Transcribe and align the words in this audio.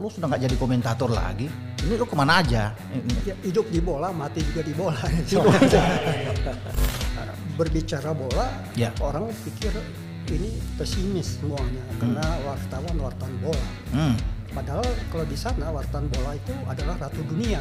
lu 0.00 0.08
sudah 0.08 0.32
nggak 0.32 0.48
jadi 0.48 0.56
komentator 0.56 1.12
lagi? 1.12 1.44
Ini 1.84 1.94
lu 2.00 2.08
ke 2.08 2.16
mana 2.16 2.40
aja? 2.40 2.72
Ya, 3.28 3.36
hidup 3.44 3.68
di 3.68 3.84
bola, 3.84 4.08
mati 4.08 4.40
juga 4.40 4.64
di 4.64 4.72
bola. 4.72 4.96
Berbicara 7.60 8.16
bola, 8.16 8.48
Ya. 8.72 8.88
orang 9.04 9.28
pikir 9.44 9.68
ini 10.32 10.56
pesimis 10.80 11.36
semuanya 11.36 11.84
karena 12.00 12.24
wartawan 12.48 12.96
wartawan 12.96 13.34
bola. 13.44 13.66
Hmm. 13.92 14.16
Padahal 14.50 14.82
kalau 15.12 15.28
di 15.28 15.36
sana 15.36 15.68
wartawan 15.68 16.08
bola 16.08 16.32
itu 16.32 16.54
adalah 16.64 16.96
ratu 16.96 17.20
dunia. 17.28 17.60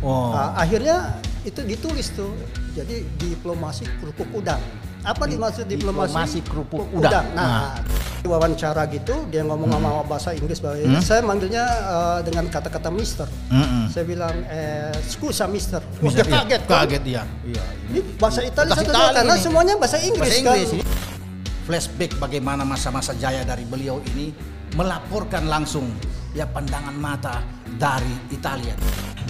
Oh. 0.00 0.32
Nah, 0.32 0.56
akhirnya 0.56 1.20
itu 1.44 1.60
ditulis 1.68 2.08
tuh. 2.16 2.32
Jadi 2.72 3.04
diplomasi 3.20 3.84
kerupuk 4.00 4.26
udang. 4.32 4.58
Apa 5.04 5.28
dimaksud 5.28 5.68
diplomasi? 5.68 6.08
Diplomasi 6.08 6.38
kerupuk 6.42 6.88
udang. 6.90 7.28
Nah, 7.32 7.76
wawancara 8.24 8.88
gitu 8.88 9.28
dia 9.28 9.44
ngomong 9.44 9.68
sama 9.68 10.00
bahasa 10.02 10.32
Inggris 10.32 10.56
bahwa 10.56 10.80
Hmm. 10.80 10.96
saya 10.98 11.20
manggilnya 11.20 11.60
eh, 11.60 12.18
dengan 12.24 12.48
kata-kata 12.48 12.88
Mister. 12.88 13.28
Mm-mm. 13.52 13.92
Saya 13.92 14.04
bilang 14.04 14.32
eh 14.48 14.96
scusa 15.04 15.44
Mister. 15.44 15.84
Wah, 16.00 16.08
Bisa 16.08 16.24
dia 16.24 16.32
kaget. 16.34 16.60
kan? 16.64 16.88
Kaget 16.88 17.02
dia. 17.04 17.22
Iya. 17.44 17.64
Ini 17.92 18.00
bahasa 18.16 18.40
Italia 18.40 18.72
satu 18.72 18.90
karena 18.90 19.34
ini. 19.34 19.44
semuanya 19.44 19.74
bahasa 19.76 19.98
Inggris, 20.00 20.24
Bahasa 20.24 20.40
Inggris. 20.40 20.68
kan. 20.72 20.88
Flashback 21.64 22.12
bagaimana 22.16 22.60
masa-masa 22.62 23.12
jaya 23.14 23.40
dari 23.40 23.64
beliau 23.64 24.00
ini 24.12 24.32
melaporkan 24.72 25.44
langsung 25.44 25.84
ya 26.32 26.44
pandangan 26.44 26.92
mata 26.92 27.44
dari 27.76 28.12
Italia. 28.28 28.72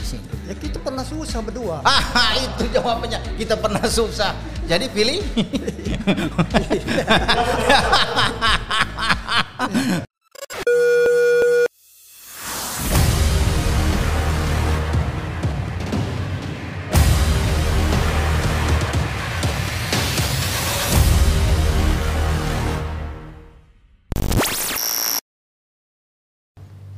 Sini. 0.05 0.29
Ya 0.45 0.53
kita 0.55 0.77
pernah 0.79 1.01
susah 1.01 1.41
berdua. 1.41 1.81
Ah, 1.89 2.37
itu 2.37 2.69
jawabannya. 2.69 3.17
Kita 3.41 3.57
pernah 3.57 3.89
susah. 3.89 4.37
Jadi 4.69 4.93
pilih. 4.93 5.25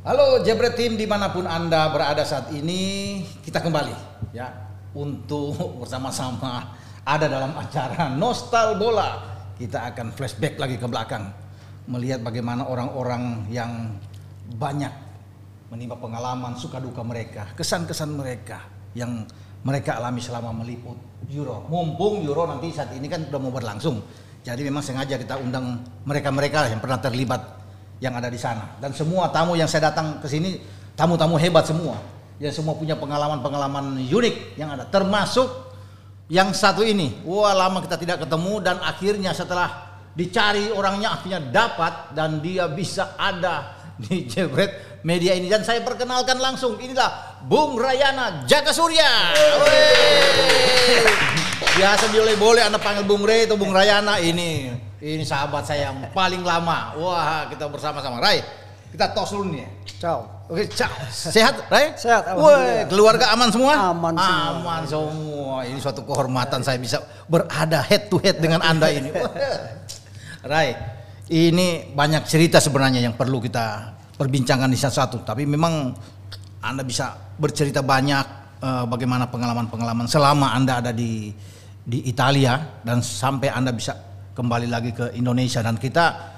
Halo 0.06 0.38
Jebret 0.38 0.78
Team 0.78 0.94
di 0.94 1.02
mana 1.02 1.34
pun 1.34 1.50
Anda 1.50 1.90
berada 1.90 2.22
saat 2.22 2.54
ini 2.54 3.18
kita 3.42 3.58
kembali 3.58 3.90
ya 4.30 4.54
untuk 4.94 5.82
bersama-sama 5.82 6.78
ada 7.02 7.26
dalam 7.26 7.50
acara 7.58 8.06
Nostal 8.14 8.78
Bola. 8.78 9.18
Kita 9.58 9.90
akan 9.90 10.14
flashback 10.14 10.62
lagi 10.62 10.78
ke 10.78 10.86
belakang 10.86 11.26
melihat 11.90 12.22
bagaimana 12.22 12.70
orang-orang 12.70 13.50
yang 13.50 13.98
banyak 14.54 14.94
menimba 15.74 15.98
pengalaman 15.98 16.54
suka 16.54 16.78
duka 16.78 17.02
mereka 17.02 17.50
kesan-kesan 17.58 18.14
mereka 18.14 18.62
yang 18.94 19.26
mereka 19.66 19.98
alami 19.98 20.22
selama 20.22 20.54
meliput 20.54 20.94
Euro. 21.34 21.66
Mumpung 21.66 22.22
Euro 22.22 22.46
nanti 22.46 22.70
saat 22.70 22.94
ini 22.94 23.10
kan 23.10 23.26
sudah 23.26 23.42
mau 23.42 23.50
berlangsung. 23.50 23.98
Jadi 24.46 24.62
memang 24.62 24.86
sengaja 24.86 25.18
kita 25.18 25.34
undang 25.42 25.82
mereka-mereka 26.06 26.70
yang 26.70 26.78
pernah 26.78 27.02
terlibat 27.02 27.55
yang 28.00 28.12
ada 28.16 28.28
di 28.28 28.36
sana. 28.36 28.76
Dan 28.80 28.92
semua 28.92 29.32
tamu 29.32 29.56
yang 29.56 29.68
saya 29.68 29.92
datang 29.92 30.20
ke 30.20 30.28
sini 30.28 30.60
tamu-tamu 30.96 31.40
hebat 31.40 31.64
semua. 31.64 31.96
Yang 32.36 32.60
semua 32.60 32.76
punya 32.76 32.96
pengalaman-pengalaman 33.00 33.96
unik 33.96 34.60
yang 34.60 34.76
ada. 34.76 34.84
Termasuk 34.84 35.48
yang 36.28 36.52
satu 36.52 36.84
ini. 36.84 37.24
Wah 37.24 37.56
lama 37.56 37.80
kita 37.80 37.96
tidak 37.96 38.28
ketemu 38.28 38.60
dan 38.60 38.76
akhirnya 38.84 39.32
setelah 39.32 39.96
dicari 40.16 40.72
orangnya 40.72 41.16
akhirnya 41.16 41.40
dapat 41.40 42.16
dan 42.16 42.40
dia 42.44 42.68
bisa 42.68 43.16
ada 43.16 43.76
di 44.02 44.28
Jebret 44.28 45.00
Media 45.00 45.32
ini. 45.32 45.48
Dan 45.48 45.64
saya 45.64 45.80
perkenalkan 45.80 46.36
langsung 46.36 46.76
inilah 46.76 47.40
Bung 47.48 47.80
Rayana 47.80 48.44
Jaka 48.44 48.74
Surya 48.74 49.32
Wey. 49.64 51.04
biasa 51.76 52.08
boleh-boleh 52.08 52.64
anda 52.64 52.80
panggil 52.80 53.04
Bung 53.04 53.24
Ray 53.24 53.44
atau 53.44 53.56
Bung 53.60 53.72
Rayana 53.72 54.16
ini 54.20 54.72
ini 55.00 55.24
sahabat 55.24 55.64
saya 55.66 55.92
yang 55.92 56.08
paling 56.12 56.40
lama 56.40 56.96
wah 56.96 57.48
kita 57.50 57.68
bersama-sama 57.68 58.20
Ray 58.22 58.40
kita 58.92 59.12
tos 59.12 59.34
dulu 59.34 59.52
nih 59.52 59.76
Ciao. 59.96 60.28
Oke, 60.52 60.68
ciao. 60.68 60.92
Sehat, 61.08 61.72
Ray? 61.72 61.96
Sehat, 61.96 62.36
Woi, 62.36 62.84
keluarga 62.86 63.32
aman 63.32 63.48
semua? 63.48 63.96
Aman 63.96 64.12
semua. 64.12 64.44
Aman 64.52 64.82
semua. 64.84 65.56
Ini 65.64 65.78
suatu 65.80 66.04
kehormatan 66.04 66.60
saya 66.60 66.76
bisa 66.76 67.00
berada 67.24 67.80
head 67.80 68.12
to 68.12 68.20
head 68.20 68.36
dengan 68.36 68.60
Anda 68.60 68.92
ini. 68.92 69.08
Ray, 70.52 70.76
ini 71.32 71.90
banyak 71.96 72.28
cerita 72.28 72.60
sebenarnya 72.60 73.08
yang 73.08 73.16
perlu 73.16 73.40
kita 73.40 73.96
perbincangkan 74.20 74.68
di 74.68 74.76
satu-satu, 74.76 75.24
tapi 75.24 75.48
memang 75.48 75.96
Anda 76.60 76.84
bisa 76.84 77.16
bercerita 77.40 77.80
banyak 77.80 78.26
eh, 78.60 78.84
bagaimana 78.84 79.32
pengalaman-pengalaman 79.32 80.06
selama 80.06 80.52
Anda 80.52 80.84
ada 80.84 80.92
di 80.92 81.32
di 81.86 82.04
Italia 82.04 82.84
dan 82.84 83.00
sampai 83.00 83.48
Anda 83.48 83.72
bisa 83.72 83.96
kembali 84.36 84.68
lagi 84.68 84.92
ke 84.92 85.16
Indonesia. 85.16 85.64
Dan 85.64 85.80
kita 85.80 86.36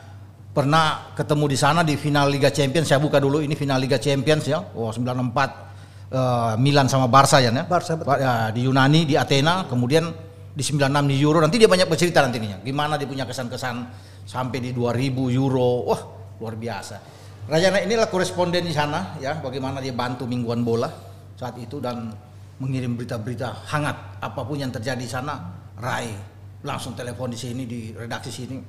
pernah 0.54 1.10
ketemu 1.18 1.44
di 1.50 1.58
sana 1.58 1.82
di 1.82 1.98
final 1.98 2.30
Liga 2.30 2.54
Champions. 2.54 2.86
Saya 2.86 3.02
buka 3.02 3.18
dulu 3.18 3.42
ini 3.42 3.58
final 3.58 3.82
Liga 3.82 3.98
Champions 3.98 4.46
ya. 4.46 4.62
Oh 4.78 4.94
94 4.94 6.14
eh, 6.14 6.54
Milan 6.62 6.86
sama 6.86 7.10
Barca 7.10 7.42
ya? 7.42 7.50
Barca, 7.66 7.98
betul. 7.98 8.22
Ya, 8.22 8.54
di 8.54 8.62
Yunani 8.62 9.02
di 9.02 9.18
Athena 9.18 9.66
kemudian 9.66 10.06
di 10.54 10.62
96 10.62 11.10
di 11.10 11.16
Euro. 11.18 11.42
Nanti 11.42 11.58
dia 11.58 11.66
banyak 11.66 11.90
bercerita 11.90 12.22
nantinya 12.22 12.62
gimana 12.62 12.94
dia 12.94 13.10
punya 13.10 13.26
kesan-kesan 13.26 13.76
sampai 14.22 14.62
di 14.62 14.70
2000 14.70 15.34
Euro. 15.34 15.90
Wah 15.90 16.00
luar 16.38 16.54
biasa. 16.54 17.18
Rayana 17.50 17.82
inilah 17.82 18.06
koresponden 18.06 18.62
di 18.62 18.72
sana 18.72 19.18
ya. 19.18 19.42
Bagaimana 19.42 19.82
dia 19.82 19.90
bantu 19.90 20.30
mingguan 20.30 20.62
bola 20.62 20.86
saat 21.34 21.58
itu 21.58 21.82
dan 21.82 22.14
mengirim 22.58 22.98
berita-berita 22.98 23.70
hangat 23.70 24.18
apa 24.22 24.40
pun 24.46 24.58
yang 24.58 24.70
terjadi 24.70 25.02
di 25.02 25.10
sana. 25.10 25.34
Rai 25.78 26.37
langsung 26.68 26.92
telepon 26.92 27.32
di 27.32 27.40
sini 27.40 27.64
di 27.64 27.96
redaksi 27.96 28.28
sini. 28.28 28.60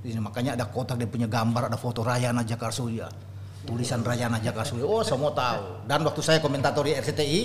Di 0.00 0.12
makanya 0.20 0.56
ada 0.56 0.68
kotak 0.68 1.00
dia 1.00 1.08
punya 1.08 1.28
gambar 1.28 1.72
ada 1.72 1.76
foto 1.80 2.04
Rayana 2.04 2.44
Jakar 2.44 2.72
Surya 2.72 3.08
tulisan 3.64 4.00
Rayana 4.00 4.40
Jakar 4.40 4.64
Surya 4.64 4.84
oh 4.88 5.04
semua 5.04 5.32
tahu. 5.32 5.84
Dan 5.84 6.04
waktu 6.04 6.20
saya 6.24 6.38
komentator 6.40 6.86
di 6.86 6.96
RCTI 6.96 7.40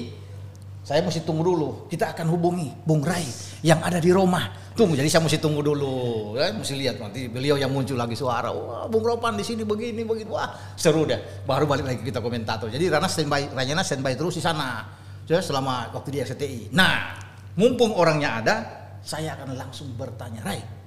saya 0.85 1.01
mesti 1.01 1.25
tunggu 1.25 1.41
dulu. 1.41 1.89
Kita 1.89 2.13
akan 2.13 2.29
hubungi 2.29 2.69
Bung 2.85 3.01
Rai 3.01 3.25
yang 3.66 3.81
ada 3.81 3.97
di 3.97 4.13
Roma 4.13 4.63
tunggu 4.75 4.91
jadi 4.91 5.07
saya 5.07 5.23
mesti 5.23 5.39
tunggu 5.39 5.63
dulu 5.63 6.35
ya 6.35 6.51
mesti 6.51 6.75
lihat 6.75 7.00
nanti 7.00 7.31
beliau 7.31 7.56
yang 7.56 7.72
muncul 7.72 7.97
lagi 7.97 8.16
suara. 8.16 8.51
Wah 8.53 8.85
Bung 8.88 9.03
Ropan 9.03 9.35
di 9.35 9.44
sini 9.44 9.66
begini 9.66 10.06
begitu 10.06 10.31
wah 10.31 10.51
seru 10.77 11.03
deh 11.03 11.44
baru 11.44 11.66
balik 11.67 11.89
lagi 11.89 12.01
kita 12.06 12.22
komentator. 12.23 12.72
Jadi 12.72 12.85
Rana 12.88 13.09
standby 13.09 13.51
Rayana 13.51 13.83
standby 13.83 14.13
terus 14.16 14.39
di 14.39 14.44
sana. 14.44 15.03
Ya, 15.25 15.41
selama 15.41 15.89
waktu 15.89 16.09
di 16.13 16.19
RCTI 16.22 16.62
nah 16.69 17.17
mumpung 17.57 17.97
orangnya 17.97 18.45
ada 18.45 18.56
saya 19.06 19.38
akan 19.38 19.54
langsung 19.54 19.94
bertanya 19.94 20.42
Rai 20.42 20.86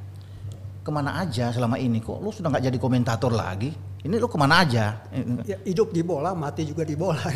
ke 0.88 0.90
mana 0.90 1.20
aja 1.20 1.52
selama 1.52 1.76
ini 1.76 2.00
kok? 2.00 2.16
Lu 2.16 2.32
sudah 2.32 2.48
nggak 2.48 2.72
jadi 2.72 2.78
komentator 2.80 3.28
lagi? 3.28 3.68
Ini 3.98 4.16
lu 4.16 4.24
ke 4.24 4.40
mana 4.40 4.64
aja? 4.64 5.04
Ya, 5.44 5.60
hidup 5.68 5.92
di 5.92 6.00
bola, 6.00 6.32
mati 6.32 6.64
juga 6.64 6.80
di 6.80 6.96
bola. 6.96 7.20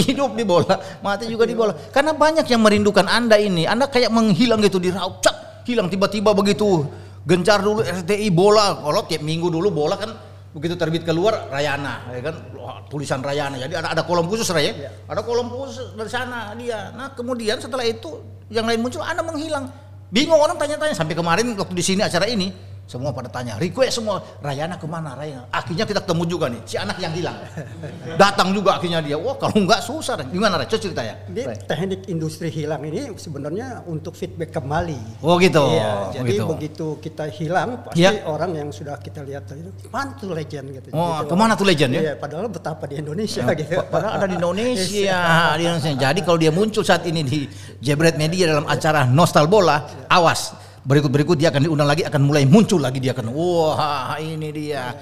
hidup 0.00 0.32
di 0.32 0.44
bola 0.48 0.80
mati 1.04 1.28
juga 1.28 1.44
di 1.44 1.52
bola. 1.52 1.76
Karena 1.92 2.16
banyak 2.16 2.48
yang 2.48 2.64
merindukan 2.64 3.04
anda 3.04 3.36
ini. 3.36 3.68
Anda 3.68 3.84
kayak 3.84 4.08
menghilang 4.08 4.64
gitu 4.64 4.80
di 4.80 4.88
raup 4.88 5.20
hilang. 5.68 5.92
Tiba-tiba 5.92 6.32
begitu 6.32 6.88
gencar 7.28 7.60
dulu 7.60 7.84
RTI 7.84 8.32
bola. 8.32 8.80
Kalau 8.80 9.04
tiap 9.04 9.20
minggu 9.20 9.52
dulu 9.52 9.68
bola 9.68 10.00
kan 10.00 10.10
begitu 10.52 10.74
terbit 10.80 11.04
keluar 11.04 11.48
Rayana 11.52 12.08
ya 12.12 12.20
kan? 12.32 12.36
Tulisan 12.88 13.20
Rayana. 13.20 13.60
Jadi 13.60 13.74
ada 13.76 13.92
ada 13.92 14.02
kolom 14.04 14.28
khusus 14.28 14.48
Ray 14.48 14.72
ya? 14.72 14.90
Ada 15.08 15.20
kolom 15.20 15.48
khusus 15.52 15.92
dari 15.92 16.08
sana 16.08 16.56
dia. 16.56 16.92
Nah 16.96 17.12
kemudian 17.12 17.60
setelah 17.60 17.84
itu 17.84 18.20
yang 18.48 18.64
lain 18.64 18.80
muncul 18.80 19.04
anda 19.04 19.20
menghilang. 19.20 19.68
Bingung 20.08 20.40
orang 20.40 20.56
tanya-tanya. 20.56 20.96
Sampai 20.96 21.12
kemarin 21.12 21.52
waktu 21.52 21.74
di 21.76 21.84
sini 21.84 22.00
acara 22.00 22.24
ini 22.24 22.48
semua 22.88 23.12
pada 23.12 23.28
tanya 23.28 23.54
request 23.54 24.00
semua 24.00 24.24
Rayana 24.40 24.74
ke 24.74 24.88
mana 24.88 25.12
Rayana 25.12 25.44
akhirnya 25.52 25.84
kita 25.84 26.00
ketemu 26.00 26.24
juga 26.24 26.48
nih 26.48 26.60
si 26.64 26.74
anak 26.74 26.96
yang 26.96 27.12
hilang 27.12 27.36
datang 28.22 28.50
juga 28.50 28.80
akhirnya 28.80 28.98
dia 28.98 29.14
wah 29.14 29.36
kalau 29.36 29.60
nggak 29.60 29.80
susah 29.80 30.16
Ray. 30.16 30.32
gimana 30.32 30.56
Ray 30.56 30.66
coba 30.66 30.80
cerita 30.80 31.02
ya 31.04 31.14
Jadi 31.28 31.42
teknik 31.64 32.00
industri 32.08 32.48
hilang 32.48 32.80
ini 32.82 33.12
sebenarnya 33.14 33.84
untuk 33.84 34.12
feedback 34.12 34.50
kembali. 34.50 35.20
oh 35.20 35.36
gitu 35.36 35.60
Iya, 35.68 35.90
oh, 35.92 36.08
jadi 36.10 36.32
gitu. 36.32 36.44
begitu 36.48 36.86
kita 36.98 37.24
hilang 37.28 37.84
pasti 37.84 38.00
Iya. 38.00 38.24
orang 38.24 38.50
yang 38.56 38.68
sudah 38.72 38.96
kita 38.96 39.20
lihat 39.20 39.44
tadi 39.44 39.60
mana 39.88 40.16
tuh 40.16 40.32
legend 40.32 40.66
gitu. 40.72 40.88
Oh, 40.90 41.20
Gitu. 41.20 41.28
ke 41.28 41.34
mana 41.36 41.52
tuh 41.52 41.66
legend 41.66 41.90
ya? 41.92 42.00
Iya, 42.00 42.12
padahal 42.16 42.48
betapa 42.48 42.88
di 42.88 42.96
Indonesia 42.96 43.44
gitu. 43.52 43.76
Pa- 43.76 43.86
Padahal 43.90 44.12
ada 44.16 44.26
di 44.26 44.36
Indonesia, 44.36 45.18
di 45.58 45.62
Indonesia. 45.62 45.92
Jadi 45.92 46.20
kalau 46.22 46.38
dia 46.38 46.48
muncul 46.48 46.80
saat 46.80 47.04
ini 47.04 47.20
di 47.20 47.44
Jebret 47.78 48.16
Media 48.16 48.48
dalam 48.48 48.64
acara 48.64 49.04
Nostal 49.04 49.44
Bola, 49.44 49.76
awas. 50.08 50.56
Berikut-berikut 50.88 51.36
dia 51.36 51.52
akan 51.52 51.68
diundang 51.68 51.84
lagi, 51.84 52.00
akan 52.08 52.24
mulai 52.24 52.48
muncul 52.48 52.80
lagi 52.80 52.96
dia 52.96 53.12
akan. 53.12 53.28
Wah, 53.36 54.16
ini 54.16 54.48
dia. 54.48 54.96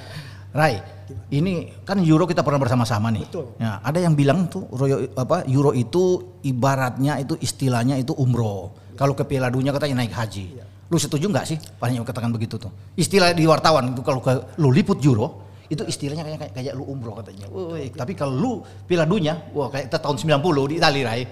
Rai, 0.51 0.83
ini 1.31 1.71
kan 1.87 2.03
Euro 2.03 2.27
kita 2.27 2.43
pernah 2.43 2.59
bersama-sama 2.59 3.15
nih. 3.15 3.23
Betul. 3.31 3.55
Ya, 3.63 3.79
ada 3.79 3.99
yang 4.03 4.19
bilang 4.19 4.51
tuh 4.51 4.67
Euro, 4.75 5.07
apa 5.15 5.47
Euro 5.47 5.71
itu 5.71 6.35
ibaratnya 6.43 7.23
itu 7.23 7.39
istilahnya 7.39 8.03
itu 8.03 8.11
umroh. 8.19 8.75
Kalau 8.99 9.15
ke 9.15 9.23
Piala 9.23 9.47
Dunia 9.47 9.71
katanya 9.71 10.03
naik 10.03 10.11
haji. 10.11 10.59
Lu 10.91 10.99
setuju 10.99 11.31
nggak 11.31 11.47
sih? 11.47 11.59
Yang 11.87 12.09
katakan 12.09 12.35
begitu 12.35 12.59
tuh. 12.59 12.73
Istilah 12.99 13.31
di 13.31 13.47
wartawan 13.47 13.95
itu 13.95 14.03
kalau 14.03 14.19
ke 14.19 14.59
lu 14.59 14.75
liput 14.75 14.99
Euro 15.07 15.47
Itu 15.67 15.83
istilahnya 15.83 16.23
kayak 16.23 16.39
kayak, 16.47 16.53
kayak 16.55 16.73
lu 16.79 16.87
umroh 16.87 17.19
katanya. 17.19 17.51
Woi, 17.51 17.91
tapi 17.91 18.15
kalau 18.15 18.35
lu 18.35 18.53
Piala 18.87 19.03
Dunia, 19.03 19.51
wah 19.51 19.67
kayak 19.67 19.91
tahun 19.91 20.19
90 20.19 20.71
di 20.71 20.75
Italia, 20.79 21.03
Rai. 21.11 21.23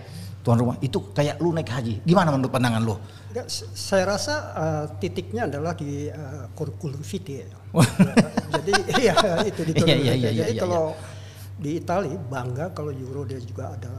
Tuan 0.45 0.61
rumah 0.61 0.77
itu 0.85 0.99
kayak 1.15 1.41
lu 1.41 1.55
naik 1.57 1.71
haji. 1.71 2.05
Gimana 2.05 2.29
menurut 2.35 2.53
pandangan 2.53 2.83
lu? 2.85 2.99
Ya, 3.35 3.43
saya 3.51 4.07
rasa 4.07 4.35
uh, 4.55 4.85
titiknya 4.97 5.51
adalah 5.51 5.75
di 5.75 6.07
uh, 6.07 6.47
kurikulum 6.55 7.03
vitae. 7.03 7.43
Jadi 8.55 8.73
iya 9.03 9.15
itu 9.43 9.61
di 9.67 9.73
Iya, 9.75 9.95
iya, 9.99 10.13
iya, 10.15 10.31
Jadi 10.39 10.53
iya, 10.55 10.63
kalau 10.63 10.95
di 11.55 11.71
Italia 11.77 12.15
bangga 12.17 12.71
kalau 12.71 12.95
Euro 12.95 13.27
dia 13.27 13.43
juga 13.43 13.75
ada 13.75 13.91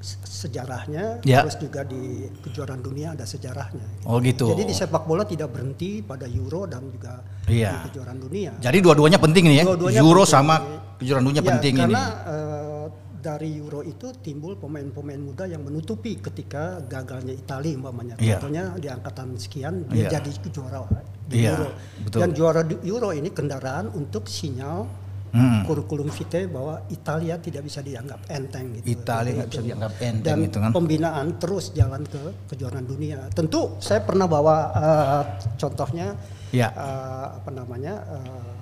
se- 0.00 0.16
sejarahnya, 0.24 1.20
Ya. 1.20 1.44
terus 1.44 1.60
juga 1.60 1.84
di 1.84 2.00
kejuaraan 2.40 2.80
dunia 2.80 3.12
ada 3.12 3.28
sejarahnya. 3.28 4.08
Oh 4.08 4.16
gitu. 4.18 4.56
Jadi 4.56 4.64
di 4.64 4.72
sepak 4.72 5.04
bola 5.04 5.28
tidak 5.28 5.52
berhenti 5.52 6.00
pada 6.00 6.24
Euro 6.24 6.64
dan 6.64 6.88
juga 6.88 7.20
Iya. 7.44 7.84
di 7.84 7.92
kejuaraan 7.92 8.18
dunia. 8.18 8.52
Jadi 8.56 8.78
dua-duanya 8.80 9.20
penting 9.20 9.44
nih 9.46 9.56
ya. 9.60 9.64
Dua-duanya 9.68 10.00
Euro 10.00 10.24
penting. 10.24 10.32
sama 10.32 10.54
kejuaraan 10.96 11.26
dunia 11.26 11.42
Ya, 11.44 11.48
penting 11.52 11.72
karena 11.76 12.02
ini. 12.08 12.32
eh, 12.32 12.84
dari 13.18 13.54
Euro 13.54 13.80
itu 13.80 14.14
timbul 14.16 14.54
pemain-pemain 14.54 15.18
muda 15.18 15.44
yang 15.44 15.60
menutupi 15.60 16.16
ketika 16.16 16.78
gagalnya 16.80 17.32
Italia 17.32 17.74
umpamanya. 17.74 18.14
Iya. 18.16 18.38
Contohnya 18.38 18.64
di 18.74 18.86
angkatan 18.86 19.34
sekian 19.34 19.74
dia 19.86 20.06
Iya. 20.06 20.10
jadi 20.16 20.30
juara 20.48 20.80
di 21.24 21.36
Iya, 21.38 21.50
Euro. 21.52 21.68
betul. 22.00 22.18
Dan 22.18 22.30
juara 22.32 22.62
di 22.62 22.76
Euro 22.82 23.10
ini 23.10 23.28
kendaraan 23.28 23.90
untuk 23.90 24.26
sinyal 24.26 24.86
Hmm. 25.28 25.60
kurikulum 25.62 26.08
vitae 26.08 26.48
bahwa 26.48 26.88
Italia 26.88 27.36
tidak 27.36 27.60
bisa 27.62 27.84
dianggap 27.84 28.16
enteng 28.28 28.80
gitu. 28.80 28.96
Italia 28.96 29.36
nggak 29.36 29.48
bisa 29.50 29.60
itu. 29.60 29.68
dianggap 29.68 29.92
enteng 30.00 30.24
Dan 30.24 30.38
gitu 30.42 30.58
kan. 30.58 30.70
pembinaan 30.72 31.26
terus 31.36 31.64
jalan 31.70 32.00
ke 32.02 32.22
kejuaraan 32.48 32.86
dunia. 32.86 33.28
Tentu 33.30 33.76
saya 33.76 34.00
pernah 34.00 34.24
bawa 34.24 34.56
eh, 34.72 35.22
contohnya 35.54 36.16
Ya. 36.48 36.72
eh, 36.72 37.26
apa 37.36 37.50
namanya 37.52 37.94
eh, 38.08 38.52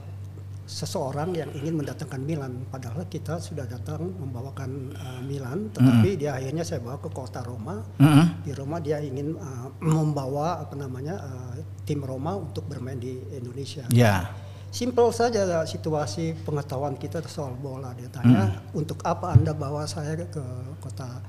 seseorang 0.67 1.31
yang 1.33 1.51
ingin 1.55 1.79
mendatangkan 1.79 2.21
Milan 2.27 2.67
padahal 2.67 3.07
kita 3.07 3.39
sudah 3.39 3.65
datang 3.71 4.03
membawakan 4.19 4.91
eh, 4.93 5.21
Milan 5.23 5.71
tetapi 5.71 6.19
dia 6.19 6.35
akhirnya 6.35 6.67
saya 6.67 6.83
bawa 6.83 6.99
ke 6.99 7.07
kota 7.15 7.41
Roma 7.47 7.87
Mm-mm. 8.03 8.43
di 8.43 8.51
Roma 8.51 8.83
dia 8.83 8.99
ingin 8.99 9.39
eh, 9.39 9.69
membawa 9.81 10.61
apa 10.61 10.75
namanya 10.75 11.23
eh, 11.23 11.63
tim 11.87 12.03
Roma 12.03 12.35
untuk 12.35 12.67
bermain 12.67 12.99
di 12.99 13.15
Indonesia 13.33 13.87
Ya. 13.95 14.29
Simple 14.67 15.09
saja 15.15 15.65
situasi 15.65 16.37
pengetahuan 16.45 17.01
kita 17.01 17.25
soal 17.31 17.57
bola. 17.57 17.97
Dia 17.97 18.13
tanya, 18.13 18.61
untuk 18.77 19.01
apa 19.09 19.33
Anda 19.33 19.57
bawa 19.57 19.89
saya 19.89 20.13
ke 20.29 20.43
kota 20.83 21.23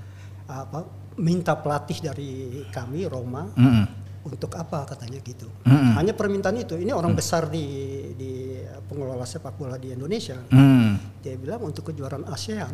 apa 0.51 0.83
minta 1.15 1.55
pelatih 1.55 2.01
dari 2.01 2.31
kami 2.73 3.07
Roma 3.07 3.47
Mm-mm. 3.55 3.85
untuk 4.27 4.51
apa 4.57 4.83
katanya 4.89 5.23
gitu. 5.23 5.47
Mm-mm. 5.63 5.95
Hanya 5.95 6.11
permintaan 6.11 6.59
itu. 6.59 6.75
Ini 6.75 6.91
orang 6.91 7.15
besar 7.15 7.47
di 7.47 7.63
di 8.19 8.31
pengelola 8.87 9.27
sepak 9.27 9.53
bola 9.53 9.75
di 9.75 9.91
Indonesia. 9.91 10.39
Hmm. 10.49 10.95
Dia 11.19 11.35
bilang 11.35 11.61
untuk 11.61 11.91
kejuaraan 11.91 12.23
ASEAN. 12.25 12.71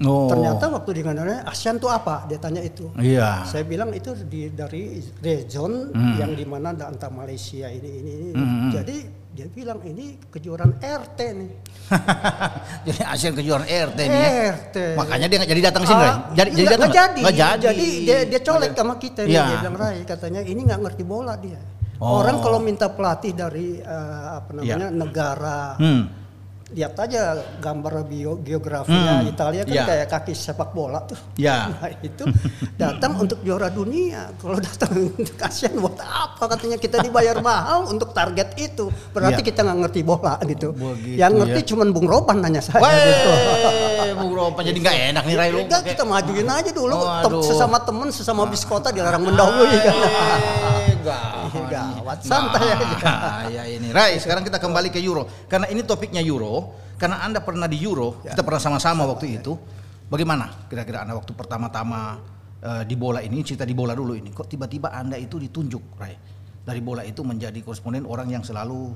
Oh. 0.00 0.32
Ternyata 0.32 0.72
waktu 0.72 0.96
di 0.96 1.00
Indonesia 1.04 1.44
ASEAN 1.44 1.76
itu 1.76 1.84
apa? 1.86 2.24
Dia 2.24 2.40
tanya 2.40 2.64
itu. 2.64 2.88
Iya. 2.96 3.44
Saya 3.44 3.68
bilang 3.68 3.92
itu 3.92 4.16
di, 4.24 4.48
dari 4.48 4.96
region 5.20 5.92
Hmm. 5.92 6.16
yang 6.16 6.32
di 6.32 6.48
mana 6.48 6.72
ada 6.72 6.88
antara 6.88 7.12
Malaysia 7.12 7.68
ini 7.68 7.90
ini. 8.00 8.10
ini. 8.16 8.28
Hmm. 8.32 8.72
Jadi 8.72 8.96
dia 9.30 9.46
bilang 9.46 9.78
ini 9.84 10.16
kejuaraan 10.26 10.80
RT 10.80 11.18
nih. 11.36 11.50
Jadi 12.88 13.00
ASEAN 13.04 13.32
kejuaraan 13.36 13.68
RT 13.68 13.98
nih 14.00 14.16
ya. 14.16 14.32
RT. 14.56 14.76
Makanya 14.96 15.26
dia 15.28 15.36
nggak 15.36 15.50
jadi 15.52 15.62
datang 15.68 15.84
sini. 15.84 16.00
Ah, 16.02 16.16
Jadi 16.32 16.50
jadi 16.56 16.66
datang 16.66 16.80
nggak 16.80 16.96
jadi. 16.96 17.20
Nggak 17.20 17.34
jadi. 17.36 17.60
Jadi 17.68 17.86
dia 18.08 18.18
dia 18.24 18.40
colek 18.40 18.70
sama 18.72 18.94
kita 18.96 19.20
nih. 19.28 19.32
Iya. 19.36 19.44
Dia 19.44 19.56
bilang 19.60 19.76
Rai 19.76 19.98
katanya 20.08 20.40
ini 20.40 20.60
nggak 20.64 20.80
ngerti 20.80 21.02
bola 21.04 21.34
dia. 21.36 21.60
Oh. 22.00 22.18
Orang 22.18 22.40
kalau 22.40 22.56
minta 22.58 22.88
pelatih 22.88 23.30
dari 23.30 23.76
eh, 23.76 24.24
apa 24.32 24.50
namanya 24.52 24.88
negara 24.88 25.76
Hmm. 25.76 26.08
lihat 26.70 26.94
aja 26.96 27.34
gambar 27.58 28.06
bio, 28.06 28.38
geografinya 28.38 29.20
Hmm, 29.20 29.26
Italia 29.26 29.66
kan 29.66 29.74
iya. 29.74 29.84
kayak 29.84 30.06
kaki 30.08 30.32
sepak 30.32 30.70
bola 30.70 31.02
tuh. 31.02 31.18
Ya. 31.34 31.66
Nah, 31.74 31.90
itu 32.00 32.22
datang 32.74 33.18
untuk 33.18 33.42
juara 33.42 33.66
dunia. 33.68 34.30
Kalau 34.38 34.54
datang 34.64 35.10
ASEAN 35.36 35.76
buat 35.76 35.98
apa 35.98 36.46
katanya 36.48 36.78
kita 36.78 37.02
dibayar 37.02 37.36
mahal 37.42 37.84
untuk 37.84 38.14
target 38.14 38.54
itu. 38.54 38.86
Berarti 39.10 39.42
Iya. 39.42 39.48
kita 39.50 39.60
nggak 39.60 39.78
ngerti 39.82 40.00
bola 40.00 40.38
gitu. 40.46 40.70
Begitu 40.70 41.18
Yang 41.18 41.32
ngerti 41.36 41.60
ya. 41.60 41.66
cuman 41.68 41.88
Bung 41.90 42.06
Ropan 42.06 42.36
nanya 42.38 42.62
saya 42.62 42.80
gitu. 43.02 43.30
Weh, 44.00 44.14
Bung 44.14 44.32
Ropa 44.32 44.62
jadi 44.62 44.78
nggak 44.78 44.96
enak 45.10 45.24
nih 45.26 45.36
Ray 45.36 45.48
lu. 45.50 45.58
Enggak, 45.66 45.82
kita 45.84 46.02
majuin 46.06 46.48
aja 46.48 46.70
dulu. 46.70 46.96
Tem- 46.96 47.34
Waduh. 47.34 47.42
sesama 47.44 47.76
temen, 47.82 48.08
sesama 48.08 48.46
bis 48.46 48.62
kota 48.62 48.88
dilarang 48.88 49.20
mendahului 49.20 49.74
kan. 49.76 49.94
Gawat. 51.10 51.70
Gawat, 51.70 52.18
santai 52.22 52.66
aja. 52.70 53.14
Ya 53.56 53.62
ini, 53.66 53.90
Rai. 53.90 54.16
Sekarang 54.22 54.46
kita 54.46 54.62
kembali 54.62 54.88
ke 54.94 55.02
Euro. 55.02 55.26
Karena 55.50 55.66
ini 55.68 55.82
topiknya 55.82 56.22
Euro. 56.22 56.78
Karena 57.00 57.24
anda 57.24 57.40
pernah 57.40 57.64
di 57.64 57.80
Euro, 57.80 58.20
Ya. 58.22 58.36
kita 58.36 58.44
pernah 58.44 58.60
sama-sama 58.60 59.08
waktu 59.08 59.40
itu. 59.40 59.56
Bagaimana 60.10 60.68
kira-kira 60.68 61.06
anda 61.06 61.16
waktu 61.16 61.32
pertama-tama 61.32 62.20
eh, 62.60 62.82
di 62.84 62.92
bola 62.98 63.24
ini, 63.24 63.40
cerita 63.40 63.64
di 63.64 63.72
bola 63.72 63.96
dulu 63.96 64.12
ini. 64.12 64.28
Kok 64.30 64.46
tiba-tiba 64.46 64.92
anda 64.92 65.16
itu 65.16 65.40
ditunjuk, 65.40 65.96
Rai? 65.96 66.12
Dari 66.60 66.80
bola 66.84 67.00
itu 67.08 67.24
menjadi 67.24 67.56
koresponden 67.64 68.04
orang 68.04 68.28
yang 68.28 68.44
selalu 68.44 68.92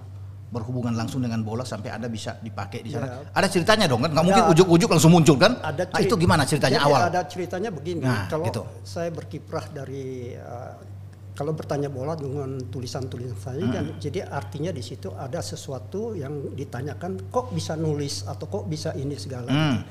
berhubungan 0.53 0.95
langsung 0.95 1.19
dengan 1.25 1.43
bola 1.43 1.67
sampai 1.67 1.91
anda 1.91 2.07
bisa 2.07 2.39
dipakai 2.39 2.85
di 2.87 2.95
sana. 2.95 3.09
Ya. 3.09 3.17
Ada 3.35 3.49
ceritanya 3.51 3.87
dong 3.91 4.05
kan? 4.05 4.15
Nggak 4.15 4.25
mungkin 4.29 4.45
Ya. 4.47 4.51
ujuk-ujuk 4.55 4.89
langsung 4.93 5.11
muncul 5.11 5.37
kan? 5.41 5.53
Ada 5.59 5.83
nah, 5.91 6.01
itu 6.05 6.15
gimana 6.15 6.43
ceritanya 6.47 6.79
Jadi 6.79 6.87
awal? 6.87 7.01
Ada 7.11 7.21
ceritanya 7.27 7.71
begini. 7.75 8.05
Nah, 8.07 8.31
kalau 8.31 8.45
gitu. 8.47 8.63
saya 8.87 9.11
berkiprah 9.11 9.67
dari 9.75 10.37
uh, 10.39 10.77
kalau 11.35 11.51
bertanya 11.51 11.91
bola 11.91 12.15
dengan 12.15 12.63
tulisan-tulisan 12.65 13.35
saya 13.37 13.59
Hmm. 13.61 13.75
kan 13.75 13.85
jadi 13.99 14.23
artinya 14.25 14.71
di 14.71 14.81
situ 14.81 15.11
ada 15.11 15.39
sesuatu 15.39 16.15
yang 16.15 16.55
ditanyakan 16.55 17.29
kok 17.29 17.51
bisa 17.51 17.75
nulis 17.75 18.23
atau 18.23 18.47
kok 18.47 18.65
bisa 18.65 18.95
ini 18.95 19.15
segala. 19.15 19.51
Hmm. 19.51 19.83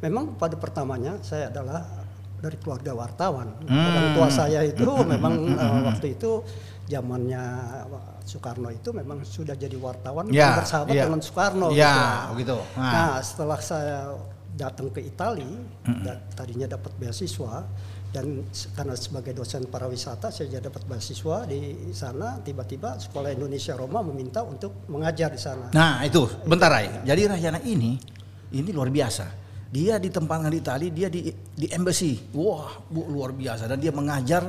Memang 0.00 0.36
pada 0.36 0.54
pertamanya 0.54 1.16
saya 1.20 1.48
adalah 1.48 1.80
dari 2.36 2.58
keluarga 2.58 2.92
wartawan. 2.92 3.54
Hmm. 3.64 3.86
Orang 3.88 4.06
tua 4.12 4.28
saya 4.28 4.60
itu 4.62 4.84
memang 5.06 5.34
uh, 5.54 5.80
waktu 5.86 6.12
itu 6.12 6.42
zamannya 6.84 7.40
Soekarno 8.22 8.68
itu 8.68 8.90
memang 8.90 9.22
sudah 9.22 9.54
jadi 9.54 9.74
wartawan 9.74 10.28
Ya, 10.28 10.58
bersahabat 10.58 10.92
ya. 10.92 11.06
dengan 11.06 11.20
Soekarno. 11.20 11.66
Ya, 11.72 11.94
gitu. 11.94 12.28
begitu. 12.34 12.56
Nah. 12.76 12.92
Nah, 12.92 13.14
setelah 13.18 13.58
saya 13.58 13.98
datang 14.52 14.90
ke 14.90 15.00
Italia, 15.00 15.48
da- 16.02 16.20
tadinya 16.34 16.68
dapat 16.68 16.92
beasiswa 16.98 17.64
dan 18.12 18.44
karena 18.76 18.92
sebagai 18.92 19.32
dosen 19.32 19.64
pariwisata 19.72 20.28
saya 20.28 20.60
dapat 20.60 20.84
beasiswa 20.84 21.48
di 21.48 21.88
sana. 21.96 22.36
Tiba-tiba 22.44 23.00
Sekolah 23.00 23.32
Indonesia 23.32 23.72
Roma 23.72 24.04
meminta 24.04 24.44
untuk 24.44 24.84
mengajar 24.92 25.32
di 25.32 25.40
sana. 25.40 25.72
Nah 25.72 26.04
itu, 26.04 26.28
bentar 26.44 26.68
Rai. 26.68 27.08
Jadi 27.08 27.20
Rahyana 27.24 27.60
ini, 27.64 27.96
ini 28.52 28.70
luar 28.70 28.92
biasa. 28.92 29.40
Dia 29.72 29.96
ditempatkan 29.96 30.52
di 30.52 30.60
Itali, 30.60 30.86
dia 30.92 31.08
di 31.08 31.32
di 31.32 31.66
embassy. 31.72 32.20
Wah, 32.36 32.84
bu, 32.92 33.08
luar 33.08 33.32
biasa. 33.32 33.64
Dan 33.64 33.80
dia 33.80 33.88
mengajar 33.88 34.44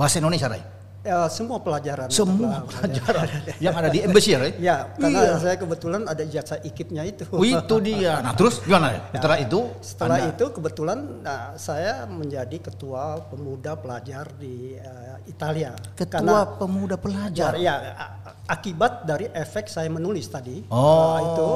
bahasa 0.00 0.16
Indonesia, 0.16 0.48
Rai. 0.48 0.75
Ya, 1.06 1.30
semua 1.30 1.62
pelajaran. 1.62 2.10
Semua 2.10 2.66
pelajaran 2.66 3.26
yang 3.64 3.74
ada 3.78 3.86
di 3.86 4.02
embassy, 4.02 4.34
ya. 4.34 4.38
Ya, 4.58 4.76
karena 4.92 5.20
Iya. 5.22 5.34
saya 5.38 5.54
kebetulan 5.54 6.02
ada 6.02 6.18
ijazah 6.18 6.58
ikipnya 6.60 7.06
itu. 7.06 7.22
Oh, 7.30 7.40
itu 7.40 7.74
dia. 7.78 8.18
Nah 8.18 8.34
terus 8.34 8.58
gimana? 8.58 8.90
Rai? 8.90 8.98
Setelah 9.14 9.38
itu, 9.38 9.60
Setelah 9.78 10.16
Anda- 10.18 10.30
itu 10.34 10.44
kebetulan 10.50 10.98
nah, 11.22 11.42
saya 11.54 11.92
menjadi 12.04 12.58
ketua 12.58 13.22
pemuda 13.24 13.78
pelajar 13.78 14.34
di 14.34 14.74
eh, 14.74 15.14
Italia. 15.24 15.78
ketua 15.94 16.58
pemuda 16.58 16.98
pelajar. 16.98 17.54
Ya, 17.54 17.74
a- 17.94 18.12
akibat 18.48 19.02
dari 19.02 19.30
efek 19.30 19.66
saya 19.66 19.86
menulis 19.86 20.26
tadi. 20.26 20.66
Oh. 20.66 20.82
Nah, 21.06 21.18
itu 21.22 21.48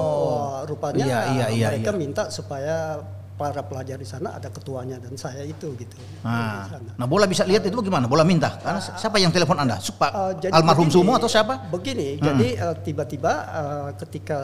rupanya 0.69 1.04
Iya, 1.04 1.21
iya, 1.28 1.47
iya, 1.50 1.66
mereka 1.71 1.90
iya. 1.90 1.99
minta 1.99 2.23
supaya 2.30 3.02
para 3.40 3.64
pelajar 3.64 3.97
di 3.97 4.04
sana 4.04 4.37
ada 4.37 4.52
ketuanya 4.52 5.00
dan 5.00 5.16
saya 5.16 5.40
itu 5.49 5.73
gitu. 5.80 5.97
Nah, 6.20 6.68
nah 7.00 7.06
bola 7.09 7.25
bisa 7.25 7.49
lihat 7.49 7.64
itu 7.64 7.73
gimana? 7.80 8.04
Bola 8.04 8.20
minta. 8.20 8.61
Karena 8.61 8.76
siapa 8.85 9.16
yang 9.16 9.32
telepon 9.32 9.56
Anda? 9.56 9.80
Supa, 9.80 10.12
Uh, 10.12 10.32
jadi 10.37 10.52
almarhum 10.52 10.92
begini, 10.92 11.00
Sumo 11.00 11.12
atau 11.16 11.30
siapa? 11.32 11.73
Begini, 11.73 12.20
Hmm. 12.20 12.26
jadi 12.28 12.49
uh, 12.61 12.76
tiba-tiba 12.85 13.32
uh, 13.49 13.88
ketika 13.97 14.38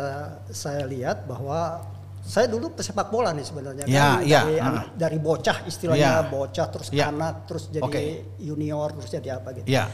saya 0.49 0.89
lihat 0.89 1.29
bahwa 1.29 1.85
saya 2.25 2.49
dulu 2.49 2.73
pesepak 2.73 3.13
bola 3.13 3.31
nih 3.37 3.45
sebenarnya 3.45 3.85
Ya, 3.87 4.19
kan 4.19 4.27
ya, 4.27 4.41
dari, 4.43 4.57
ah. 4.59 4.85
dari 4.99 5.19
bocah 5.21 5.57
istilahnya 5.69 6.11
Ya. 6.11 6.27
bocah 6.27 6.67
terus 6.73 6.89
Ya. 6.91 7.13
anak 7.13 7.45
terus 7.45 7.69
jadi 7.69 7.85
Oke. 7.85 8.03
junior 8.41 8.89
terus 8.97 9.11
jadi 9.13 9.29
apa 9.37 9.49
gitu. 9.61 9.67
Ya. 9.69 9.87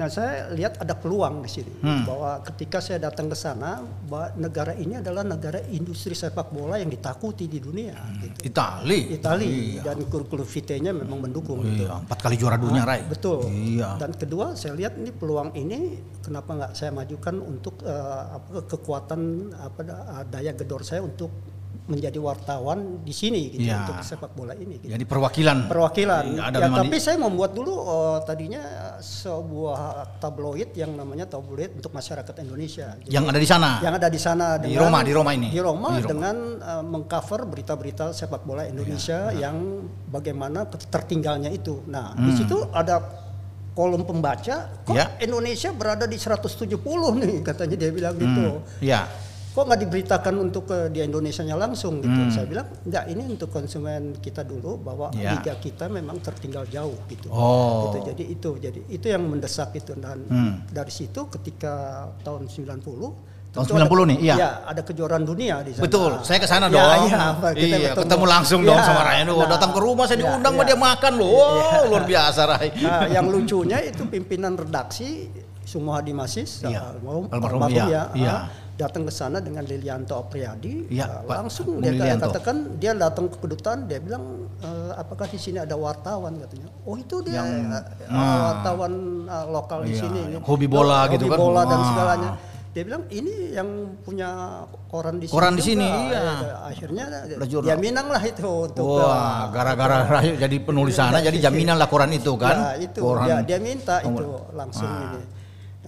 Nah 0.00 0.08
saya 0.08 0.48
lihat 0.48 0.80
ada 0.80 0.96
peluang 0.96 1.44
di 1.44 1.50
sini 1.52 1.68
Hmm. 1.76 2.08
bahwa 2.08 2.40
ketika 2.40 2.80
saya 2.80 2.96
datang 2.98 3.28
ke 3.28 3.36
sana 3.36 3.84
bahwa 4.08 4.32
negara 4.34 4.72
ini 4.72 4.96
adalah 4.96 5.20
negara 5.20 5.60
industri 5.68 6.16
sepak 6.16 6.48
bola 6.48 6.80
yang 6.80 6.88
ditakuti 6.88 7.44
di 7.44 7.60
dunia. 7.60 7.92
Gitu. 8.16 8.48
Itali. 8.48 9.12
Italia 9.12 9.44
Iya. 9.44 9.82
dan 9.84 10.00
kurikulum 10.08 10.48
vitae-nya 10.48 10.96
memang 10.96 11.20
mendukung. 11.20 11.60
gitu. 11.60 11.84
Iya, 11.84 12.00
empat 12.00 12.16
kali 12.16 12.40
juara 12.40 12.56
dunia, 12.56 12.82
Rai. 12.82 13.04
Betul. 13.04 13.44
Iya. 13.44 14.00
Dan 14.00 14.16
kedua 14.16 14.56
saya 14.56 14.72
lihat 14.72 14.96
ini 14.96 15.12
peluang 15.12 15.52
ini 15.52 16.00
kenapa 16.24 16.50
nggak 16.56 16.72
saya 16.72 16.90
majukan 16.90 17.36
untuk 17.36 17.84
eh, 17.84 17.92
apa, 18.32 18.64
kekuatan 18.64 19.20
apa 19.52 19.80
da- 19.84 20.24
daya 20.24 20.56
gedor 20.56 20.80
saya 20.80 21.04
untuk 21.04 21.28
menjadi 21.90 22.16
wartawan 22.16 23.02
di 23.02 23.10
sini 23.10 23.50
gitu 23.50 23.66
Ya. 23.66 23.82
untuk 23.82 23.98
sepak 24.00 24.30
bola 24.32 24.54
ini. 24.54 24.78
Gitu. 24.78 24.88
Jadi 24.88 25.04
perwakilan. 25.04 25.66
Perwakilan. 25.66 26.24
Iya, 26.30 26.42
ada 26.44 26.56
ya, 26.56 26.64
memang 26.64 26.78
tapi 26.80 26.94
di- 26.94 27.02
saya 27.02 27.16
membuat 27.18 27.50
dulu 27.50 27.74
eh, 27.76 28.18
tadinya 28.22 28.62
sebuah 29.00 29.80
tabloid 30.16 30.70
yang 30.72 30.94
namanya 30.94 31.26
tabloid 31.26 31.74
untuk 31.74 31.90
masyarakat 31.90 32.30
Indonesia. 32.38 32.94
Jadi, 32.96 33.10
yang 33.10 33.26
ada 33.26 33.36
di 33.36 33.44
sana. 33.44 33.70
yang 33.80 33.94
ada 33.94 34.08
di 34.08 34.16
sana 34.16 34.46
Di 34.54 34.70
dengan- 34.70 34.86
Roma, 34.86 34.98
di 35.02 35.12
Roma 35.12 35.30
ini. 35.32 35.48
Di 35.50 35.58
Roma, 35.58 35.88
Di 35.92 36.00
Roma. 36.00 36.08
dengan 36.08 36.36
eh, 36.56 36.84
mengcover 36.84 37.40
berita-berita 37.44 38.12
sepak 38.12 38.42
bola 38.42 38.62
Indonesia 38.64 39.28
Iya, 39.28 39.40
yang 39.42 39.56
bagaimana 40.06 40.62
tertinggalnya 40.64 41.50
itu. 41.50 41.82
Nah, 41.84 42.14
Hmm. 42.14 42.24
di 42.24 42.32
situ 42.34 42.54
ada 42.70 43.02
kolom 43.70 44.02
pembaca, 44.02 44.56
kok 44.80 44.92
Ya. 44.92 45.14
Indonesia 45.18 45.70
berada 45.70 46.04
di 46.04 46.14
170 46.14 46.76
nih 47.16 47.40
katanya 47.40 47.76
dia 47.76 47.90
bilang 47.90 48.14
gitu. 48.14 48.60
Ya. 48.80 49.06
Kok 49.50 49.66
nggak 49.66 49.80
diberitakan 49.82 50.34
untuk 50.38 50.70
ke 50.70 50.94
di 50.94 51.02
Indonesianya 51.02 51.58
langsung 51.58 51.98
gitu? 51.98 52.14
Hmm. 52.14 52.30
Saya 52.30 52.46
bilang 52.46 52.70
enggak 52.86 53.04
ini 53.10 53.22
untuk 53.26 53.50
konsumen 53.50 54.14
kita 54.16 54.46
dulu 54.46 54.78
bahwa 54.78 55.10
Ya. 55.12 55.34
liga 55.34 55.58
kita 55.58 55.90
memang 55.90 56.22
tertinggal 56.22 56.70
jauh 56.70 56.94
gitu. 57.10 57.26
Oh. 57.34 57.90
Gitu, 57.90 58.14
jadi 58.14 58.24
itu 58.30 58.50
jadi 58.62 58.80
itu 58.86 59.06
yang 59.10 59.26
mendesak 59.26 59.74
itu 59.74 59.98
dan 59.98 60.22
Hmm. 60.22 60.62
dari 60.70 60.94
situ 60.94 61.26
ketika 61.28 61.74
tahun 62.22 62.46
90 62.46 63.18
Tahun 63.50 63.66
tentu 63.66 63.74
90 63.74 64.06
ada, 64.06 64.10
nih, 64.14 64.18
iya. 64.22 64.34
Ya, 64.38 64.50
ada 64.62 64.82
kejuaraan 64.86 65.26
dunia 65.26 65.58
di 65.66 65.74
sana. 65.74 65.82
Betul, 65.82 66.22
saya 66.22 66.38
ke 66.38 66.46
sana 66.46 66.70
Ya, 66.70 66.74
dong. 66.78 67.02
iya, 67.10 67.22
kita 67.50 67.76
iya, 67.82 67.90
ketemu 67.98 68.24
langsung 68.30 68.60
Ya, 68.62 68.66
dong 68.70 68.78
sama. 68.78 69.02
Oh, 69.26 69.42
nah, 69.42 69.48
datang 69.50 69.70
ke 69.74 69.80
rumah 69.82 70.04
saya 70.06 70.14
ya, 70.14 70.22
diundang 70.22 70.54
sama 70.54 70.62
ya. 70.62 70.68
dia 70.70 70.78
makan 70.78 71.12
loh. 71.18 71.30
Wow, 71.34 71.82
luar 71.90 72.04
biasa 72.06 72.40
Ray. 72.46 72.68
Nah, 72.86 73.10
yang 73.10 73.26
lucunya 73.26 73.82
itu 73.82 74.06
pimpinan 74.06 74.54
redaksi 74.54 75.26
Sumo 75.66 75.90
Hadi 75.90 76.14
Masis, 76.14 76.62
Iya. 76.62 76.94
almarhum, 76.94 77.26
Almarhum, 77.26 77.58
almarhum 77.62 77.74
iya, 77.74 77.84
ya, 77.90 78.02
iya. 78.14 78.36
Datang 78.80 79.04
ke 79.04 79.12
sana 79.12 79.38
dengan 79.38 79.60
Lilianto 79.62 80.16
Apriadi, 80.16 80.88
Iya, 80.88 81.04
ah, 81.04 81.20
Pak 81.22 81.36
langsung 81.38 81.68
dia 81.78 81.92
Lilianto. 81.92 82.24
katakan 82.26 82.56
dia 82.80 82.96
datang 82.96 83.28
ke 83.28 83.36
kedutaan, 83.36 83.84
dia 83.84 84.00
bilang 84.00 84.48
"Eh, 84.58 84.92
apakah 84.94 85.26
di 85.26 85.36
sini 85.36 85.60
ada 85.60 85.76
wartawan 85.76 86.40
katanya. 86.40 86.72
Oh 86.82 86.96
itu 86.96 87.20
dia 87.20 87.36
Yang- 87.36 87.52
eh, 87.76 88.08
nah. 88.08 88.36
wartawan 88.48 88.92
ah, 89.26 89.44
lokal 89.46 89.84
di 89.84 89.92
Iya, 89.92 90.00
sini, 90.00 90.20
yang 90.32 90.42
hobi 90.42 90.64
bola 90.66 91.04
Hobi 91.04 91.12
gitu 91.12 91.24
kan. 91.28 91.36
bola 91.36 91.62
dan 91.62 91.76
Wah. 91.76 91.86
segalanya. 91.86 92.30
Dia 92.70 92.86
bilang 92.86 93.02
ini 93.10 93.34
yang 93.50 93.66
punya 94.00 94.62
koran 94.86 95.18
di 95.18 95.26
sini. 95.26 95.34
Koran 95.34 95.52
di 95.52 95.60
juga." 95.60 95.68
sini, 95.74 95.88
iya. 96.06 96.20
Ya, 96.22 96.56
Akhirnya 96.70 97.04
dia 97.60 97.76
minang 97.76 98.06
lah 98.06 98.22
itu 98.22 98.46
untuk 98.46 98.86
Wah, 98.96 99.10
ah, 99.10 99.42
gara-gara 99.50 99.98
jadi 100.46 100.56
penulis 100.58 100.94
sana 100.94 101.18
jadi 101.20 101.36
jaminan 101.42 101.76
lah 101.76 101.84
koran 101.84 102.08
itu 102.10 102.32
kan. 102.34 102.56
Ya, 102.56 102.70
itu 102.80 103.02
Koran. 103.02 103.26
dia, 103.26 103.36
dia 103.44 103.58
minta 103.58 104.00
itu 104.00 104.24
langsung 104.54 104.86
Ah. 104.86 105.12
ini. 105.12 105.20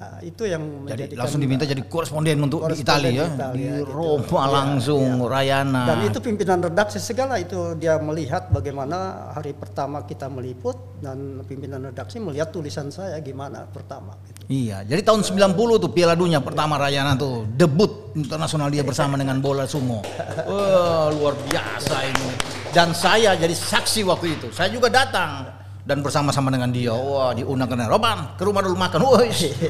Nah, 0.02 0.18
itu 0.18 0.42
yang 0.50 0.82
Jadi 0.82 1.14
langsung 1.14 1.38
diminta 1.38 1.62
jadi 1.62 1.78
koresponden 1.86 2.34
untuk 2.42 2.66
di 2.74 2.82
Italia 2.82 3.22
ya. 3.22 3.26
Italia, 3.30 3.54
Di 3.54 3.86
gitu. 3.86 3.92
Roma 3.94 4.26
Iya, 4.42 4.50
langsung 4.50 5.06
Rayana. 5.30 5.82
dan 5.86 5.98
itu 6.02 6.18
pimpinan 6.18 6.58
redaksi 6.58 6.98
segala 6.98 7.38
itu 7.38 7.78
dia 7.78 8.02
melihat 8.02 8.50
bagaimana 8.50 9.30
hari 9.30 9.54
pertama 9.54 10.02
kita 10.02 10.26
meliput 10.26 10.74
dan 10.98 11.38
pimpinan 11.46 11.86
redaksi 11.86 12.18
melihat 12.18 12.50
tulisan 12.50 12.90
saya 12.90 13.14
gimana 13.22 13.62
pertama 13.70 14.18
gitu. 14.26 14.42
Iya, 14.50 14.82
jadi 14.82 15.06
tahun 15.06 15.22
90 15.22 15.54
tuh 15.78 15.90
Piala 15.94 16.18
Dunia 16.18 16.42
pertama 16.42 16.74
Rayana 16.82 17.14
tuh 17.14 17.46
debut 17.46 18.10
internasional 18.18 18.66
dia 18.74 18.82
bersama 18.82 19.14
dengan 19.14 19.38
bola 19.38 19.70
sumo. 19.70 20.02
Wah, 20.50 21.14
luar 21.14 21.38
biasa 21.46 21.96
ini. 22.10 22.28
Dan 22.74 22.90
saya 22.90 23.38
jadi 23.38 23.54
saksi 23.54 24.02
waktu 24.02 24.34
itu. 24.34 24.48
Saya 24.50 24.66
juga 24.72 24.90
datang 24.90 25.61
dan 25.82 25.98
bersama-sama 25.98 26.54
dengan 26.54 26.70
dia. 26.70 26.94
Wah, 26.94 27.34
diundang 27.34 27.66
ke 27.66 27.74
Roban, 27.90 28.38
ke 28.38 28.42
rumah 28.46 28.62
dulu 28.62 28.78
makan. 28.78 28.98
Wah, 29.02 29.26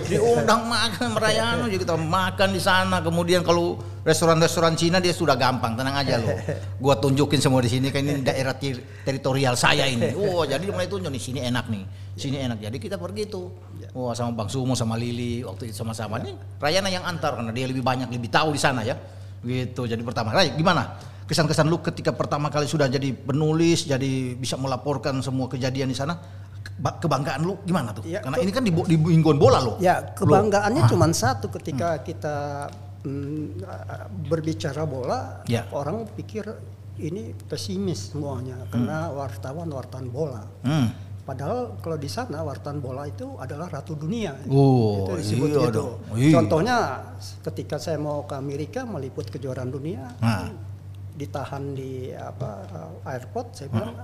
diundang 0.09 0.69
makan 0.69 1.17
Rayana 1.17 1.65
jadi 1.73 1.81
kita 1.81 1.97
makan 1.97 2.49
di 2.53 2.61
sana. 2.61 3.01
Kemudian 3.01 3.41
kalau 3.41 3.81
restoran-restoran 4.05 4.77
Cina 4.77 5.01
dia 5.01 5.17
sudah 5.17 5.41
gampang, 5.41 5.73
tenang 5.73 5.97
aja 5.97 6.21
loh. 6.21 6.37
Gua 6.77 7.01
tunjukin 7.01 7.41
semua 7.41 7.65
di 7.65 7.73
sini 7.73 7.89
kan 7.89 8.05
ini 8.05 8.21
daerah 8.21 8.53
ter- 8.53 8.85
teritorial 9.09 9.57
saya 9.57 9.89
ini. 9.89 10.13
Wah, 10.21 10.45
jadi 10.45 10.69
mulai 10.69 10.85
tunjuk 10.85 11.09
nih 11.09 11.23
sini 11.23 11.41
enak 11.49 11.73
nih. 11.73 11.85
Sini 12.13 12.37
enak. 12.45 12.61
Jadi 12.61 12.77
kita 12.77 13.01
pergi 13.01 13.25
tuh. 13.33 13.73
Wah 13.93 14.17
sama 14.17 14.33
Bang 14.33 14.49
Sumo 14.49 14.73
sama 14.73 14.97
Lili 14.97 15.45
waktu 15.45 15.69
itu 15.69 15.77
sama-sama 15.77 16.17
nih 16.17 16.33
Rayana 16.57 16.89
yang 16.89 17.05
antar 17.05 17.37
karena 17.37 17.53
dia 17.53 17.69
lebih 17.69 17.85
banyak 17.85 18.09
lebih 18.09 18.33
tahu 18.33 18.57
di 18.57 18.61
sana 18.61 18.81
ya 18.81 18.97
gitu 19.45 19.85
jadi 19.85 20.01
pertama 20.01 20.33
Ray 20.33 20.57
gimana 20.57 20.97
kesan-kesan 21.25 21.67
lu 21.67 21.79
ketika 21.79 22.11
pertama 22.11 22.47
kali 22.47 22.65
sudah 22.65 22.87
jadi 22.87 23.13
penulis 23.13 23.85
jadi 23.85 24.13
bisa 24.35 24.57
melaporkan 24.57 25.19
semua 25.19 25.47
kejadian 25.47 25.87
di 25.87 25.95
sana 25.95 26.19
Keba- 26.63 26.95
kebanggaan 26.97 27.43
lu 27.43 27.59
gimana 27.63 27.91
tuh 27.91 28.03
Ya, 28.05 28.21
karena 28.21 28.37
ke- 28.37 28.43
ini 28.43 28.53
kan 28.53 28.63
di, 28.63 28.71
di 28.71 28.97
bola 29.33 29.59
lo 29.59 29.73
Ya 29.79 29.99
Ah. 29.99 29.99
kebanggaannya 30.13 30.83
cuma 30.87 31.07
satu 31.11 31.51
ketika 31.51 31.99
kita 32.01 32.69
mm, 33.01 33.67
berbicara 34.25 34.83
bola 34.85 35.43
Ya. 35.47 35.67
orang 35.71 36.07
pikir 36.09 36.47
ini 36.95 37.35
pesimis 37.43 38.13
semuanya 38.13 38.69
karena 38.69 39.09
wartawan 39.09 39.67
wartawan 39.67 40.07
bola. 40.07 40.45
hmm. 40.61 40.89
Padahal 41.23 41.79
kalau 41.79 41.95
di 41.97 42.07
sana 42.07 42.43
wartawan 42.43 42.79
bola 42.79 43.07
itu 43.07 43.39
adalah 43.39 43.71
ratu 43.71 43.95
dunia. 43.95 44.35
Oh, 44.45 45.07
itu 45.09 45.13
disebut 45.17 45.49
iya 45.49 45.61
gitu. 45.71 45.85
Iya. 46.13 46.33
Contohnya 46.35 46.77
ketika 47.43 47.79
saya 47.79 47.95
mau 47.97 48.23
ke 48.23 48.35
Amerika 48.35 48.83
meliput 48.85 49.27
kejuaraan 49.27 49.71
dunia, 49.71 50.13
Nah. 50.19 50.51
Ditahan 51.13 51.73
di 51.73 51.91
apa 52.11 52.51
uh, 52.69 53.11
airport, 53.11 53.53
saya 53.55 53.69
bilang 53.69 53.95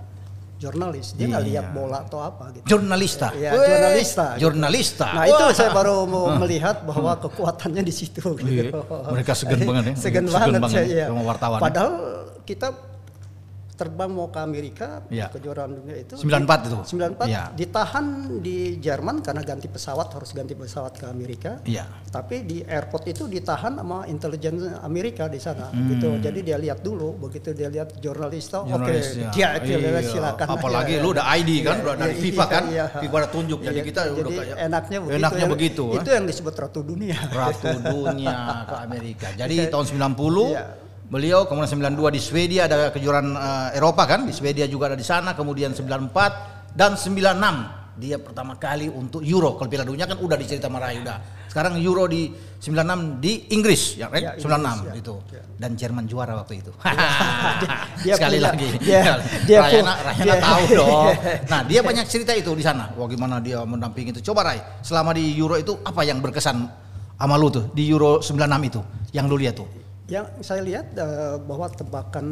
jurnalis, 0.57 1.15
dia 1.15 1.27
nggak 1.27 1.39
Iya. 1.39 1.51
lihat 1.55 1.67
bola 1.71 1.99
atau 2.03 2.19
apa 2.19 2.51
gitu. 2.51 2.67
jurnalista 2.67 3.31
Iya, 3.31 3.55
Weh, 3.55 3.63
jurnalista. 3.65 4.25
gitu. 4.35 4.41
jurnalista 4.45 5.07
Nah 5.09 5.25
itu 5.25 5.39
Wah. 5.41 5.55
saya 5.55 5.71
baru 5.71 5.97
mau 6.03 6.35
melihat 6.37 6.83
bahwa 6.83 7.15
kekuatannya 7.17 7.81
di 7.81 7.95
situ. 7.95 8.21
Iya, 8.43 8.69
Gitu. 8.69 8.81
mereka 9.09 9.33
segan 9.33 9.61
banget 9.63 9.85
ya. 9.87 9.95
Segan 10.03 10.27
banget 10.27 10.59
banget 10.59 10.83
saya. 10.85 11.05
sama 11.07 11.23
wartawan. 11.25 11.61
Padahal 11.63 11.93
kita 12.43 12.69
terbang 13.79 14.11
mau 14.11 14.27
ke 14.27 14.43
Amerika 14.43 15.07
Iya. 15.07 15.31
kejuaraan 15.31 15.71
dunia 15.71 15.95
itu 15.97 16.19
94 16.19 16.67
itu? 16.67 16.77
94 16.99 17.31
Iya. 17.31 17.43
ditahan 17.55 18.07
di 18.43 18.57
Jerman 18.77 19.23
karena 19.23 19.41
ganti 19.41 19.71
pesawat 19.71 20.11
harus 20.11 20.35
ganti 20.35 20.53
pesawat 20.53 20.99
ke 20.99 21.07
Amerika. 21.07 21.63
Iya. 21.63 21.87
Tapi 22.11 22.43
di 22.43 22.59
airport 22.61 23.07
itu 23.07 23.25
ditahan 23.25 23.79
sama 23.79 24.03
intelijen 24.05 24.59
Amerika 24.83 25.31
di 25.31 25.39
sana 25.39 25.71
Hmm. 25.71 25.95
gitu. 25.95 26.11
Jadi 26.19 26.43
dia 26.43 26.59
lihat 26.59 26.83
dulu 26.83 27.15
begitu 27.21 27.55
dia 27.55 27.71
lihat 27.71 27.95
jurnalis 27.97 28.51
oke 28.51 28.67
Jurnalis, 28.67 29.07
ya. 29.15 29.31
dia 29.31 29.49
itu 29.57 29.79
Iya. 29.79 30.03
silakan. 30.03 30.47
Apalagi 30.51 30.99
Iya, 30.99 31.03
lu 31.05 31.15
udah 31.15 31.27
ID 31.31 31.51
kan, 31.63 31.77
iya, 31.79 31.85
udah 31.87 31.95
dari 31.95 32.13
iya, 32.13 32.23
FIFA 32.27 32.45
kan, 32.49 32.63
iya. 32.67 32.85
FIFA 32.91 33.15
udah 33.15 33.31
tunjuk. 33.31 33.59
Jadi 33.63 33.79
Iya, 33.79 33.87
kita 33.87 34.01
udah 34.03 34.13
jadi 34.19 34.35
kayak- 34.35 34.59
enaknya 34.67 34.99
begitu. 34.99 35.15
enaknya 35.15 35.39
Yang- 35.39 35.53
begitu, 35.55 35.85
Itu 35.95 36.11
eh. 36.11 36.15
yang 36.19 36.27
disebut 36.27 36.55
ratu 36.59 36.81
dunia. 36.83 37.19
Ratu 37.31 37.67
Dunia 37.79 38.37
ke 38.65 38.75
Amerika. 38.81 39.27
Jadi 39.33 39.55
tahun 39.73 39.87
90 39.87 40.51
Iya. 40.51 40.65
Beliau 41.09 41.49
kemudian 41.49 41.69
92 41.97 42.17
di 42.17 42.21
Swedia 42.21 42.69
ada 42.69 42.93
kejuaraan 42.93 43.29
eh, 43.33 43.79
Eropa 43.81 44.05
kan, 44.05 44.29
di 44.29 44.33
Swedia 44.33 44.69
juga 44.69 44.93
ada 44.93 44.97
di 44.99 45.05
sana, 45.05 45.33
kemudian 45.33 45.73
94 45.73 46.77
dan 46.77 46.95
96 46.95 47.77
dia 47.99 48.15
pertama 48.15 48.55
kali 48.55 48.87
untuk 48.87 49.27
Euro. 49.27 49.59
Kalau 49.59 49.67
Piala 49.67 49.83
Dunia 49.83 50.07
kan 50.07 50.15
udah 50.23 50.39
dicerita 50.39 50.71
sama 50.71 50.79
Rai 50.79 51.03
udah. 51.03 51.19
Sekarang 51.51 51.75
Euro 51.83 52.07
di 52.07 52.31
96 52.63 53.19
di 53.19 53.51
Inggris 53.51 53.99
ya 53.99 54.07
kan? 54.07 54.23
Ya, 54.23 54.31
Inggris, 54.39 54.47
96 54.47 54.87
ya. 54.87 54.93
itu. 54.95 55.15
Ya. 55.35 55.43
Dan 55.59 55.71
Jerman 55.75 56.05
juara 56.07 56.39
waktu 56.39 56.63
itu. 56.63 56.71
dia 58.07 58.15
Sekali 58.15 58.39
punya- 58.39 58.47
lagi. 58.55 58.69
dia- 58.79 59.19
dia 59.51 59.59
Rayana, 59.67 59.95
Rayana 59.99 60.23
dia- 60.23 60.39
tahu 60.39 60.63
dong. 60.79 61.11
Nah, 61.51 61.61
dia 61.67 61.81
banyak 61.83 62.07
cerita 62.07 62.33
itu 62.39 62.55
di 62.55 62.63
sana. 62.63 62.95
Wah, 62.95 63.11
gimana 63.11 63.43
dia 63.43 63.67
mendampingi 63.67 64.15
itu. 64.15 64.31
Coba 64.31 64.47
Rai, 64.55 64.63
selama 64.87 65.11
di 65.19 65.35
Euro 65.35 65.59
itu 65.59 65.75
apa 65.83 66.07
yang 66.07 66.23
berkesan 66.23 66.71
sama 67.19 67.35
lu 67.35 67.51
tuh 67.51 67.67
di 67.75 67.83
Euro 67.91 68.23
96 68.23 68.71
itu 68.71 68.81
yang 69.11 69.27
lu 69.27 69.35
lihat 69.35 69.59
tuh? 69.59 69.67
Yang 70.09 70.27
saya 70.41 70.61
lihat 70.65 70.97
eh, 70.97 71.37
bahwa 71.45 71.69
tebakan 71.69 72.27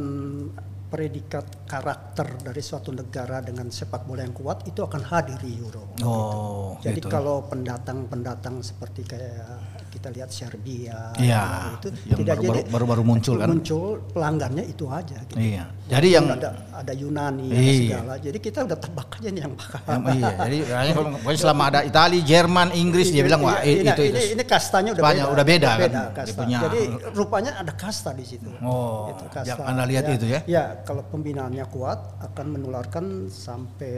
predikat 0.87 1.67
karakter 1.67 2.39
dari 2.47 2.63
suatu 2.63 2.95
negara 2.95 3.43
dengan 3.43 3.67
sepak 3.69 4.07
bola 4.07 4.23
yang 4.23 4.33
kuat 4.33 4.65
itu 4.71 4.87
akan 4.87 5.03
hadir 5.03 5.35
di 5.43 5.59
Euro. 5.59 5.99
Oh, 6.07 6.79
Jadi 6.79 7.03
gitu. 7.03 7.11
kalau 7.11 7.43
pendatang-pendatang 7.51 8.63
seperti 8.63 9.03
kayak 9.03 9.66
kita 9.97 10.09
lihat 10.13 10.29
Serbia 10.29 11.17
Iya, 11.17 11.73
itu 11.81 11.89
yang 12.05 12.19
tidak 12.21 12.37
baru- 12.37 12.45
jadi 12.47 12.61
baru- 12.69 12.89
baru 12.89 13.03
muncul 13.03 13.35
kan? 13.37 13.49
Muncul 13.49 13.85
pelanggannya 14.13 14.65
itu 14.65 14.85
aja 14.87 15.17
gitu. 15.25 15.41
Iya. 15.41 15.65
Jadi 15.87 16.09
yang 16.11 16.27
ada 16.29 16.51
ada 16.71 16.93
Yunani 16.93 17.49
ada 17.49 17.57
Iya. 17.57 17.81
segala. 17.81 18.15
Jadi 18.19 18.39
kita 18.39 18.59
udah 18.63 18.77
tebak 18.77 19.09
aja 19.17 19.29
nih 19.31 19.43
yang 19.43 19.55
bakal. 19.55 19.81
iya, 20.13 20.31
jadi 20.45 20.57
kalau 20.93 21.11
pokoknya 21.17 21.39
selama 21.39 21.63
ada 21.67 21.81
Itali, 21.83 22.19
Jerman, 22.21 22.69
Inggris 22.73 23.09
dia 23.09 23.23
bilang 23.23 23.41
wah 23.41 23.63
Iya, 23.63 23.95
itu 23.95 24.03
ini, 24.05 24.11
itu. 24.13 24.33
ini 24.35 24.43
kastanya 24.45 24.91
udah 24.93 25.03
Spanyol 25.03 25.25
beda. 25.25 25.33
udah 25.33 25.45
beda 25.47 25.71
kan? 25.71 25.81
Beda 25.81 26.03
Dia 26.03 26.13
kasta. 26.13 26.37
punya- 26.37 26.61
Jadi 26.61 26.81
rupanya 27.13 27.51
ada 27.57 27.73
kasta 27.73 28.11
di 28.13 28.25
situ. 28.25 28.51
Oh, 28.61 29.09
Itu 29.09 29.25
yang 29.43 29.59
Anda 29.63 29.85
lihat 29.87 30.05
itu 30.11 30.27
ya? 30.27 30.41
Ya, 30.45 30.65
kalau 30.83 31.01
pembinaannya 31.05 31.65
kuat 31.67 31.99
akan 32.21 32.47
menularkan 32.53 33.05
sampai 33.27 33.95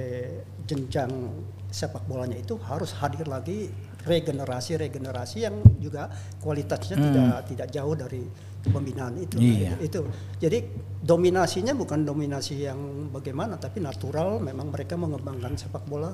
jenjang 0.64 1.10
sepak 1.68 2.04
bolanya 2.04 2.36
itu 2.36 2.56
harus 2.62 2.92
hadir 2.94 3.24
lagi 3.24 3.68
regenerasi 4.08 4.80
regenerasi 4.80 5.44
yang 5.44 5.54
juga 5.78 6.08
kualitasnya 6.40 6.96
tidak 6.96 7.32
tidak 7.46 7.68
jauh 7.68 7.92
dari 7.92 8.24
pembinaan 8.64 9.14
itu. 9.16 9.36
Hmm. 9.36 9.44
Iya. 9.46 9.72
Itu. 9.78 10.08
Jadi 10.38 10.58
dominasinya 10.98 11.72
bukan 11.72 12.02
dominasi 12.02 12.64
yang 12.64 12.80
bagaimana 13.08 13.54
tapi 13.54 13.78
natural 13.78 14.40
memang 14.40 14.72
mereka 14.72 14.96
mengembangkan 14.96 15.54
sepak 15.54 15.84
bola 15.84 16.12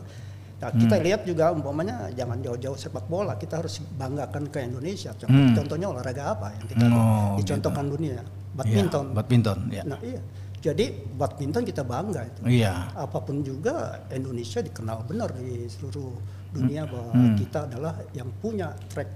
Nah, 0.54 0.70
kita 0.72 0.96
Hmm. 0.96 1.04
lihat 1.04 1.20
juga 1.28 1.52
umpamanya 1.52 2.08
jangan 2.10 2.40
jauh-jauh 2.40 2.78
sepak 2.78 3.04
bola, 3.04 3.36
kita 3.36 3.60
harus 3.60 3.84
banggakan 3.84 4.48
ke 4.48 4.64
Indonesia. 4.64 5.12
Contoh- 5.12 5.34
Hmm. 5.36 5.52
Contohnya 5.52 5.86
olahraga 5.92 6.24
apa 6.30 6.56
yang 6.56 6.64
kita 6.64 6.84
Oh, 6.88 7.36
dicontohkan 7.36 7.84
dunia. 7.84 8.22
badminton. 8.54 9.04
Ya, 9.04 9.14
badminton, 9.18 9.58
ya. 9.68 9.82
Nah 9.84 9.98
iya, 10.00 10.22
jadi 10.64 10.96
badminton 11.20 11.60
kita 11.68 11.84
bangga 11.84 12.24
itu. 12.24 12.40
Iya. 12.48 12.88
Apa 12.96 13.20
pun 13.20 13.44
juga 13.44 14.00
Indonesia 14.08 14.64
dikenal 14.64 15.04
benar 15.04 15.36
di 15.36 15.68
seluruh 15.68 16.16
dunia 16.56 16.88
bahwa 16.88 17.12
Hmm. 17.12 17.36
kita 17.36 17.68
adalah 17.68 18.00
yang 18.16 18.32
punya 18.40 18.72
track 18.88 19.10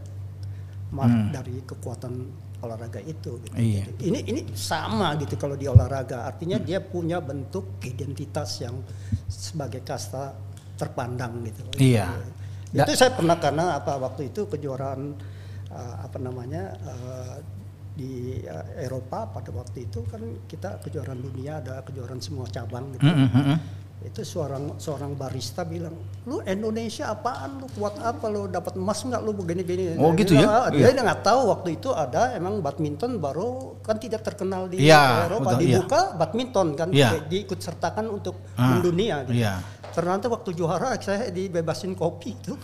mark 0.92 1.32
dari 1.32 1.64
kekuatan 1.64 2.28
olahraga 2.60 3.00
itu. 3.00 3.40
Gitu. 3.40 3.54
Iya. 3.56 3.84
Jadi 3.88 4.02
ini 4.12 4.20
ini 4.28 4.40
sama 4.52 5.16
gitu 5.16 5.40
kalau 5.40 5.56
di 5.56 5.64
olahraga, 5.64 6.28
artinya 6.28 6.60
dia 6.60 6.84
punya 6.84 7.16
bentuk 7.24 7.80
identitas 7.80 8.60
yang 8.60 8.76
sebagai 9.30 9.80
kasta 9.80 10.36
terpandang 10.76 11.48
gitu. 11.48 11.64
Iya. 11.80 12.12
Itu 12.76 12.92
saya 12.92 13.16
pernah 13.16 13.40
karena 13.40 13.80
apa 13.80 13.96
waktu 13.96 14.28
itu 14.28 14.44
kejuaraan 14.44 15.16
uh, 15.72 15.94
apa 16.04 16.18
namanya 16.20 16.76
uh, 16.84 17.36
di 17.98 18.12
uh, 18.40 18.78
Eropa 18.78 19.26
pada 19.28 19.50
waktu 19.50 19.84
itu 19.84 20.06
kan 20.06 20.22
kita 20.46 20.78
kejuaraan 20.80 21.18
dunia 21.18 21.58
ada 21.58 21.82
kejuaraan 21.82 22.22
semua 22.22 22.46
cabang 22.46 22.94
gitu. 22.94 23.02
Mm, 23.02 23.16
mm, 23.18 23.28
mm, 23.28 23.44
mm. 23.50 23.58
Itu 23.98 24.22
seorang 24.22 24.78
seorang 24.78 25.18
barista 25.18 25.66
bilang, 25.66 25.90
"Lu 26.22 26.38
Indonesia 26.46 27.10
apaan 27.10 27.58
lu 27.58 27.66
kuat 27.74 27.98
apa 27.98 28.30
lu 28.30 28.46
dapat 28.46 28.78
emas 28.78 29.02
nggak 29.02 29.18
lu 29.18 29.34
begini-gini." 29.34 29.98
Oh, 29.98 30.14
gitu 30.14 30.38
ya? 30.38 30.46
bilang, 30.46 30.70
Dia 30.70 30.88
Iya. 30.88 31.02
nggak 31.02 31.20
tahu 31.20 31.40
waktu 31.50 31.68
itu 31.74 31.90
ada 31.90 32.30
emang 32.32 32.62
badminton 32.62 33.18
baru 33.18 33.74
kan 33.82 33.98
tidak 33.98 34.22
terkenal 34.22 34.70
di 34.70 34.86
Iya, 34.86 35.26
Eropa 35.26 35.50
betul, 35.50 35.58
iya. 35.58 35.82
dibuka 35.82 36.00
badminton 36.14 36.68
kan 36.78 36.88
Iya. 36.94 37.10
di- 37.10 37.42
diikut 37.42 37.58
sertakan 37.58 38.06
untuk 38.14 38.38
Ah, 38.54 38.78
mendunia 38.78 39.26
gitu. 39.26 39.42
Iya. 39.98 40.06
Ternyata 40.14 40.26
waktu 40.30 40.50
juara 40.54 40.94
saya 40.96 41.26
dibebasin 41.28 41.92
kopi 41.92 42.32
itu. 42.32 42.54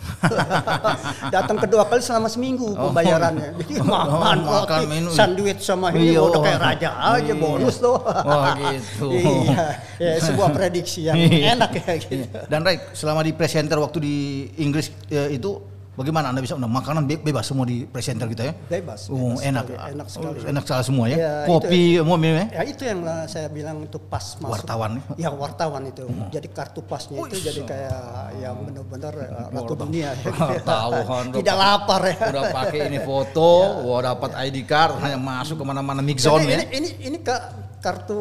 Datang 1.35 1.57
kedua 1.59 1.83
kali 1.85 1.99
selama 1.99 2.31
seminggu 2.31 2.71
pembayarannya. 2.71 3.59
Jadi 3.59 3.73
makan 3.83 4.07
Oh, 4.07 4.63
makan, 4.63 4.79
kopi, 4.79 4.83
minum. 4.87 5.11
sandwich 5.11 5.61
sama 5.61 5.91
ini 5.91 6.15
Iya. 6.15 6.21
udah 6.23 6.41
kayak 6.41 6.59
raja 6.61 6.89
aja 6.95 7.27
Iya. 7.27 7.35
bonus 7.35 7.75
tuh. 7.77 7.97
Wah, 7.99 8.55
gitu. 8.55 9.07
iya, 9.19 9.65
ya, 9.99 10.11
sebuah 10.21 10.49
prediksi 10.51 11.05
yang 11.05 11.19
Iya. 11.19 11.59
enak 11.59 11.71
ya 11.75 11.91
gitu. 11.99 12.39
Dan 12.47 12.63
Ray, 12.63 12.79
selama 12.95 13.19
di 13.19 13.35
presenter 13.35 13.77
waktu 13.77 13.97
di 13.99 14.15
Inggris 14.57 14.89
eh, 15.11 15.35
itu 15.35 15.74
bagaimana 15.95 16.29
Anda 16.29 16.39
bisa 16.39 16.53
nah, 16.55 16.67
makanan 16.67 17.03
be- 17.03 17.17
bebas 17.17 17.43
semua 17.43 17.63
di 17.63 17.83
presenter 17.83 18.27
kita 18.27 18.43
ya? 18.45 18.53
Bebas. 18.69 19.07
Oh, 19.07 19.33
bebas 19.33 19.41
enak. 19.41 19.63
sekali, 19.65 19.79
enak 19.89 20.05
Oh, 20.05 20.11
sekali. 20.11 20.37
enak 20.45 20.63
sekali 20.63 20.83
semua 20.83 21.05
ya. 21.07 21.17
Ya, 21.17 21.33
Kopi, 21.45 21.81
mau 21.99 22.15
minum 22.15 22.37
ya? 22.37 22.45
Ya 22.51 22.63
itu 22.65 22.83
yang 22.83 22.99
saya 23.25 23.47
bilang 23.47 23.81
itu 23.81 23.97
pas 23.97 24.35
masuk. 24.35 24.51
Wartawan. 24.51 24.91
Ya 25.15 25.29
wartawan 25.29 25.83
itu. 25.85 26.03
Jadi 26.29 26.47
kartu 26.49 26.79
pasnya 26.81 27.19
itu 27.21 27.35
jadi 27.41 27.61
kayak 27.63 27.99
yang 28.37 28.55
benar-benar 28.61 29.13
uh, 29.15 29.47
ratu 29.49 29.73
dunia. 29.73 30.11
ya. 30.13 30.31
Wartawan. 30.61 31.23
Tidak 31.31 31.55
lapar 31.55 32.01
ya. 32.05 32.15
Udah 32.29 32.43
pakai 32.51 32.79
ini 32.85 32.99
foto, 32.99 33.49
wah 33.87 33.99
dapat 34.01 34.31
ID 34.43 34.57
card, 34.63 34.99
hanya 34.99 35.15
masuk 35.15 35.57
ke 35.57 35.65
mana-mana 35.65 35.99
mix 35.99 36.21
zone 36.21 36.43
ya. 36.43 36.59
ini, 36.59 36.65
ini 36.73 36.89
ini 37.05 37.17
Kak, 37.19 37.41
kartu 37.79 38.19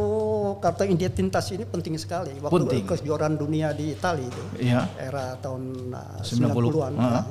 kartu 0.58 0.84
identitas 0.84 1.48
ini 1.50 1.64
penting 1.64 1.96
sekali. 1.96 2.36
Waktu 2.38 2.52
Penting. 2.54 2.82
kejuaraan 2.86 3.34
dunia 3.34 3.72
di 3.72 3.92
Italia 3.92 4.24
itu, 4.24 4.42
Iya. 4.60 4.86
era 4.96 5.34
tahun 5.36 5.90
uh, 5.90 6.20
90. 6.20 6.52
90-an. 6.52 6.92
Ah. 6.94 7.00
nah, 7.00 7.24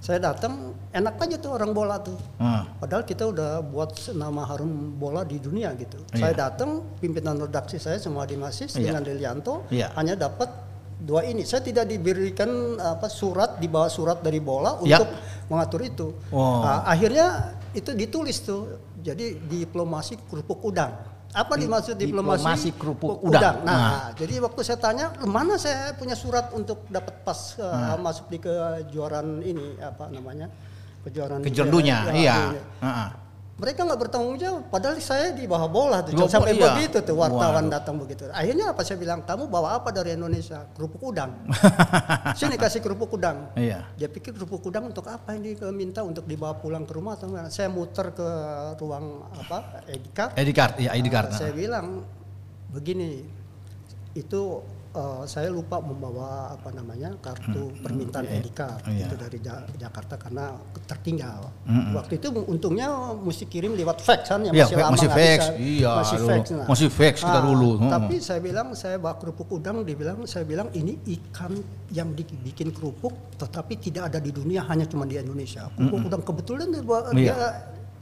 saya 0.00 0.16
datang 0.16 0.72
enak 0.90 1.20
aja 1.20 1.36
tuh 1.36 1.52
orang 1.52 1.76
bola 1.76 2.00
tuh. 2.00 2.16
Ah. 2.40 2.64
Padahal 2.80 3.04
kita 3.04 3.28
udah 3.28 3.60
buat 3.60 3.92
nama 4.16 4.48
harum 4.48 4.96
bola 4.96 5.28
di 5.28 5.36
dunia 5.36 5.76
gitu. 5.76 6.00
Iya. 6.16 6.18
Saya 6.18 6.32
datang 6.48 6.96
pimpinan 6.98 7.36
redaksi 7.36 7.76
saya 7.76 8.00
semua 8.00 8.24
di 8.24 8.34
Masis 8.40 8.72
Iya. 8.74 8.90
dengan 8.90 9.02
Delianto 9.04 9.68
Iya. 9.68 9.92
hanya 10.00 10.16
dapat 10.16 10.48
dua 10.96 11.28
ini. 11.28 11.44
Saya 11.44 11.60
tidak 11.60 11.84
diberikan 11.84 12.80
apa 12.80 13.12
surat 13.12 13.60
di 13.60 13.68
bawah 13.68 13.92
surat 13.92 14.24
dari 14.24 14.40
bola 14.40 14.80
Ya. 14.88 15.04
untuk 15.04 15.08
mengatur 15.52 15.80
itu. 15.84 16.06
Wow. 16.32 16.64
Nah, 16.64 16.80
akhirnya 16.88 17.26
itu 17.76 17.92
ditulis 17.92 18.40
tuh. 18.40 18.80
Jadi 19.00 19.36
diplomasi 19.36 20.16
kerupuk 20.28 20.64
udang. 20.64 20.92
Apa 21.30 21.54
Di- 21.54 21.62
dimaksud 21.62 21.94
diplomasi 21.94 22.42
diplomasi, 22.42 22.68
kerupuk 22.74 23.22
kerupuk 23.22 23.30
udang. 23.30 23.62
Nah, 23.62 23.70
Nah. 23.70 24.06
jadi 24.18 24.34
waktu 24.42 24.60
saya 24.66 24.78
tanya, 24.82 25.06
mana 25.22 25.54
saya 25.62 25.94
punya 25.94 26.18
surat 26.18 26.50
untuk 26.50 26.82
dapat 26.90 27.22
pas 27.22 27.54
uh, 27.56 27.94
masuk 28.02 28.26
di 28.26 28.42
kejuaraan 28.42 29.38
ini 29.38 29.78
apa 29.78 30.10
namanya? 30.10 30.50
Kejuaraan 31.06 31.40
Kejuaraan 31.46 31.70
dunia, 31.70 31.96
ya, 32.10 32.12
iya. 32.12 32.36
dunia. 32.50 32.62
Ah, 32.82 32.86
ah. 32.90 33.08
Mereka 33.60 33.84
nggak 33.84 34.00
bertanggung 34.00 34.40
jawab, 34.40 34.72
padahal 34.72 34.96
saya 35.04 35.36
di 35.36 35.44
bawah 35.44 35.68
bola 35.68 36.00
tuh. 36.00 36.16
Bawah 36.16 36.32
Sampai 36.32 36.56
iya. 36.56 36.64
begitu 36.72 37.04
tuh 37.04 37.12
wartawan 37.12 37.68
Waduh. 37.68 37.76
datang 37.76 38.00
begitu. 38.00 38.24
Akhirnya 38.32 38.72
apa 38.72 38.80
saya 38.80 38.96
bilang, 38.96 39.20
kamu 39.20 39.52
bawa 39.52 39.76
apa 39.76 39.92
dari 39.92 40.16
Indonesia? 40.16 40.64
Kerupuk 40.72 41.12
udang. 41.12 41.44
Sini 42.40 42.56
kasih 42.56 42.80
kerupuk 42.80 43.20
udang. 43.20 43.52
Iya. 43.52 43.84
Dia 44.00 44.08
pikir 44.08 44.32
kerupuk 44.32 44.64
udang 44.64 44.88
untuk 44.88 45.04
apa 45.12 45.36
ini 45.36 45.60
minta 45.76 46.00
untuk 46.00 46.24
dibawa 46.24 46.56
pulang 46.56 46.88
ke 46.88 46.92
rumah 46.96 47.20
atau 47.20 47.28
enggak? 47.28 47.52
Saya 47.52 47.68
muter 47.68 48.16
ke 48.16 48.28
ruang 48.80 49.28
apa? 49.36 49.84
Edikar. 49.92 50.32
ID 50.40 50.50
card, 50.56 50.74
iya 50.80 50.90
ID 50.96 51.06
card. 51.12 51.28
Uh, 51.28 51.36
saya 51.36 51.52
bilang 51.52 52.00
begini, 52.72 53.28
itu 54.16 54.64
uh, 54.92 55.22
saya 55.22 55.48
lupa 55.48 55.78
membawa 55.78 56.50
apa 56.50 56.70
namanya 56.70 57.14
kartu 57.18 57.70
permintaan 57.78 58.26
iya. 58.26 58.38
ID 58.38 58.48
card 58.50 58.80
Iya. 58.84 59.06
itu 59.06 59.14
dari 59.14 59.38
Ja- 59.38 59.66
Jakarta 59.78 60.14
karena 60.14 60.54
tertinggal. 60.84 61.50
Mm-mm. 61.64 61.94
Waktu 61.94 62.18
itu 62.18 62.28
untungnya 62.44 62.88
mesti 63.14 63.46
kirim 63.46 63.74
lewat 63.74 64.00
fax 64.00 64.26
kan 64.28 64.42
yang 64.42 64.50
Iya, 64.50 64.66
masih 64.66 64.74
fax- 64.74 64.82
lama 64.82 64.94
masih 64.94 65.08
fax. 65.10 65.38
bisa. 65.40 65.52
Iya, 65.56 65.90
masih 65.94 66.16
dulu. 66.16 66.28
fax. 66.28 66.44
Masih 66.66 66.88
fax 66.90 67.14
kita 67.20 67.38
Ah, 67.38 67.44
dulu. 67.44 67.70
Hmm. 67.76 67.90
Tapi 67.90 68.14
saya 68.18 68.40
bilang 68.40 68.66
saya 68.74 68.96
bawa 68.96 69.14
kerupuk 69.16 69.48
udang, 69.50 69.76
dibilang 69.82 70.18
saya 70.24 70.42
bilang 70.42 70.68
ini 70.72 70.98
ikan 71.10 71.52
yang 71.90 72.10
dibikin 72.10 72.70
kerupuk 72.70 73.10
tetapi 73.36 73.78
tidak 73.78 74.10
ada 74.10 74.18
di 74.18 74.30
dunia 74.30 74.62
hanya 74.64 74.84
cuma 74.84 75.04
di 75.04 75.14
Indonesia. 75.14 75.70
Kerupuk 75.70 76.00
udang 76.04 76.22
kebetulan 76.22 76.66
dia, 76.68 76.82
Iya. 76.82 77.14
dia 77.14 77.36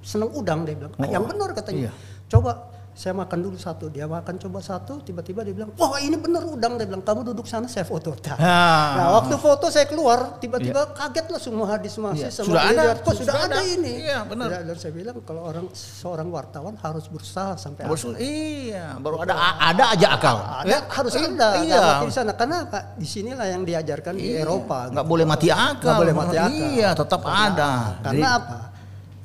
seneng 0.01 0.31
udang 0.31 0.64
dia 0.64 0.74
bilang. 0.74 0.92
"Ah, 0.94 1.05
Oh, 1.05 1.11
yang 1.11 1.24
benar 1.24 1.51
katanya. 1.53 1.88
iya. 1.88 1.92
Coba 2.29 2.53
saya 2.98 3.14
makan 3.14 3.38
dulu 3.38 3.54
satu, 3.54 3.87
dia 3.87 4.11
makan 4.11 4.34
coba 4.37 4.58
satu, 4.58 4.98
tiba-tiba 4.98 5.46
dia 5.46 5.54
bilang, 5.54 5.70
wah 5.72 6.02
ini 6.02 6.18
bener 6.18 6.42
udang, 6.42 6.74
dia 6.74 6.82
bilang 6.82 6.98
kamu 6.98 7.30
duduk 7.30 7.46
sana 7.46 7.70
saya 7.70 7.87
foto. 7.87 8.11
Nah, 8.26 8.34
Ah. 8.42 8.90
nah, 8.98 9.06
waktu 9.14 9.38
foto 9.38 9.70
saya 9.70 9.87
keluar, 9.87 10.34
tiba-tiba 10.37 10.82
kaget 10.90 11.30
lah 11.30 11.38
semua 11.38 11.66
hadis 11.70 11.94
masih 11.94 12.26
Iya. 12.26 12.34
sama 12.34 12.46
Sudah 12.50 12.62
ada, 12.66 12.82
kok 12.98 13.14
sudah, 13.14 13.22
sudah 13.22 13.34
ada, 13.38 13.54
ada. 13.54 13.58
ini. 13.62 13.92
Iya, 14.02 14.18
benar. 14.26 14.46
Dan- 14.50 14.66
Dan 14.66 14.76
saya 14.76 14.90
bilang 14.90 15.14
kalau 15.22 15.46
orang 15.46 15.70
seorang 15.70 16.26
wartawan 16.26 16.74
harus 16.76 17.06
berusaha 17.06 17.54
sampai 17.54 17.87
su- 17.94 18.18
iya, 18.18 18.98
baru 18.98 19.22
ada 19.22 19.34
ada 19.56 19.84
aja 19.94 20.08
akal. 20.12 20.37
Ada, 20.37 20.66
Ya, 20.66 20.78
harus 20.84 21.12
iya, 21.14 21.22
ada, 21.24 21.48
Iya. 21.54 21.62
nggak 21.70 21.87
mati 21.87 22.04
di 22.04 22.14
sana. 22.14 22.32
Karena 22.34 22.56
apa? 22.66 22.78
di 22.98 23.06
sinilah 23.06 23.46
yang 23.46 23.62
diajarkan 23.62 24.12
di 24.12 24.26
Iya. 24.28 24.42
Eropa. 24.42 24.90
Nggak 24.90 25.06
gitu. 25.06 25.12
boleh 25.14 25.24
mati 25.24 25.48
akal. 25.48 25.87
Nggak 25.87 26.00
boleh 26.02 26.14
mati 26.18 26.34
akal. 26.37 26.50
Iya, 26.50 26.88
tetap 26.92 27.20
Karena- 27.22 27.46
ada. 27.46 27.70
Karena 28.02 28.11
Jadi- 28.26 28.38
apa? 28.42 28.56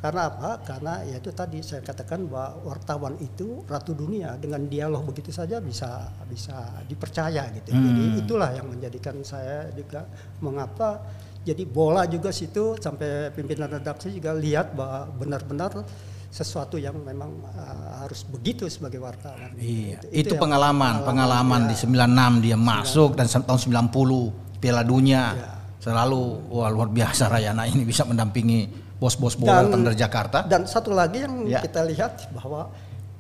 Karena 0.04 0.28
apa? 0.28 0.60
Karena 0.68 1.00
ya 1.08 1.16
itu 1.16 1.32
tadi 1.32 1.64
saya 1.64 1.80
katakan 1.80 2.28
bahwa 2.28 2.76
wartawan 2.76 3.16
itu 3.24 3.64
ratu 3.72 3.96
dunia 3.96 4.36
dengan 4.36 4.68
dialog 4.68 5.08
begitu 5.08 5.32
saja 5.32 5.64
bisa 5.64 6.12
bisa 6.28 6.84
dipercaya 6.92 7.48
gitu. 7.56 7.72
Hmm. 7.72 7.88
Jadi 7.88 8.04
itulah 8.20 8.52
yang 8.52 8.68
menjadikan 8.68 9.16
saya 9.24 9.72
juga 9.72 10.04
mengapa 10.44 11.00
jadi 11.48 11.64
bola 11.64 12.04
juga 12.04 12.36
situ 12.36 12.76
sampai 12.84 13.32
pimpinan 13.32 13.72
redaksi 13.72 14.12
juga 14.12 14.36
lihat 14.36 14.76
bahwa 14.76 15.08
benar-benar 15.24 15.88
sesuatu 16.28 16.76
yang 16.76 17.00
memang 17.00 17.40
uh, 17.56 18.04
harus 18.04 18.28
begitu 18.28 18.68
sebagai 18.68 19.00
wartawan. 19.00 19.56
Iya, 19.56 20.04
Itu- 20.04 20.28
itu, 20.28 20.34
yang 20.36 20.44
pengalaman, 20.44 21.08
pengalaman 21.08 21.62
ya. 21.64 21.70
di 21.72 21.76
96 21.80 22.44
dia 22.44 22.58
masuk 22.60 23.16
dan 23.16 23.32
tahun 23.32 23.88
90 23.88 24.60
Piala 24.60 24.84
Dunia. 24.84 25.24
Iya. 25.32 25.52
Selalu 25.80 26.52
wah 26.52 26.68
luar 26.68 26.92
biasa 26.92 27.32
Rayana 27.32 27.68
ini 27.72 27.88
bisa 27.88 28.04
mendampingi 28.04 28.83
bos-bos 28.98 29.36
bola 29.36 29.64
datang 29.64 29.84
dari 29.84 29.98
Jakarta. 29.98 30.38
Dan 30.44 30.66
satu 30.66 30.92
lagi 30.92 31.22
yang 31.22 31.46
Ya. 31.46 31.60
kita 31.60 31.84
lihat 31.84 32.30
bahwa 32.32 32.70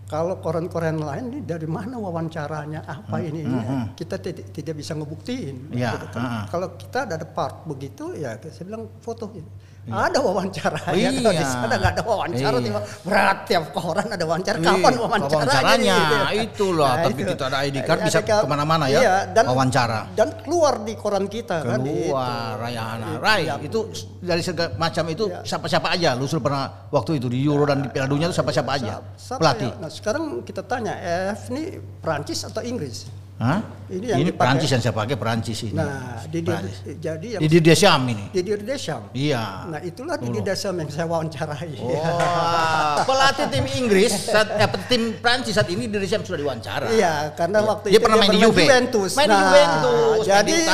kalau 0.03 0.38
koran-koran 0.38 1.01
lain 1.01 1.23
ini 1.33 1.39
dari 1.41 1.65
mana 1.65 1.97
wawancaranya 1.97 2.86
apa 2.86 3.17
ini 3.17 3.41
kita 3.97 4.21
tidak 4.21 4.53
tidak 4.53 4.75
bisa 4.77 4.93
ngebuktiin. 4.93 5.73
Hmm, 5.73 5.77
Ya, 5.77 5.97
gitu 5.97 6.07
kan. 6.13 6.21
ah. 6.21 6.43
Kalau 6.47 6.67
kita 6.77 7.09
ada 7.09 7.25
part 7.25 7.65
begitu 7.65 8.13
ya 8.13 8.38
saya 8.38 8.65
bilang 8.67 8.86
foto 9.01 9.31
ada 9.84 10.19
wawancara 10.24 10.80
Oh, 10.88 10.96
ya 10.96 11.12
kalau 11.12 11.32
di 11.32 11.43
iya. 11.43 11.48
sana 11.50 11.76
nggak 11.76 11.91
ada 11.91 12.04
wawancara 12.08 12.56
Iya. 12.56 12.63
tiba 12.63 12.80
berat 13.04 13.38
tiap 13.43 13.63
koran 13.76 14.08
ada 14.08 14.24
wawancara 14.24 14.58
Iya, 14.58 14.67
kapan 14.72 14.93
wawancaranya 14.96 15.43
wawancaranya? 15.43 15.96
gitu 16.00 16.15
ya. 16.15 16.28
Itulah, 16.39 16.91
tapi 17.04 17.22
kita 17.22 17.43
ada 17.43 17.58
ID 17.67 17.78
card 17.84 18.00
bisa 18.02 18.19
ke 18.24 18.36
mana-mana 18.48 18.86
ya, 18.88 19.00
iya, 19.04 19.15
dan, 19.28 19.43
wawancara. 19.52 20.00
dan 20.15 20.28
keluar 20.39 20.80
di 20.80 20.93
koran 20.96 21.28
kita 21.28 21.67
kan 21.67 21.84
itu. 21.84 22.08
Keluar 22.08 22.56
Rayana. 22.58 23.08
Ray, 23.19 23.41
Iya. 23.43 23.56
itu 23.60 23.80
dari 24.19 24.39
segala 24.39 24.72
macam 24.78 25.04
itu 25.10 25.24
Iya. 25.28 25.39
siapa-siapa 25.43 25.88
aja. 25.91 26.10
Lu 26.15 26.32
sudah 26.32 26.43
pernah 26.43 26.63
waktu 26.88 27.19
itu 27.19 27.28
di 27.28 27.43
Euro 27.43 27.67
dan 27.67 27.84
di 27.84 27.89
Piala 27.91 28.08
Dunia 28.08 28.32
itu 28.32 28.36
siapa-siapa 28.36 28.72
aja 28.74 29.04
Siapa 29.19 29.36
pelatih. 29.36 29.67
ya? 29.67 29.82
Nah 29.84 29.91
sekarang 29.91 30.24
kita 30.41 30.62
tanya, 30.63 30.93
EF 30.96 31.52
ini 31.52 31.63
Prancis 32.00 32.48
atau 32.48 32.63
Inggris? 32.63 33.22
Hah? 33.43 33.60
Ini 33.91 34.06
yang 34.10 34.19
ini 34.23 34.29
dipakai. 34.32 34.39
Perancis 34.47 34.69
yang 34.71 34.82
saya 34.82 34.95
pakai 34.95 35.15
Perancis 35.19 35.60
ini. 35.67 35.75
Nah, 35.75 36.23
di, 36.25 36.39
Perancis. 36.39 36.77
jadi 36.97 37.27
yang 37.36 37.41
Di 37.43 37.60
Deschamps 37.60 38.08
ini. 38.10 38.25
Didier 38.32 38.62
Deschamps. 38.63 39.10
Iya. 39.12 39.43
Nah, 39.69 39.79
itulah 39.84 40.15
Didier 40.15 40.45
Deschamps 40.47 40.79
yang 40.79 40.89
saya 40.89 41.06
wawancarai. 41.12 41.71
Wah, 41.84 43.03
pelatih 43.03 43.45
tim 43.51 43.65
Inggris 43.67 44.12
saat 44.15 44.47
eh, 44.56 44.69
tim 44.88 45.19
Prancis 45.19 45.53
saat 45.60 45.67
ini 45.69 45.91
dari 45.91 46.08
sudah 46.08 46.39
diwawancara. 46.39 46.88
Iya, 46.95 47.36
karena 47.36 47.60
waktu 47.62 47.91
Dia 47.91 47.99
itu 47.99 48.06
pernah 48.08 48.17
main 48.23 48.32
di 48.32 48.39
Juve. 48.39 48.63
Juventus. 48.63 49.12
Main 49.19 49.27
di 49.29 49.38
Juventus, 49.38 50.17
main 50.23 50.27
jadi 50.32 50.56
di 50.56 50.65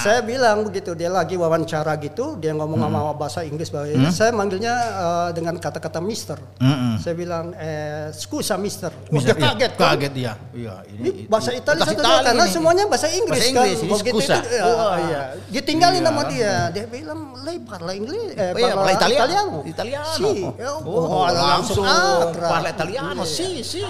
saya 0.00 0.20
bilang 0.24 0.56
begitu, 0.64 0.90
dia 0.96 1.10
lagi 1.12 1.34
wawancara 1.36 1.92
gitu, 2.00 2.40
dia 2.40 2.56
ngomong 2.56 2.80
sama 2.80 2.98
Hmm. 3.04 3.12
bahasa 3.20 3.40
Inggris 3.44 3.68
bahwa 3.68 3.86
saya 4.10 4.32
manggilnya 4.32 4.74
eh, 4.74 5.28
dengan 5.36 5.54
kata-kata 5.60 6.00
Mister. 6.00 6.40
Mm-mm. 6.58 6.96
Saya 6.98 7.14
bilang 7.14 7.52
eh 7.54 8.08
scusa 8.16 8.56
Mister. 8.56 8.90
Wah, 8.90 9.20
Bisa 9.20 9.36
dia 9.36 9.44
kaget 9.52 9.72
kan? 9.76 9.86
Kaget 9.94 10.12
dia. 10.16 10.32
Iya, 10.56 10.74
Ini 10.88 11.08
bahasa 11.28 11.52
Italia 11.52 11.84
Karena 12.22 12.44
ini. 12.44 12.52
semuanya 12.52 12.84
bahasa 12.84 13.08
Inggris, 13.08 13.40
Bahasa 13.40 13.50
Inggris, 13.50 13.78
kan. 13.80 13.90
Begitu 13.98 14.18
itu, 14.20 14.32
ya, 14.52 14.62
Wah. 14.64 14.94
iya. 15.00 15.20
Ditinggalin 15.48 15.98
Iya. 15.98 16.08
sama 16.08 16.22
dia. 16.28 16.54
Dia 16.70 16.84
bilang, 16.86 17.20
"Lei 17.40 17.56
parla 17.58 17.92
Inggris, 17.92 18.30
eh, 18.32 18.52
Oh 18.52 18.58
iya, 18.58 18.72
parla 18.72 18.92
Italiano. 18.92 19.24
Italiano." 19.24 19.58
Italiano. 19.64 20.14
Sì. 20.14 20.32
Ya, 20.54 20.70
Oh, 20.76 21.04
oh, 21.04 21.26
langsung 21.26 21.84
akrab. 21.84 22.50
parla 22.50 22.68
Italiano. 22.70 23.22
Sì, 23.24 23.62
sì. 23.62 23.82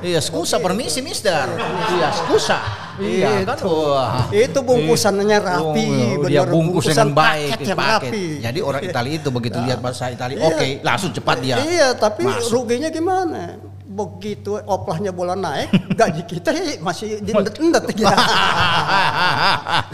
Iya, 0.00 0.20
scusa 0.20 0.58
permisi, 0.58 1.00
Mister. 1.00 1.48
Iya, 1.90 2.08
scusa. 2.12 2.58
Iya, 2.94 3.42
kan 3.42 3.58
wah. 3.60 4.30
Itu 4.30 4.62
bungkusannya 4.62 5.38
rapi, 5.38 5.88
Oh, 6.14 6.24
dia 6.24 6.46
bungkus 6.46 6.86
bungkusan 6.86 6.94
dengan 6.94 7.10
baik, 7.12 7.50
paket 7.50 7.66
yang 7.66 7.78
paket. 7.78 8.10
rapi. 8.14 8.26
Jadi 8.38 8.58
orang 8.62 8.82
Italia 8.82 9.14
itu 9.18 9.28
begitu 9.28 9.58
lihat 9.58 9.78
bahasa 9.82 10.04
Italia, 10.08 10.38
Iya. 10.38 10.46
oke, 10.46 10.68
langsung 10.86 11.10
cepat 11.10 11.36
dia. 11.42 11.56
Iya, 11.58 11.88
tapi 11.94 12.22
ruginya 12.48 12.86
gimana? 12.88 13.58
Begitu 13.94 14.58
oplahnya 14.66 15.14
bola 15.14 15.38
naik, 15.38 15.70
gaji 16.02 16.22
kita 16.26 16.50
ya 16.50 16.82
masih 16.82 17.22
diendet-endet 17.22 17.94
ya. 17.94 18.10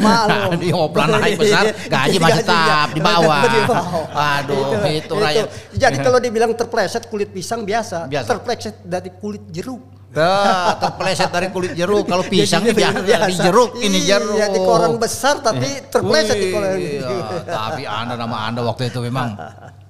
Malu. 0.01 0.57
Di 0.57 0.73
oplah 0.73 1.07
naik 1.21 1.37
besar, 1.37 1.69
gaji 2.01 2.17
masih 2.17 2.41
tetap 2.41 2.89
di 2.97 3.01
bawah. 3.05 3.41
Di 3.45 3.61
bawah. 3.69 4.05
Aduh, 4.41 4.89
itu 4.89 5.15
rakyat. 5.15 5.47
Jadi 5.77 5.97
kalau 6.07 6.17
dibilang 6.17 6.57
terpleset 6.57 7.13
kulit 7.13 7.29
pisang 7.29 7.61
biasa, 7.61 8.09
Biasa. 8.09 8.29
terpleset 8.33 8.75
dari 8.81 9.13
kulit 9.13 9.45
jeruk. 9.53 9.85
Tuh, 10.11 10.75
terpeleset 10.81 11.31
dari 11.31 11.53
kulit 11.53 11.77
jeruk. 11.77 12.03
Kalau 12.03 12.25
pisang 12.25 12.65
ini 12.65 12.73
Jadinya 12.75 13.05
biasa, 13.05 13.27
di 13.29 13.37
jeruk, 13.37 13.71
ini 13.79 13.99
Iya, 14.01 14.17
jeruk. 14.19 14.49
di 14.49 14.61
koran 14.65 14.93
besar 14.97 15.39
tapi 15.39 15.69
terpleset 15.87 16.35
di 16.35 16.49
koran. 16.51 16.73
Iya, 16.75 17.09
tapi 17.45 17.83
anda 17.85 18.17
nama 18.17 18.49
anda 18.49 18.65
waktu 18.65 18.89
itu 18.89 18.99
memang 19.05 19.37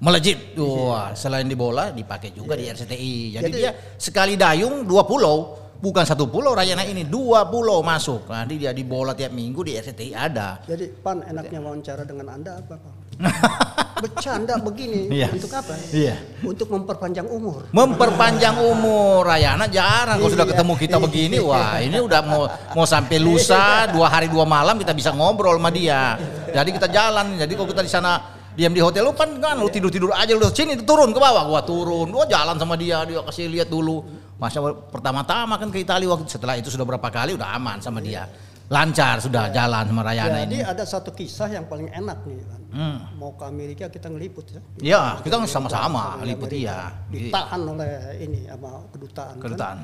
melejit. 0.00 0.56
Wah, 0.56 1.12
selain 1.12 1.44
di 1.44 1.54
bola 1.54 1.92
dipakai 1.92 2.32
juga 2.32 2.56
di 2.56 2.66
RCTI. 2.66 3.36
Jadi, 3.36 3.44
Jadi- 3.46 3.52
dia 3.54 3.70
sekali 3.96 4.34
dayung 4.34 4.84
dua 4.84 5.04
pulau. 5.04 5.56
Bukan 5.80 6.04
satu 6.04 6.28
pulau 6.28 6.52
Rayana 6.52 6.84
ini 6.84 7.08
dua 7.08 7.48
pulau 7.48 7.80
masuk. 7.80 8.28
Nanti 8.28 8.60
dia 8.60 8.68
di 8.68 8.84
bola 8.84 9.16
tiap 9.16 9.32
minggu 9.32 9.64
di 9.64 9.80
RCTI 9.80 10.12
ada. 10.12 10.60
Jadi 10.68 10.92
pan 10.92 11.24
enaknya 11.24 11.56
wawancara 11.56 12.04
dengan 12.04 12.36
anda 12.36 12.60
apa 12.60 12.76
pak? 12.76 12.94
Bercanda 14.04 14.56
begini 14.56 15.08
Iya. 15.08 15.28
untuk 15.32 15.52
apa? 15.52 15.72
Iya. 15.88 16.16
Untuk 16.44 16.68
memperpanjang 16.68 17.24
umur. 17.28 17.68
Memperpanjang 17.72 18.60
umur 18.60 19.24
Rayana 19.24 19.72
jarang 19.72 20.20
kalau 20.20 20.28
sudah 20.28 20.44
Iya. 20.48 20.52
ketemu 20.56 20.72
kita 20.76 20.96
begini 21.00 21.36
wah 21.40 21.80
ini 21.80 21.96
udah 21.96 22.20
mau 22.24 22.44
mau 22.76 22.84
sampai 22.84 23.16
lusa 23.16 23.88
dua 23.88 24.08
hari 24.08 24.28
dua 24.28 24.44
malam 24.44 24.76
kita 24.76 24.92
bisa 24.92 25.12
ngobrol 25.12 25.56
sama 25.56 25.68
dia 25.68 26.16
jadi 26.48 26.68
kita 26.72 26.88
jalan 26.88 27.36
jadi 27.36 27.52
kalau 27.52 27.68
kita 27.68 27.84
di 27.84 27.92
sana 27.92 28.39
diam 28.56 28.72
di 28.74 28.82
hotel 28.82 29.06
lu 29.06 29.12
kan 29.14 29.30
kan 29.38 29.56
lu 29.56 29.68
tidur 29.68 29.90
tidur 29.90 30.10
aja 30.10 30.32
lu 30.34 30.46
sini 30.50 30.74
turun 30.82 31.10
ke 31.10 31.20
bawah 31.20 31.46
gua 31.46 31.60
turun 31.62 32.10
gua 32.10 32.26
jalan 32.26 32.56
sama 32.58 32.74
dia 32.74 33.02
dia 33.06 33.22
kasih 33.22 33.46
lihat 33.46 33.68
dulu 33.70 34.02
masa 34.36 34.58
pertama-tama 34.90 35.54
kan 35.60 35.68
ke 35.68 35.78
Italia 35.78 36.08
waktu 36.10 36.26
setelah 36.26 36.56
itu 36.56 36.72
sudah 36.72 36.82
berapa 36.82 37.08
kali 37.08 37.36
udah 37.36 37.48
aman 37.54 37.78
sama 37.78 38.00
dia 38.00 38.24
lancar 38.70 39.18
sudah 39.18 39.50
jalan 39.50 39.82
sama 39.82 40.02
Rayana 40.06 40.46
Jadi 40.46 40.46
ini 40.46 40.58
ada 40.62 40.86
satu 40.86 41.10
kisah 41.10 41.50
yang 41.50 41.66
paling 41.66 41.90
enak 41.90 42.22
nih 42.22 42.38
kan. 42.46 42.60
Hmm. 42.70 42.98
Mau 43.18 43.34
ke 43.34 43.42
Amerika 43.42 43.90
kita 43.90 44.06
ngeliput 44.06 44.46
ya. 44.46 44.62
ya 44.78 45.02
kita 45.26 45.42
kan 45.42 45.50
sama-sama 45.50 46.22
Di 46.22 46.30
liput 46.30 46.46
Amerika. 46.46 46.54
iya 46.54 46.78
Ditahan 47.10 47.60
oleh 47.66 47.90
ini 48.22 48.46
sama 48.46 48.70
kedutaan. 48.94 49.34
kan. 49.34 49.42
kedutaan 49.42 49.78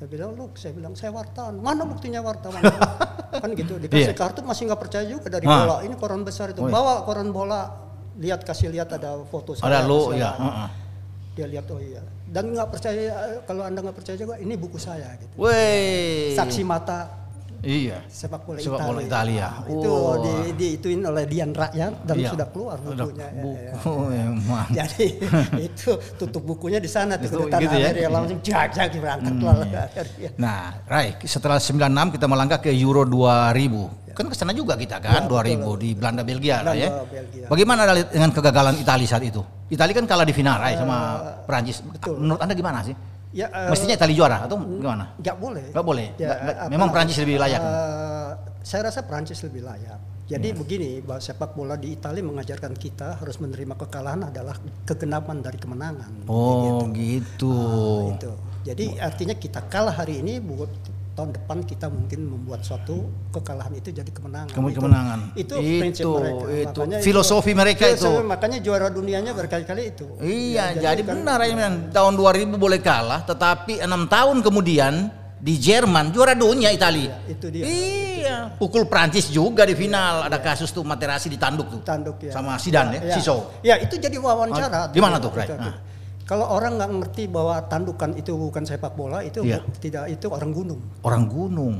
Saya 0.00 0.08
bilang, 0.08 0.32
lu, 0.32 0.48
saya 0.56 0.72
bilang, 0.72 0.96
saya 0.96 1.12
wartawan. 1.12 1.60
Mana 1.60 1.84
buktinya 1.84 2.24
wartawan? 2.24 2.64
kan 3.44 3.50
gitu, 3.52 3.76
dikasih 3.76 4.08
Iya. 4.08 4.16
kartu 4.16 4.40
masih 4.40 4.72
nggak 4.72 4.80
percaya 4.80 5.04
juga 5.04 5.28
dari 5.28 5.44
bola. 5.44 5.84
Ini 5.84 5.92
koran 6.00 6.24
besar 6.24 6.56
itu. 6.56 6.64
Oh, 6.64 6.72
iya. 6.72 6.72
Bawa 6.72 7.04
koran 7.04 7.28
bola, 7.36 7.68
lihat 8.20 8.40
kasih 8.42 8.68
lihat 8.68 8.92
ada 8.92 9.16
foto 9.24 9.52
saya. 9.52 9.64
ada 9.66 9.78
lu 9.82 10.12
saya. 10.12 10.20
ya 10.20 10.30
heeh. 10.36 10.70
Dia 11.30 11.46
lihat, 11.46 11.66
oh 11.68 11.78
iya. 11.78 12.02
Dan 12.26 12.52
nggak 12.52 12.68
percaya, 12.68 13.14
kalau 13.42 13.62
anda 13.62 13.80
nggak 13.80 13.96
percaya 13.96 14.14
juga, 14.14 14.34
ini 14.36 14.54
buku 14.54 14.76
saya. 14.76 15.14
Gitu. 15.16 15.30
Weh. 15.36 16.34
Saksi 16.34 16.62
mata 16.62 17.16
Iya. 17.60 18.00
sepak 18.08 18.42
bola 18.42 18.56
Sepak 18.56 18.72
Italia. 18.72 18.88
bola 18.88 19.00
Italia. 19.04 19.46
Ah, 19.46 19.68
Itu 19.68 19.92
Oh. 19.92 20.16
di, 20.18 20.32
diituin 20.54 21.04
oleh 21.04 21.24
Dian 21.24 21.52
Rakyat 21.52 21.92
dan 22.02 22.16
Iya. 22.16 22.30
sudah 22.32 22.46
keluar 22.48 22.76
Udah 22.78 23.04
bukunya. 23.04 23.28
ya, 23.28 23.36
ya. 23.36 23.72
buku 23.76 23.92
emang. 24.10 24.68
Jadi 24.80 25.06
itu 25.68 25.90
tutup 26.16 26.42
bukunya 26.42 26.80
di 26.80 26.88
sana 26.88 27.14
tuh 27.14 27.28
Itu 27.28 27.36
kedutaan 27.38 27.60
gitu 27.60 27.76
ya? 27.76 27.88
Amerika 27.92 28.08
langsung 28.10 28.38
jak 28.40 28.68
jak 28.72 28.88
berangkat 28.90 29.32
Hmm, 29.32 29.44
lah. 29.44 29.56
iya. 30.16 30.30
Nah, 30.34 30.60
Rai, 30.84 31.20
setelah 31.22 31.60
96 31.60 31.84
kita 32.10 32.24
melangkah 32.24 32.58
ke 32.58 32.72
Euro 32.72 33.04
2000. 33.04 33.92
Kan 34.12 34.26
ke 34.26 34.34
sana 34.34 34.52
juga 34.52 34.74
kita 34.74 34.98
kan, 34.98 35.22
Ya, 35.22 35.28
2000 35.28 35.76
di 35.76 35.94
Belanda 35.94 36.22
Belgia 36.22 36.60
lah 36.60 36.72
Belanda, 36.72 36.80
ya. 36.80 36.88
Belgia. 37.06 37.46
Bagaimana 37.46 37.80
dengan 38.04 38.30
kegagalan 38.30 38.74
Italia 38.76 39.06
saat 39.06 39.22
itu? 39.22 39.42
Italia 39.68 39.94
kan 39.94 40.04
kalah 40.04 40.26
di 40.26 40.32
final 40.32 40.56
Rai 40.56 40.74
sama 40.74 40.96
Perancis. 41.46 41.78
Eh, 41.78 41.94
betul. 41.94 42.14
Menurut 42.18 42.40
Anda 42.40 42.54
gimana 42.54 42.78
sih? 42.82 42.94
Ya, 43.30 43.46
eh, 43.46 43.70
Mestinya 43.70 43.94
Italia 43.94 44.16
juara 44.16 44.36
atau 44.42 44.58
gimana? 44.58 45.14
nggak 45.16 45.36
boleh. 45.38 45.64
Nggak 45.70 45.86
boleh? 45.86 46.06
Ya, 46.18 46.28
nggak- 46.28 46.56
apa 46.58 46.68
memang 46.68 46.88
Perancis 46.90 47.18
lebih 47.18 47.36
layak? 47.38 47.60
eh, 47.60 48.30
saya 48.60 48.80
rasa 48.86 49.00
Perancis 49.02 49.38
lebih 49.40 49.62
layak. 49.62 49.98
Jadi 50.26 50.48
Ya. 50.48 50.54
begini, 50.54 51.02
bahwa 51.02 51.18
sepak 51.18 51.58
bola 51.58 51.74
di 51.74 51.90
Italia 51.90 52.22
mengajarkan 52.22 52.70
kita 52.74 53.18
harus 53.18 53.42
menerima 53.42 53.74
kekalahan 53.74 54.30
adalah 54.30 54.54
kegenapan 54.86 55.42
dari 55.42 55.58
kemenangan. 55.58 56.26
Oh, 56.26 56.86
gitu. 56.94 57.50
Ah, 57.50 58.14
itu. 58.14 58.32
Jadi 58.62 58.84
artinya 59.00 59.34
kita 59.34 59.66
kalah 59.66 59.90
hari 59.92 60.22
ini 60.22 60.38
buat 60.38 60.70
tahun 61.10 61.30
depan 61.32 61.58
kita 61.62 61.86
mungkin 61.86 62.20
membuat 62.24 62.62
suatu 62.62 63.10
kekalahan 63.28 63.74
itu 63.74 63.90
jadi 63.90 64.08
kemenangan. 64.08 64.50
Kemen- 64.50 64.70
Itu- 64.70 64.78
kemenangan. 64.78 65.20
Itu, 65.32 65.54
Itu, 65.56 65.78
prinsip 65.78 66.04
mereka. 66.06 66.44
itu. 66.46 66.78
Makanya 66.80 66.98
Filosofi 67.00 67.52
mereka 67.52 67.84
itu. 67.86 67.96
filosofi, 68.00 68.24
Makanya 68.24 68.58
juara 68.58 68.88
dunianya 68.88 69.32
berkali-kali 69.32 69.82
itu. 69.90 70.06
Iya, 70.18 70.72
Ya, 70.72 70.80
jadi, 70.90 71.02
kan- 71.02 71.20
benar 71.20 71.36
Rayman. 71.38 71.74
Tahun 71.90 72.14
2000 72.14 72.56
boleh 72.56 72.78
kalah, 72.78 73.20
tetapi 73.22 73.78
enam 73.78 74.06
tahun 74.06 74.40
kemudian 74.40 75.10
di 75.36 75.56
Jerman 75.56 76.08
juara 76.10 76.32
dunia 76.32 76.68
Italia. 76.68 77.20
Iya, 77.20 77.32
itu 77.32 77.46
dia. 77.48 77.64
Iya, 77.64 78.36
pukul 78.56 78.84
Prancis 78.84 79.28
juga 79.28 79.64
di 79.64 79.72
final. 79.72 80.24
Ada 80.24 80.38
kasus 80.38 80.70
tuh 80.70 80.84
Materazzi 80.84 81.28
ditanduk 81.28 81.66
tuh. 81.68 81.80
tanduk 81.80 82.20
ya. 82.20 82.32
Sama 82.32 82.56
Zidane 82.56 83.00
ya, 83.02 83.16
Siso. 83.16 83.48
Ya 83.60 83.76
itu 83.76 83.96
jadi 83.96 84.16
wawancara. 84.16 84.88
Oh, 84.88 84.92
di 84.92 85.00
mana 85.00 85.16
tuh, 85.16 85.32
Itu- 85.32 85.40
Ray? 85.40 85.48
itu- 85.48 85.56
Ah. 85.58 85.74
Kalau 86.30 86.46
orang 86.46 86.78
nggak 86.78 86.90
ngerti 86.94 87.26
bahwa 87.26 87.58
tandukan 87.66 88.14
itu 88.14 88.38
bukan 88.38 88.62
sepak 88.62 88.94
bola, 88.94 89.18
itu 89.26 89.42
Iya. 89.42 89.66
tidak 89.82 90.06
itu 90.14 90.30
orang 90.30 90.54
gunung. 90.54 90.78
Orang 91.02 91.26
gunung. 91.26 91.74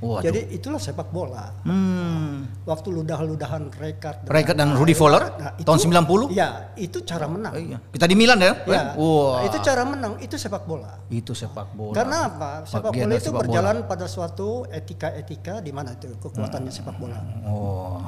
Waduh. 0.00 0.24
Jadi 0.24 0.56
itulah 0.56 0.80
sepak 0.80 1.12
bola. 1.12 1.52
hmm. 1.68 2.64
Waktu 2.64 2.88
ludah-ludahan 2.88 3.68
Rekard. 3.76 4.24
Rijkaard 4.24 4.56
dan 4.56 4.72
Rudi 4.72 4.96
Voller 4.96 5.28
tahun 5.60 5.76
90? 5.76 6.32
Iya, 6.32 6.72
itu 6.80 7.04
cara 7.04 7.28
menang. 7.28 7.52
Iya. 7.52 7.76
Kita 7.92 8.08
di 8.08 8.16
Milan 8.16 8.40
ya? 8.40 8.56
Ya, 8.64 8.96
Wah. 8.96 9.44
itu 9.44 9.60
cara 9.60 9.84
menang, 9.84 10.16
itu 10.24 10.40
sepak 10.40 10.64
bola. 10.64 10.96
Itu 11.12 11.36
sepak 11.36 11.76
bola. 11.76 11.92
Karena 11.92 12.32
apa? 12.32 12.64
Sepak 12.64 12.96
Bagian 12.96 13.12
bola 13.12 13.20
itu 13.20 13.28
sepak 13.28 13.36
bola. 13.36 13.44
berjalan 13.44 13.76
pada 13.84 14.06
suatu 14.08 14.48
etika-etika 14.72 15.60
di 15.60 15.68
mana 15.68 15.92
itu 15.92 16.08
kekuatannya 16.16 16.72
sepak 16.72 16.96
bola. 16.96 17.20
Oh. 17.44 18.00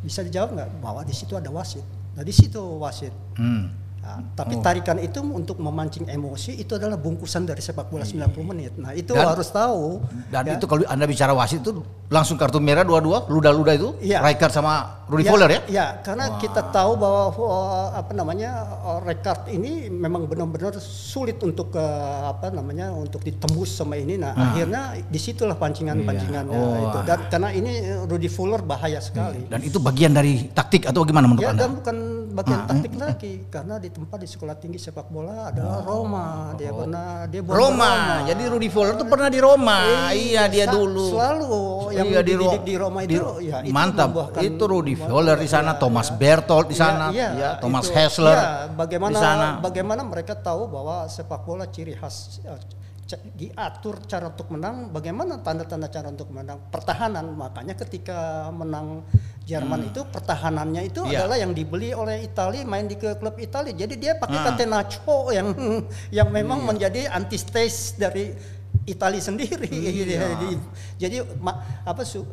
Bisa 0.00 0.24
dijawab 0.24 0.56
nggak 0.56 0.68
bahwa 0.80 1.04
di 1.04 1.12
situ 1.12 1.36
ada 1.36 1.52
wasit? 1.52 1.84
Nah 2.16 2.24
di 2.24 2.32
situ 2.32 2.60
wasit. 2.80 3.12
Hmm. 3.36 3.83
Nah, 4.04 4.20
Oh. 4.20 4.36
tapi 4.36 4.60
tarikan 4.60 5.00
itu 5.00 5.18
untuk 5.18 5.56
memancing 5.56 6.04
emosi 6.06 6.54
itu 6.54 6.76
adalah 6.76 6.94
bungkusan 6.94 7.42
dari 7.42 7.58
sepak 7.58 7.88
bola 7.88 8.04
90 8.04 8.44
menit. 8.44 8.76
Nah 8.76 8.92
itu 8.92 9.10
Dan- 9.10 9.24
harus 9.26 9.48
tahu. 9.48 10.04
Dan 10.28 10.44
ya. 10.44 10.54
itu 10.54 10.64
kalau 10.64 10.84
Anda 10.84 11.04
bicara 11.04 11.32
wasit 11.32 11.64
itu 11.64 11.80
langsung 12.06 12.36
kartu 12.36 12.60
merah 12.60 12.84
dua-dua, 12.84 13.24
luda-luda 13.26 13.72
itu? 13.72 13.96
Iya. 13.98 14.20
Rijkaard 14.20 14.52
sama 14.52 15.02
Rudi 15.04 15.24
Ya, 15.24 15.30
Voller 15.30 15.50
ya? 15.50 15.60
Ya, 15.66 15.86
karena 15.98 16.36
kita 16.36 16.68
tahu 16.68 16.94
bahwa 16.94 17.32
uh, 17.32 17.52
apa 17.94 18.12
namanya 18.12 18.50
uh, 18.82 19.00
Rekard 19.00 19.48
ini 19.48 19.88
memang 19.88 20.24
benar-benar 20.24 20.76
sulit 20.78 21.40
untuk 21.40 21.72
uh, 21.72 22.30
apa 22.30 22.48
namanya 22.50 22.92
untuk 22.92 23.20
ditembus 23.20 23.72
sama 23.74 23.96
ini. 23.96 24.16
Nah, 24.16 24.32
akhirnya 24.32 25.00
di 25.02 25.18
situlah 25.18 25.56
pancingan-pancingannya 25.56 26.52
Iya. 26.52 26.60
Oh. 26.60 26.84
itu. 26.86 26.98
Dan 27.04 27.18
karena 27.28 27.48
ini 27.50 27.72
Rudy 28.04 28.28
Fuller 28.28 28.60
bahaya 28.60 29.00
sekali. 29.00 29.48
Dan 29.48 29.60
itu 29.60 29.76
bagian 29.78 30.12
dari 30.12 30.48
taktik 30.50 30.84
atau 30.84 31.02
gimana 31.02 31.24
menurut 31.26 31.42
Ya 31.42 31.50
Anda? 31.50 31.64
dan 31.64 31.70
bukan 31.74 31.96
bagian 32.34 32.60
taktik 32.66 32.94
lagi 32.94 33.32
karena 33.46 33.78
di 33.78 33.88
tempat 33.88 34.18
di 34.18 34.26
sekolah 34.26 34.58
tinggi 34.58 34.76
sepak 34.76 35.06
bola 35.06 35.48
adalah 35.48 35.80
Roma. 35.80 36.50
Dia 36.58 36.74
pernah 36.74 37.06
dia 37.24 37.40
Oh. 37.40 37.54
Roma. 37.54 37.92
Jadi 38.26 38.42
Rudi 38.44 38.66
Voller 38.66 38.94
tuh 38.94 39.06
pernah 39.06 39.30
di 39.30 39.38
Roma. 39.38 40.10
iya, 40.10 40.50
dia 40.50 40.66
dulu. 40.66 41.14
Selalu 41.14 41.62
yang 41.94 42.06
Iya, 42.10 42.20
di 42.20 42.34
di 42.60 42.74
Roma 42.74 42.98
di 43.00 43.14
itu 43.14 43.22
Ro- 43.22 43.38
ya 43.38 43.62
itu 43.62 43.70
mantap. 43.70 44.10
Itu 44.36 44.64
Rudi 44.66 44.98
membuahkan- 44.98 45.08
Voller 45.08 45.38
di 45.38 45.46
sana, 45.46 45.70
ya, 45.72 45.78
Thomas 45.78 46.08
ya. 46.10 46.16
Bertolt 46.16 46.66
di 46.66 46.74
Iya, 46.74 46.82
sana, 46.82 47.06
iya, 47.08 47.28
ya, 47.32 47.50
Thomas 47.62 47.86
itu. 47.86 47.94
Hessler 47.94 48.34
Iya, 48.34 48.50
bagaimana 48.74 49.14
di 49.14 49.22
sana. 49.22 49.46
bagaimana 49.62 50.02
mereka 50.02 50.34
tahu 50.34 50.66
bahwa 50.66 51.06
sepak 51.06 51.46
bola 51.46 51.64
ciri 51.66 51.94
khas 51.94 52.42
eh, 52.42 52.58
diatur 53.30 54.00
cara 54.04 54.26
untuk 54.26 54.48
menang, 54.48 54.90
bagaimana 54.90 55.38
tanda-tanda 55.38 55.86
cara 55.86 56.08
untuk 56.08 56.32
menang 56.32 56.58
pertahanan. 56.66 57.30
Makanya 57.30 57.76
ketika 57.76 58.48
menang 58.50 59.04
Jerman 59.44 59.80
itu 59.84 60.00
pertahanannya 60.04 60.88
itu 60.88 61.04
Iya. 61.04 61.28
adalah 61.28 61.36
yang 61.36 61.52
dibeli 61.52 61.92
oleh 61.92 62.24
Italia 62.24 62.64
main 62.64 62.84
di 62.84 62.96
klub 62.96 63.36
Italia. 63.36 63.76
Jadi 63.76 63.94
dia 63.94 64.16
pakai 64.16 64.40
Ah. 64.40 64.44
Catenaccio 64.48 65.18
yang 65.30 65.48
yang 66.18 66.28
memang 66.28 66.58
Iya. 66.58 66.66
menjadi 66.66 67.00
antithesis 67.08 67.92
dari 67.94 68.32
Italia 68.84 69.20
sendiri. 69.20 69.68
Iya. 69.68 70.24
Jadi, 70.32 70.48
jadi 70.96 71.16
ma- 71.38 71.60
apa 71.82 72.02
su, 72.02 72.24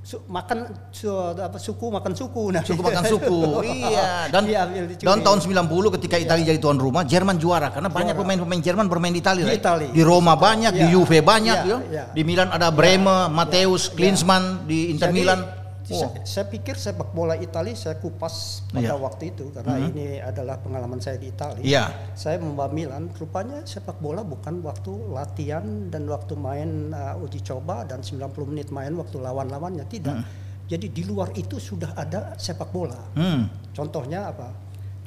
su- 0.00 0.24
makan 0.26 0.72
su, 0.88 1.04
apa 1.36 1.56
suku 1.56 1.86
makan 1.88 2.12
suku 2.12 2.42
nah 2.48 2.64
Suku 2.64 2.80
makan 2.88 3.04
suku. 3.04 3.38
iya. 3.62 4.26
Dan 4.26 4.48
Diambil, 4.48 4.82
dicuri. 4.88 5.04
dan 5.04 5.20
tahun 5.20 5.38
90 5.38 5.68
ketika 6.00 6.16
Italia 6.16 6.44
jadi 6.46 6.58
tuan 6.58 6.76
rumah, 6.76 7.04
Jerman 7.04 7.36
juara 7.36 7.68
karena 7.68 7.88
banyak 7.88 8.16
Juara. 8.16 8.24
pemain-pemain 8.24 8.60
Jerman 8.62 8.88
bermain 8.88 9.12
di 9.12 9.20
Italia. 9.20 9.44
Di 9.44 9.52
right? 9.52 9.60
Italia. 9.60 9.90
Di 9.92 10.00
Roma 10.00 10.32
banyak, 10.32 10.72
di 10.72 10.80
Iya. 10.80 10.90
Juve 10.90 11.20
banyak, 11.20 11.56
Iya, 11.60 11.68
ya. 11.68 11.78
iya. 11.92 12.04
Di 12.10 12.22
Milan 12.22 12.48
ada 12.48 12.68
Bremer, 12.70 13.28
Mateus, 13.28 13.88
Klinsmann 13.88 14.64
di 14.64 14.88
Inter 14.90 15.12
Jadi, 15.12 15.20
Milan. 15.20 15.40
Saya, 15.86 16.10
Wow. 16.10 16.26
saya 16.26 16.44
pikir 16.50 16.74
sepak 16.74 17.14
bola 17.14 17.38
Italia 17.38 17.70
saya 17.78 17.94
kupas 18.02 18.66
pada 18.74 18.90
Iya. 18.90 18.98
waktu 18.98 19.30
itu 19.30 19.54
karena 19.54 19.78
ini 19.86 20.18
adalah 20.18 20.58
pengalaman 20.58 20.98
saya 20.98 21.14
di 21.14 21.30
Italia. 21.30 21.62
Iya. 21.62 21.84
Saya 22.18 22.42
membawa 22.42 22.74
Milan, 22.74 23.06
rupanya 23.14 23.62
sepak 23.62 24.02
bola 24.02 24.26
bukan 24.26 24.66
waktu 24.66 24.90
latihan 25.14 25.62
dan 25.86 26.10
waktu 26.10 26.34
main 26.34 26.90
uh, 26.90 27.22
uji 27.22 27.38
coba 27.46 27.86
dan 27.86 28.02
90 28.02 28.50
menit 28.50 28.74
main 28.74 28.90
waktu 28.98 29.14
lawan-lawannya 29.22 29.86
tidak. 29.86 30.26
Jadi 30.66 30.90
di 30.90 31.06
luar 31.06 31.30
itu 31.38 31.62
sudah 31.62 31.94
ada 31.94 32.34
sepak 32.34 32.74
bola. 32.74 32.98
Hmm. 33.14 33.46
Contohnya 33.70 34.26
apa? 34.34 34.50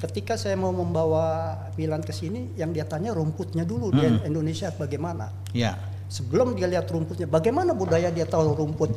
Ketika 0.00 0.40
saya 0.40 0.56
mau 0.56 0.72
membawa 0.72 1.52
Milan 1.76 2.00
ke 2.00 2.16
sini, 2.16 2.56
yang 2.56 2.72
dia 2.72 2.88
tanya 2.88 3.12
rumputnya 3.12 3.68
dulu 3.68 3.92
di 3.92 4.00
Indonesia 4.24 4.72
bagaimana. 4.72 5.28
Iya. 5.52 5.76
Sebelum 6.08 6.56
dia 6.56 6.72
lihat 6.72 6.88
rumputnya, 6.88 7.28
bagaimana 7.28 7.76
budaya 7.76 8.08
dia 8.08 8.24
tahu 8.24 8.56
rumput? 8.56 8.96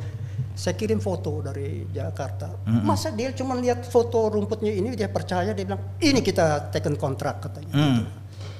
Saya 0.54 0.78
kirim 0.78 1.02
foto 1.02 1.42
dari 1.42 1.82
Jakarta. 1.90 2.54
Masa 2.64 3.10
dia 3.10 3.34
cuma 3.34 3.58
lihat 3.58 3.82
foto 3.84 4.30
rumputnya 4.30 4.70
ini 4.70 4.94
dia 4.94 5.10
percaya 5.10 5.50
dia 5.50 5.66
bilang 5.66 5.98
ini 5.98 6.22
kita 6.22 6.70
taken 6.70 6.94
kontrak 6.94 7.42
katanya. 7.42 7.74
Hmm. 7.74 8.00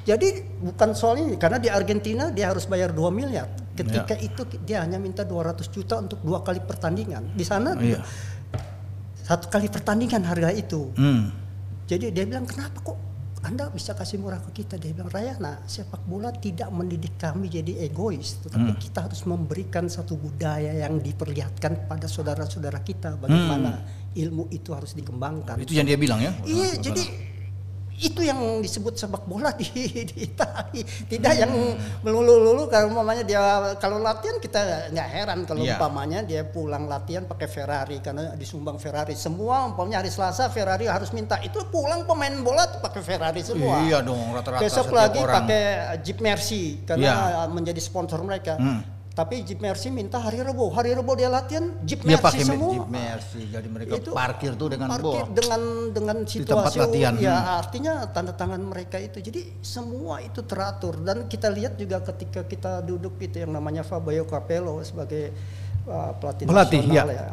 Jadi 0.05 0.45
bukan 0.61 0.91
soal 0.93 1.23
ini 1.25 1.39
karena 1.41 1.57
di 1.57 1.73
Argentina 1.73 2.29
dia 2.29 2.53
harus 2.53 2.69
bayar 2.69 2.93
2 2.93 3.09
miliar. 3.09 3.49
Ketika 3.73 4.15
itu 4.19 4.43
dia 4.67 4.83
hanya 4.85 5.01
minta 5.01 5.25
200 5.25 5.67
juta 5.71 5.99
untuk 5.99 6.21
dua 6.21 6.45
kali 6.45 6.61
pertandingan. 6.63 7.33
Di 7.35 7.43
sana 7.47 7.75
Iya. 7.79 8.03
satu 9.25 9.49
kali 9.49 9.73
pertandingan 9.73 10.21
harga 10.29 10.53
itu. 10.53 10.93
Hmm. 10.99 11.33
Jadi 11.89 12.13
dia 12.13 12.29
bilang 12.29 12.45
kenapa 12.45 12.77
kok 12.85 12.99
anda 13.45 13.69
bisa 13.69 13.93
kasih 13.93 14.17
murah 14.17 14.41
ke 14.41 14.65
kita? 14.65 14.81
Dia 14.81 14.97
bilang 14.97 15.13
Rayana 15.13 15.61
sepak 15.69 16.01
bola 16.09 16.33
tidak 16.33 16.73
mendidik 16.73 17.21
kami 17.21 17.53
jadi 17.53 17.85
egois, 17.85 18.41
tetapi 18.41 18.73
Hmm. 18.73 18.81
kita 18.81 19.05
harus 19.05 19.21
memberikan 19.29 19.85
satu 19.85 20.17
budaya 20.17 20.73
yang 20.73 20.97
diperlihatkan 20.99 21.85
pada 21.85 22.09
saudara-saudara 22.09 22.81
kita 22.81 23.21
bagaimana 23.21 23.85
ilmu 24.17 24.49
itu 24.49 24.73
harus 24.73 24.97
dikembangkan. 24.97 25.61
Itu 25.61 25.77
yang 25.77 25.85
dia 25.85 26.01
bilang 26.01 26.25
ya. 26.25 26.33
Iya, 26.49 26.81
jadi 26.81 27.03
itu 27.97 28.21
yang 28.21 28.37
disebut 28.59 28.95
sepak 28.95 29.23
bola 29.23 29.53
di, 29.53 29.67
di 30.09 30.27
Itali. 30.27 30.83
Tidak 30.83 31.35
yang 31.35 31.53
melulu-lulu 32.01 32.67
kalau 32.67 32.91
umpamanya 32.91 33.23
dia 33.23 33.41
kalau 33.77 33.99
latihan 33.99 34.37
kita 34.37 34.61
nggak 34.91 35.09
heran 35.11 35.39
kalau 35.43 35.61
Iya. 35.61 35.77
umpamanya 35.77 36.21
dia 36.21 36.43
pulang 36.43 36.85
latihan 36.85 37.23
pakai 37.23 37.47
Ferrari 37.47 37.99
karena 37.99 38.35
disumbang 38.35 38.77
Ferrari 38.77 39.15
semua 39.15 39.67
umpamanya 39.67 40.01
hari 40.01 40.11
Selasa 40.11 40.49
Ferrari 40.49 40.85
harus 40.85 41.11
minta 41.11 41.39
itu 41.39 41.57
pulang 41.67 42.03
pemain 42.05 42.35
bola 42.37 42.67
tuh 42.67 42.81
pakai 42.81 43.01
Ferrari 43.01 43.41
semua. 43.41 43.81
Iya 43.81 44.01
dong 44.01 44.21
rata-rata 44.31 44.61
Besok 44.61 44.91
lagi 44.91 45.19
orang. 45.19 45.37
pakai 45.43 45.63
Jeep 46.01 46.19
Mercy 46.19 46.83
karena 46.83 47.05
Iya. 47.05 47.49
menjadi 47.49 47.81
sponsor 47.81 48.21
mereka. 48.21 48.57
Hmm. 48.57 48.94
Tapi 49.15 49.47
Jeep 49.47 49.63
Mercy 49.63 49.95
minta 49.95 50.19
hari 50.19 50.43
Rebo, 50.43 50.75
hari 50.75 50.91
Rebo 50.91 51.15
dia 51.15 51.31
latihan 51.31 51.71
Jeep 51.87 52.03
Dia 52.03 52.19
Mercy 52.19 52.27
pakai 52.27 52.43
semua. 52.43 52.73
Jeep 52.75 52.89
Mercy. 52.91 53.43
Jadi 53.47 53.69
mereka 53.71 53.91
Itu 53.95 54.11
parkir 54.11 54.59
tuh 54.59 54.69
dengan 54.75 54.91
parkir 54.91 55.23
bola. 55.23 55.31
dengan 55.31 55.61
dengan 55.95 56.17
Di 56.27 56.43
tempat 56.43 56.75
situasi 56.75 56.79
latihan, 56.83 57.15
ya 57.23 57.35
artinya 57.63 57.93
tanda 58.11 58.35
tangan 58.35 58.59
mereka 58.59 58.99
itu 58.99 59.23
jadi 59.23 59.47
semua 59.63 60.19
itu 60.19 60.43
teratur 60.43 60.99
dan 60.99 61.31
kita 61.31 61.47
lihat 61.47 61.79
juga 61.79 62.03
ketika 62.03 62.43
kita 62.43 62.83
duduk 62.83 63.15
itu 63.23 63.39
yang 63.39 63.55
namanya 63.55 63.87
Fabio 63.87 64.27
Capello 64.27 64.83
sebagai 64.83 65.31
uh, 65.87 66.11
pelatih, 66.19 66.51
Pelatih, 66.51 66.83
nasional 66.83 67.09
ya. 67.15 67.23
ya 67.23 67.27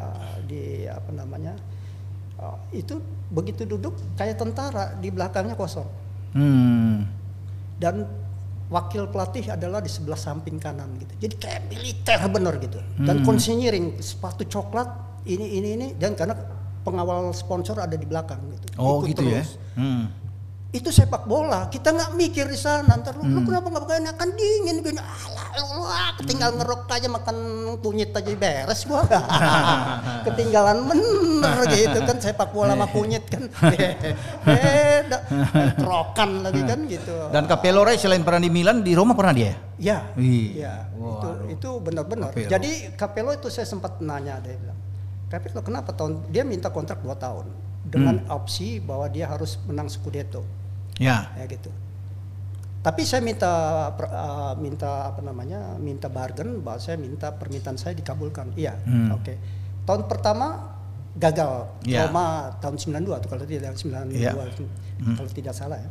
di 0.46 0.62
apa 0.86 1.10
namanya 1.10 1.58
uh, 2.38 2.62
itu 2.70 3.02
begitu 3.26 3.66
duduk 3.66 3.98
kayak 4.14 4.38
tentara 4.38 4.94
di 5.02 5.10
belakangnya 5.10 5.58
kosong 5.58 5.90
Hmm. 6.30 7.04
dan 7.76 8.06
wakil 8.72 9.04
pelatih 9.06 9.44
adalah 9.46 9.78
di 9.78 9.86
sebelah 9.86 10.16
samping 10.16 10.56
kanan 10.56 10.96
gitu. 10.96 11.12
Jadi 11.20 11.34
kayak 11.36 11.60
militer 11.68 12.20
bener 12.26 12.54
gitu. 12.58 12.80
Dan 12.96 13.20
Hmm. 13.20 13.24
konsinyiring 13.24 14.00
sepatu 14.00 14.42
coklat 14.44 14.88
ini 15.24 15.46
ini 15.52 15.68
ini 15.76 15.86
dan 15.94 16.16
karena 16.16 16.32
pengawal 16.80 17.30
sponsor 17.30 17.76
ada 17.76 17.92
di 17.92 18.02
belakang 18.02 18.40
gitu. 18.50 18.66
Oh 18.74 19.04
Ikut 19.04 19.12
gitu 19.12 19.22
ya. 19.22 19.44
terus. 19.44 19.60
Hmm. 19.76 20.08
Itu 20.72 20.88
sepak 20.88 21.28
bola. 21.28 21.68
Kita 21.68 21.92
nggak 21.92 22.16
mikir 22.16 22.48
di 22.48 22.56
sana. 22.56 22.96
Ntar 22.96 23.20
lu, 23.20 23.28
lu 23.28 23.38
Hmm. 23.38 23.44
kenapa 23.44 23.68
nggak 23.68 23.82
pakai 23.84 24.16
kan 24.16 24.28
dingin 24.32 24.80
gini. 24.80 24.96
Alah, 24.96 25.48
lu, 25.60 25.84
ah, 25.84 26.10
ketinggal 26.16 26.50
ngerok 26.56 26.88
aja 26.88 27.08
makan 27.12 27.36
kunyit 27.84 28.08
aja 28.10 28.32
beres 28.32 28.88
gua. 28.88 29.04
Ketinggalan 30.26 30.88
bener 30.88 31.56
gitu 31.68 31.98
kan 32.08 32.16
sepak 32.16 32.56
bola 32.56 32.72
sama 32.72 32.88
kunyit 32.88 33.20
kan. 33.28 33.44
Beda. 34.48 35.18
Kerokan 35.76 36.30
lagi 36.40 36.62
kan 36.64 36.80
gitu. 36.88 37.14
Dan 37.28 37.44
Capello 37.44 37.84
selain 37.92 38.24
pernah 38.24 38.40
di 38.40 38.48
Milan, 38.48 38.80
di 38.80 38.96
Roma 38.96 39.12
pernah 39.12 39.36
dia? 39.36 39.52
Ya, 39.76 40.08
Wih. 40.16 40.56
ya, 40.56 40.88
itu 40.88 41.04
Waduh. 41.04 41.52
itu 41.52 41.68
benar-benar. 41.84 42.30
Capello. 42.32 42.48
Jadi 42.48 42.70
Capello 42.96 43.30
itu 43.34 43.52
saya 43.52 43.68
sempat 43.68 44.00
nanya 44.00 44.40
dia 44.40 44.56
bilang, 44.56 44.78
Capello 45.28 45.60
kenapa 45.60 45.92
tahun 45.92 46.32
dia 46.32 46.48
minta 46.48 46.72
kontrak 46.72 47.04
2 47.04 47.12
tahun 47.12 47.44
dengan 47.82 48.24
Hmm. 48.24 48.36
opsi 48.40 48.78
bahwa 48.78 49.10
dia 49.10 49.26
harus 49.26 49.58
menang 49.66 49.90
Scudetto, 49.90 50.46
Ya. 51.00 51.32
ya 51.36 51.44
gitu. 51.48 51.70
Tapi 52.82 53.06
saya 53.06 53.22
minta 53.22 53.46
uh, 53.94 54.54
minta 54.58 55.14
apa 55.14 55.22
namanya 55.22 55.78
minta 55.78 56.10
bargain 56.10 56.58
bahwa 56.58 56.82
saya 56.82 56.98
minta 56.98 57.30
permintaan 57.30 57.78
saya 57.78 57.94
dikabulkan. 57.94 58.50
Iya, 58.58 58.74
Hmm. 58.82 59.14
oke. 59.14 59.34
Tahun 59.86 60.02
pertama 60.10 60.74
gagal. 61.14 61.70
Roma 61.86 62.58
tahun 62.58 62.74
92 62.80 63.22
tuh 63.22 63.28
kalau 63.30 63.44
tidak 63.46 63.78
92 63.78 64.18
Iya. 64.18 64.32
kalau 65.14 65.30
tidak 65.30 65.54
salah 65.54 65.78
ya. 65.78 65.90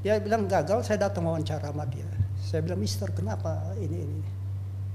Dia 0.00 0.14
bilang 0.22 0.46
gagal, 0.48 0.86
saya 0.86 1.10
datang 1.10 1.26
wawancara 1.28 1.68
sama 1.74 1.84
dia. 1.84 2.08
Saya 2.40 2.64
bilang, 2.64 2.80
Mister, 2.80 3.10
kenapa 3.12 3.74
ini 3.76 4.00
ini? 4.00 4.20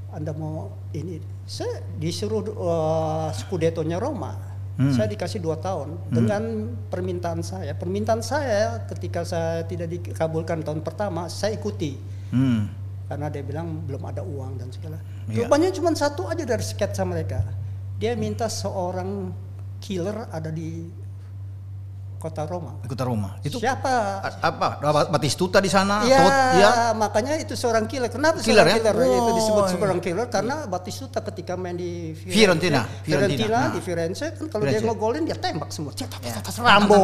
Anda 0.09 0.33
mau 0.33 0.71
ini? 0.95 1.19
Saya 1.45 1.83
disuruh 1.99 2.41
uh, 2.57 3.29
Scudetto-nya 3.29 3.99
Roma. 3.99 4.33
Hmm. 4.75 4.91
Saya 4.91 5.07
dikasih 5.07 5.39
dua 5.39 5.55
tahun 5.55 5.95
dengan 6.11 6.67
permintaan 6.91 7.39
saya. 7.39 7.71
Permintaan 7.79 8.19
saya 8.19 8.83
ketika 8.91 9.23
saya 9.23 9.63
tidak 9.63 9.87
dikabulkan 9.87 10.67
tahun 10.67 10.83
pertama, 10.83 11.31
saya 11.31 11.55
ikuti 11.55 11.95
Hmm. 12.35 12.67
karena 13.07 13.31
dia 13.31 13.39
bilang 13.45 13.87
belum 13.87 14.03
ada 14.03 14.19
uang 14.19 14.59
dan 14.59 14.67
segala. 14.75 14.99
Iya. 15.31 15.47
Rupanya 15.47 15.71
cuma 15.71 15.95
satu 15.95 16.27
aja 16.27 16.43
dari 16.43 16.65
sketsa 16.65 17.07
mereka. 17.07 17.39
Dia 17.95 18.19
minta 18.19 18.51
seorang 18.51 19.31
killer 19.79 20.27
ada 20.27 20.51
di 20.51 20.83
kota 22.25 22.41
Roma. 22.43 22.71
Kota 22.81 23.03
Roma. 23.05 23.29
Itu 23.39 23.61
Siapa? 23.61 23.93
apa? 24.41 24.67
Batistuta 25.13 25.61
di 25.61 25.69
sana? 25.69 26.01
Iya, 26.01 26.25
ya? 26.57 26.69
makanya 26.91 27.37
itu 27.37 27.53
seorang 27.53 27.85
killer. 27.85 28.09
Kenapa 28.09 28.41
Killer 28.41 28.65
seorang 28.65 28.73
ya? 28.73 28.77
killer? 28.81 28.95
itu 28.97 29.29
Oh, 29.29 29.35
disebut 29.37 29.63
iya. 29.63 29.71
seorang 29.77 29.99
killer 30.01 30.27
karena 30.27 30.55
Batistuta 30.65 31.19
ketika 31.21 31.53
main 31.53 31.77
di 31.77 32.17
Fiorentina, 32.17 32.89
Fiorentina, 33.05 33.45
Fiorentina. 33.45 33.59
di 33.69 33.79
Firenze 33.79 34.25
kan 34.33 34.45
kalau 34.47 34.63
dia 34.63 34.81
Firenze. 34.81 34.87
ngegolin 34.89 35.23
dia 35.23 35.37
tembak 35.37 35.69
semua. 35.69 35.91
Ya. 35.93 36.07
Rambo. 36.57 36.97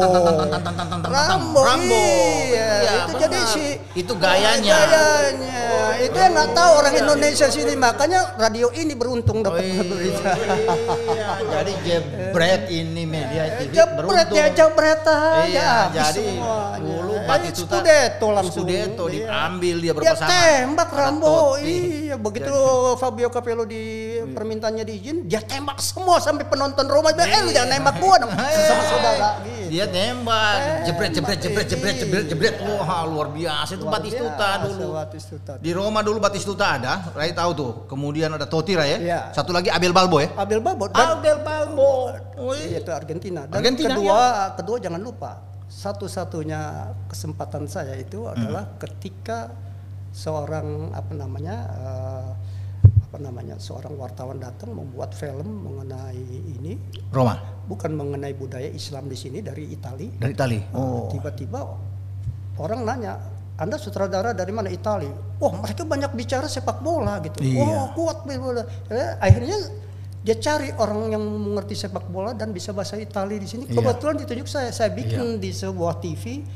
Rambo. 1.06 1.60
Rambo. 1.62 2.02
Iya, 2.50 2.66
Iya, 2.82 2.92
itu 2.98 3.06
benar. 3.08 3.20
jadi 3.22 3.38
si 3.46 3.64
Itu 3.94 4.12
gayanya. 4.16 4.74
Gayanya. 4.82 5.62
Itu 6.02 6.16
yang 6.16 6.32
nggak 6.32 6.50
tahu 6.50 6.70
orang 6.74 6.94
Indonesia 6.96 7.46
sini 7.46 7.74
makanya 7.76 8.34
radio 8.34 8.72
ini 8.72 8.92
beruntung 8.92 9.40
dapat 9.40 9.62
Iya, 9.62 9.82
berita. 9.84 10.30
jadi 11.52 11.72
jebret 11.84 12.62
ini 12.68 13.02
media 13.04 13.42
TV 13.56 13.70
Jebret 13.72 14.28
ya, 14.30 14.46
jebret 14.50 15.00
Iya, 15.46 15.70
habis 15.88 15.98
jadi 15.98 16.24
semuanya. 16.36 16.94
dulu 16.96 17.11
Eh, 17.22 17.28
Batistuta 17.28 17.78
Scudetto 17.78 18.26
langsung. 18.28 18.64
Scudetto 18.66 19.04
Iya. 19.06 19.14
diambil 19.14 19.76
dia 19.76 19.84
Dia 19.84 19.94
berpasangan. 19.94 20.28
tembak 20.28 20.88
Ada 20.90 20.98
Rambo. 20.98 21.26
Totti. 21.54 21.76
Iya, 22.02 22.16
begitu 22.18 22.54
Fabio 22.98 23.28
Capello 23.30 23.64
di 23.64 23.82
permintaannya 24.26 24.82
diizin, 24.82 25.16
dia 25.24 25.40
tembak 25.40 25.78
semua 25.78 26.18
sampai 26.18 26.44
penonton 26.44 26.84
Roma 26.84 27.10
bilang, 27.10 27.30
"Eh, 27.30 27.40
lu 27.40 27.50
jangan 27.50 27.70
nembak 27.72 27.96
gua 27.96 28.16
dong." 28.18 28.32
Sama 28.34 28.82
saudara 28.84 29.30
gitu. 29.40 29.70
Dia 29.70 29.84
nembak, 29.88 30.54
jebret 30.84 31.10
jebret 31.12 31.38
jebret 31.40 31.66
jebret 31.66 31.96
jebret 31.96 32.24
jebret. 32.28 32.54
Iya. 32.58 32.76
Wah, 32.76 33.02
luar 33.06 33.28
biasa 33.30 33.70
itu 33.74 33.86
Batistuta 33.86 34.48
dulu. 34.66 34.88
Batistuta. 34.92 35.52
Di 35.56 35.70
Roma 35.72 36.00
dulu 36.02 36.18
Batistuta 36.18 36.76
ada, 36.76 36.92
Rai 37.14 37.32
tahu 37.32 37.50
tuh. 37.54 37.70
Kemudian 37.86 38.32
ada 38.32 38.44
Totti 38.44 38.74
ya. 38.74 38.98
Iya. 38.98 39.20
Satu 39.32 39.52
lagi 39.52 39.70
Abel 39.70 39.92
Balbo 39.92 40.20
ya. 40.20 40.28
Abel 40.36 40.60
Balbo 40.60 40.88
Abel 40.92 41.38
Balbo. 41.40 42.12
Oh, 42.42 42.52
Iya, 42.56 42.66
iya. 42.68 42.78
itu 42.82 42.90
Argentina. 42.90 43.46
Dan 43.46 43.54
Argentina, 43.62 43.94
kedua, 43.94 44.18
kedua 44.58 44.76
jangan 44.82 44.98
lupa, 44.98 45.30
satu-satunya 45.72 46.60
kesempatan 47.08 47.64
saya 47.64 47.96
itu 47.96 48.28
adalah 48.28 48.68
Hmm. 48.68 48.78
ketika 48.78 49.48
seorang 50.12 50.92
apa 50.92 51.12
namanya 51.16 51.56
uh, 51.72 52.30
apa 53.08 53.16
namanya 53.16 53.56
seorang 53.56 53.96
wartawan 53.96 54.36
datang 54.36 54.76
membuat 54.76 55.16
film 55.16 55.44
mengenai 55.64 56.20
ini 56.60 56.76
Roma 57.08 57.40
bukan 57.64 57.96
mengenai 57.96 58.36
budaya 58.36 58.68
Islam 58.68 59.08
di 59.08 59.16
sini 59.16 59.40
dari 59.40 59.72
Itali. 59.72 60.12
dari 60.20 60.32
Itali. 60.36 60.58
Nah, 60.60 60.76
Oh. 60.76 61.08
Tiba-tiba 61.08 61.60
orang 62.60 62.84
nanya, 62.84 63.16
Anda 63.56 63.80
sutradara 63.80 64.36
dari 64.36 64.52
mana 64.52 64.68
Itali? 64.68 65.08
Wah 65.40 65.52
mereka 65.56 65.84
banyak 65.84 66.12
bicara 66.12 66.44
sepak 66.48 66.84
bola 66.84 67.16
gitu. 67.24 67.40
Iya. 67.40 67.64
Wah 67.64 67.86
kuat 67.96 68.28
bola. 68.28 68.64
Eh, 68.92 69.08
Akhirnya 69.20 69.56
dia 70.22 70.38
cari 70.38 70.70
orang 70.78 71.10
yang 71.10 71.22
mengerti 71.22 71.74
sepak 71.74 72.06
bola 72.06 72.30
dan 72.30 72.54
bisa 72.54 72.70
bahasa 72.70 72.94
Itali 72.94 73.42
di 73.42 73.48
sini. 73.50 73.66
Iya. 73.66 73.74
Kebetulan 73.74 74.14
ditunjuk 74.22 74.46
saya, 74.46 74.70
saya 74.70 74.94
bikin 74.94 75.42
di 75.42 75.50
sebuah 75.50 75.98
TV 75.98 76.46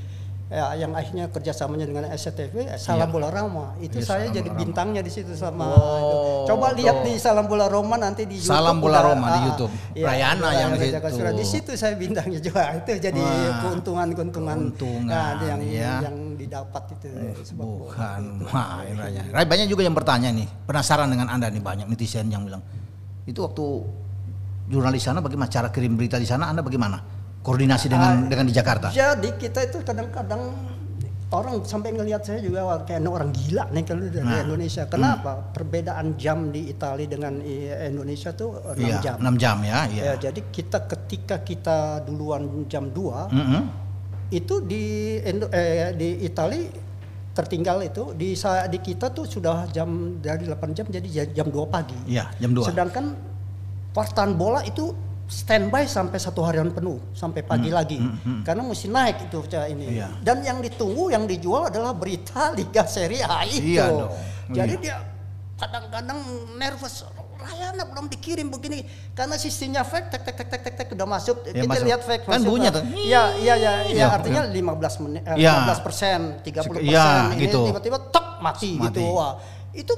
ya, 0.47 0.71
yang 0.79 0.95
akhirnya 0.95 1.27
kerjasamanya 1.35 1.83
dengan 1.91 2.07
SCTV, 2.15 2.55
eh, 2.63 2.79
Salam 2.79 3.11
Iya. 3.11 3.15
Bola 3.19 3.29
Roma. 3.35 3.75
Itu 3.83 3.99
Iya, 3.99 4.07
saya 4.07 4.27
jadi 4.31 4.55
Roma. 4.55 4.63
bintangnya 4.63 5.03
di 5.03 5.11
situ 5.11 5.35
sama. 5.35 5.67
Oh, 5.75 5.83
itu. 5.99 6.55
Coba 6.55 6.79
lihat 6.79 7.03
di 7.03 7.19
Salam 7.19 7.51
Bola 7.51 7.67
Roma 7.67 7.99
nanti 7.99 8.23
di 8.23 8.39
YouTube. 8.39 8.55
Salam 8.55 8.79
Bola 8.79 9.03
udah, 9.03 9.07
Roma 9.11 9.27
di 9.27 9.35
ah, 9.35 9.47
YouTube. 9.51 9.73
iya, 9.99 10.07
Rayana 10.15 10.49
yang 10.55 10.71
di 10.71 10.87
situ. 10.87 11.09
Surat. 11.11 11.33
Di 11.35 11.47
situ 11.47 11.71
saya 11.75 11.95
bintangnya 11.99 12.39
juga. 12.39 12.63
Itu 12.79 12.91
jadi 13.03 13.19
Wah, 13.19 13.67
keuntungan-keuntungan 13.67 14.59
keuntungan, 14.79 15.11
nah, 15.11 15.43
yang 15.43 15.61
ya. 15.67 16.07
yang 16.07 16.39
didapat 16.39 16.95
itu 16.95 17.11
bola. 17.59 17.91
Bukan, 17.91 18.23
main. 18.47 18.95
Ray, 19.35 19.43
banyak 19.43 19.67
juga 19.67 19.83
yang 19.83 19.97
bertanya 19.99 20.31
nih, 20.31 20.47
penasaran 20.71 21.11
dengan 21.11 21.27
anda 21.35 21.51
nih 21.51 21.59
banyak 21.59 21.91
netizen 21.91 22.31
yang 22.31 22.47
bilang 22.47 22.63
itu 23.27 23.39
waktu 23.43 23.65
jurnalis 24.67 25.03
sana 25.03 25.19
bagaimana 25.23 25.51
cara 25.51 25.69
kirim 25.71 25.95
berita 25.95 26.19
di 26.19 26.27
sana 26.27 26.51
anda 26.51 26.63
bagaimana 26.63 26.99
koordinasi 27.43 27.87
dengan 27.87 28.27
dengan 28.27 28.47
di 28.47 28.55
Jakarta? 28.55 28.91
Jadi 28.91 29.39
kita 29.39 29.67
itu 29.67 29.79
kadang-kadang 29.83 30.43
orang 31.31 31.59
sampai 31.67 31.91
ngelihat 31.91 32.23
saya 32.23 32.39
juga 32.39 32.63
wah, 32.63 32.79
kayak 32.87 33.03
orang 33.03 33.35
gila 33.35 33.67
nih 33.75 33.83
kalau 33.83 34.07
dari 34.07 34.23
Nah, 34.23 34.43
Indonesia. 34.47 34.83
Kenapa? 34.87 35.33
Perbedaan 35.51 36.15
jam 36.15 36.55
di 36.55 36.71
Italia 36.71 37.07
dengan 37.07 37.43
Indonesia 37.43 38.31
tuh 38.31 38.63
6 38.75 38.79
Iya, 38.79 38.97
jam. 39.03 39.17
6 39.19 39.35
jam 39.43 39.57
ya, 39.63 39.79
iya. 39.91 40.03
Ya, 40.03 40.15
jadi 40.31 40.41
kita 40.55 40.87
ketika 40.87 41.43
kita 41.43 42.07
duluan 42.07 42.47
jam 42.71 42.91
2 42.95 43.31
Mm-mm. 43.35 43.63
itu 44.31 44.55
di 44.67 45.19
eh, 45.23 45.95
di 45.95 46.09
Itali 46.27 46.86
tertinggal 47.37 47.85
itu 47.85 48.17
di 48.17 48.33
di 48.67 48.79
kita 48.81 49.13
tuh 49.13 49.29
sudah 49.29 49.69
jam 49.69 49.89
dari 50.19 50.49
8 50.49 50.73
jam 50.73 50.89
jadi 50.89 51.05
ja- 51.07 51.33
jam 51.35 51.53
2 51.53 51.69
pagi. 51.69 51.93
Iya, 52.09 52.33
jam 52.41 52.57
2. 52.57 52.65
Sedangkan 52.65 53.13
partan 53.93 54.33
bola 54.35 54.65
itu 54.65 54.97
standby 55.27 55.85
sampai 55.85 56.17
satu 56.17 56.41
harian 56.41 56.71
penuh 56.71 57.03
sampai 57.11 57.43
pagi 57.43 57.69
lagi 57.69 57.99
karena 58.41 58.63
mesti 58.63 58.87
naik 58.87 59.27
itu 59.27 59.37
ini. 59.67 59.85
Hmm, 59.85 59.97
Iya. 59.99 60.09
Dan 60.23 60.37
yang 60.41 60.59
ditunggu 60.63 61.11
yang 61.11 61.27
dijual 61.27 61.67
adalah 61.67 61.93
berita 61.93 62.51
Liga 62.59 62.87
Serie 62.87 63.21
A 63.21 63.45
itu. 63.45 63.77
Iya 63.77 63.85
dong. 63.87 64.11
Jadi 64.49 64.73
Iya. 64.73 64.81
dia 64.81 64.97
kadang-kadang 65.57 66.19
nervous. 66.55 67.05
Rayana 67.37 67.85
belum 67.85 68.07
dikirim 68.09 68.49
begini 68.49 68.83
karena 69.13 69.37
sistemnya 69.37 69.83
fake 69.83 70.09
tek 70.09 70.23
tek 70.23 70.35
tek 70.35 70.49
tek 70.49 70.61
tek, 70.63 70.75
tek 70.75 70.89
udah 70.91 71.07
masuk 71.07 71.37
Ya, 71.45 71.53
kita 71.59 71.69
masuk. 71.71 71.87
lihat 71.87 72.01
fake 72.03 72.25
Kan 72.25 72.33
masuk. 72.37 72.49
bunyi 72.49 72.67
Nah, 72.67 72.75
tuh. 72.75 72.83
Iya 72.89 73.23
iya 73.37 73.55
iya 73.55 73.73
Iya, 73.85 73.97
ya, 73.99 74.07
artinya 74.11 74.43
15 74.47 75.03
menit 75.03 75.23
eh, 75.23 75.37
Iya. 75.39 75.53
15 75.65 75.81
persen 75.81 76.19
30 76.41 76.69
persen 76.73 76.83
Iya, 76.83 77.07
ini 77.31 77.43
gitu. 77.43 77.59
tiba-tiba 77.65 77.99
tok 78.09 78.27
mati, 78.39 78.71
Mati. 78.75 78.97
gitu 78.97 79.03
wah 79.13 79.37
itu 79.73 79.93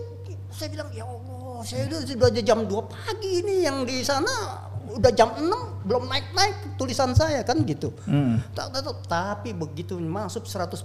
saya 0.49 0.69
bilang 0.69 0.91
ya 0.91 1.05
Allah 1.05 1.59
saya 1.61 1.83
itu 1.85 1.97
sudah 2.09 2.29
jam 2.35 2.59
2 2.63 2.71
pagi 2.85 3.31
ini 3.41 3.55
yang 3.63 3.83
di 3.83 4.01
sana 4.01 4.31
udah 4.91 5.11
jam 5.11 5.29
6 5.35 5.45
belum 5.85 6.05
naik-naik 6.05 6.77
tulisan 6.77 7.13
saya 7.13 7.41
kan 7.43 7.65
gitu. 7.65 7.93
Hmm. 8.05 8.45
Tapi 9.09 9.51
begitu 9.51 9.97
masuk 9.97 10.45
100% 10.45 10.85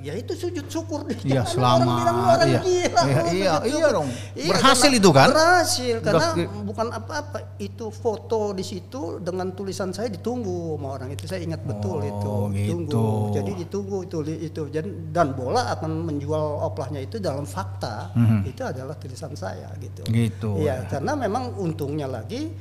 ya 0.00 0.12
itu 0.12 0.32
sujud 0.32 0.66
syukur. 0.66 1.08
Iya, 1.24 1.40
Jangan 1.40 1.48
selamat, 1.48 2.04
Orang 2.36 2.48
iya. 2.48 2.60
gila. 2.60 3.02
Iya, 3.02 3.22
iya, 3.32 3.52
iya 3.64 3.86
dong. 3.90 4.08
Berhasil 4.34 4.60
karena- 4.86 4.98
itu 4.98 5.10
kan? 5.10 5.28
Berhasil 5.30 5.94
karena 6.00 6.26
Udah- 6.34 6.64
bukan 6.64 6.86
apa-apa 6.90 7.38
itu 7.58 7.86
foto 7.88 8.52
di 8.52 8.62
situ 8.62 9.02
dengan 9.18 9.52
tulisan 9.52 9.90
saya 9.90 10.08
ditunggu 10.08 10.76
sama 10.76 10.88
orang 10.92 11.10
itu 11.10 11.24
saya 11.24 11.40
ingat 11.40 11.62
betul 11.62 11.98
Oh, 11.98 12.02
itu 12.02 12.32
gitu. 12.50 12.76
ditunggu 12.82 13.06
jadi 13.32 13.50
ditunggu 13.56 13.96
itu 14.02 14.16
itu 14.42 14.62
dan 14.68 14.86
dan 15.10 15.26
bola 15.32 15.72
akan 15.72 15.90
menjual 16.02 16.40
oplahnya 16.62 17.00
itu 17.00 17.16
dalam 17.18 17.44
fakta 17.44 18.10
Mhm. 18.12 18.40
itu 18.46 18.62
adalah 18.62 18.94
tulisan 18.94 19.32
saya 19.32 19.68
gitu 19.78 20.02
Gitu, 20.04 20.50
iya 20.58 20.82
ya. 20.82 20.88
karena 20.90 21.12
memang 21.14 21.54
untungnya 21.54 22.04
lagi 22.04 22.52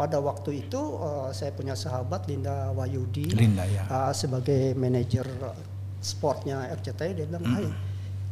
pada 0.00 0.16
waktu 0.18 0.50
itu 0.62 0.80
eh, 0.96 1.28
saya 1.30 1.52
punya 1.52 1.76
sahabat 1.76 2.24
Linda 2.24 2.72
Wayudi 2.72 3.36
Linda, 3.36 3.68
ya. 3.68 3.84
eh, 3.84 4.12
sebagai 4.12 4.72
manajer 4.74 5.28
sportnya 6.00 6.72
RCTI 6.72 7.10
dia 7.12 7.26
bilang 7.26 7.44
hai 7.46 7.68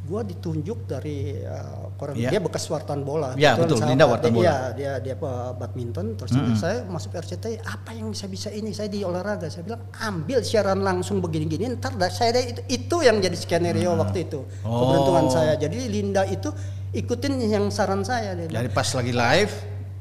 gua 0.01 0.25
ditunjuk 0.25 0.89
dari 0.89 1.37
eh, 1.37 1.85
koran 2.01 2.17
Iya. 2.17 2.33
dia 2.33 2.41
bekas 2.41 2.65
wartawan 2.67 3.05
bola 3.05 3.37
Iya, 3.37 3.53
Kebetulan 3.53 3.61
betul. 3.61 3.77
sahabat 3.77 3.91
Linda 3.93 4.07
wartawan 4.07 4.25
dia, 4.25 4.33
bola. 4.33 4.47
Iya, 4.49 4.57
dia 4.73 4.93
dia 4.99 5.15
apa, 5.15 5.33
badminton 5.55 6.07
terus 6.17 6.31
saya 6.57 6.77
masuk 6.89 7.13
RCTI 7.13 7.55
apa 7.61 7.91
yang 7.93 8.09
saya 8.11 8.31
bisa 8.33 8.49
ini 8.49 8.73
saya 8.73 8.89
di 8.89 9.05
olahraga 9.05 9.53
saya 9.53 9.63
bilang 9.63 9.85
ambil 10.01 10.41
siaran 10.41 10.81
langsung 10.81 11.21
begini-gini 11.21 11.77
ntar 11.77 11.93
dah 11.93 12.09
saya 12.09 12.33
deh 12.33 12.45
itu 12.49 12.61
itu 12.71 12.97
yang 13.05 13.21
jadi 13.21 13.37
skenario 13.37 13.93
waktu 13.95 14.25
itu 14.25 14.41
Oh. 14.65 14.81
keberuntungan 14.81 15.27
saya 15.29 15.53
jadi 15.55 15.77
Linda 15.87 16.25
itu 16.25 16.49
ikutin 16.91 17.37
yang 17.45 17.69
saran 17.69 18.01
saya 18.01 18.33
dia. 18.33 18.49
Jadi 18.49 18.73
pas 18.73 18.89
lagi 18.89 19.13
live 19.13 19.53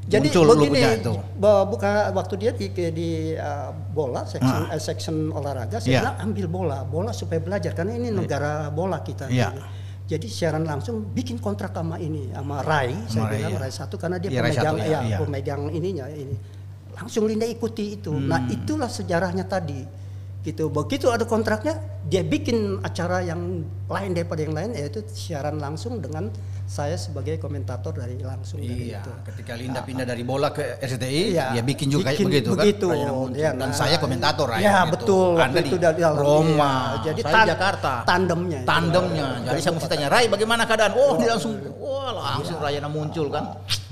Jadi 0.08 0.32
muncul 0.32 0.56
begini, 0.56 0.80
itu. 1.04 1.14
buka 1.68 1.92
waktu 2.16 2.34
dia 2.40 2.52
di 2.56 2.72
di 2.72 3.10
uh, 3.36 3.76
bola 3.92 4.24
section 4.24 4.72
eh, 4.72 4.80
section 4.80 5.16
olahraga 5.36 5.84
saya 5.84 5.92
Iya. 5.92 6.00
bilang 6.00 6.18
ambil 6.24 6.46
bola, 6.48 6.80
bola 6.82 7.12
supaya 7.12 7.44
belajar 7.44 7.76
karena 7.76 8.00
ini 8.00 8.08
negara 8.10 8.72
bola 8.72 9.04
kita. 9.04 9.28
Iya. 9.28 9.52
gitu. 9.52 9.62
Jadi 10.08 10.28
siaran 10.32 10.64
langsung 10.64 11.04
bikin 11.12 11.36
kontrak 11.36 11.76
sama 11.76 12.00
ini 12.00 12.32
sama 12.32 12.64
Rai, 12.64 12.96
saya 13.12 13.28
Rai, 13.28 13.32
bilang 13.36 13.52
iya. 13.52 13.60
Rai 13.60 13.74
satu 13.76 14.00
karena 14.00 14.16
dia 14.16 14.32
Iya, 14.32 14.40
Rai 14.40 14.52
pemegang 14.56 14.76
satu, 14.76 14.80
ya, 14.80 14.88
iya, 14.88 15.00
iya. 15.04 15.18
pemegang 15.20 15.62
ininya 15.68 16.06
ini. 16.08 16.36
Langsung 16.96 17.24
Linda 17.28 17.44
ikuti 17.44 18.00
itu. 18.00 18.16
Nah, 18.16 18.40
Hmm. 18.42 18.56
itulah 18.56 18.88
sejarahnya 18.88 19.44
tadi. 19.44 19.84
Gitu. 20.38 20.72
Begitu 20.72 21.12
ada 21.12 21.28
kontraknya, 21.28 21.76
dia 22.08 22.24
bikin 22.24 22.80
acara 22.80 23.20
yang 23.20 23.68
lain 23.86 24.12
daripada 24.16 24.40
yang 24.40 24.56
lain 24.56 24.72
yaitu 24.72 25.04
siaran 25.06 25.60
langsung 25.60 26.00
dengan 26.00 26.32
saya 26.64 26.96
sebagai 26.96 27.36
komentator 27.36 27.92
dari 27.92 28.16
langsung 28.20 28.60
dari 28.60 28.92
Iya, 28.92 29.00
itu. 29.00 29.12
ketika 29.28 29.56
Linda 29.56 29.84
pindah 29.84 30.04
dari 30.04 30.24
bola 30.24 30.52
ke 30.52 30.80
RCTI, 30.80 31.24
Iya. 31.32 31.46
dia 31.52 31.64
bikin 31.64 31.88
juga 31.88 32.12
kayak 32.12 32.16
Bikin 32.16 32.28
begitu, 32.28 32.50
begitu, 32.54 32.88
kan? 32.88 32.96
Rayana 32.96 33.12
muncul. 33.14 33.36
iya, 33.36 33.52
Dan 33.52 33.60
nah, 33.60 33.72
saya 33.72 33.96
komentator 33.98 34.48
Ya 34.52 34.60
gitu. 34.60 34.92
betul. 34.94 35.36
Anda 35.38 35.60
di 35.60 35.68
itu 35.68 35.78
dari 35.80 36.02
Roma, 36.04 36.72
iya. 36.76 37.04
Jadi 37.08 37.20
saya 37.24 37.34
tan- 37.34 37.48
Jakarta. 37.52 37.92
Tandemnya. 38.04 38.60
Tandemnya. 38.64 39.26
Iya. 39.28 39.48
Jadi 39.48 39.60
saya 39.64 39.74
mesti 39.76 39.88
tanya, 39.90 40.08
Rai 40.08 40.26
bagaimana 40.28 40.64
keadaan? 40.64 40.92
Oh, 40.96 41.16
dia 41.16 41.28
langsung, 41.32 41.54
wah 41.76 42.12
langsung 42.14 42.58
Rayana 42.60 42.88
muncul 42.88 43.28
kan. 43.28 43.44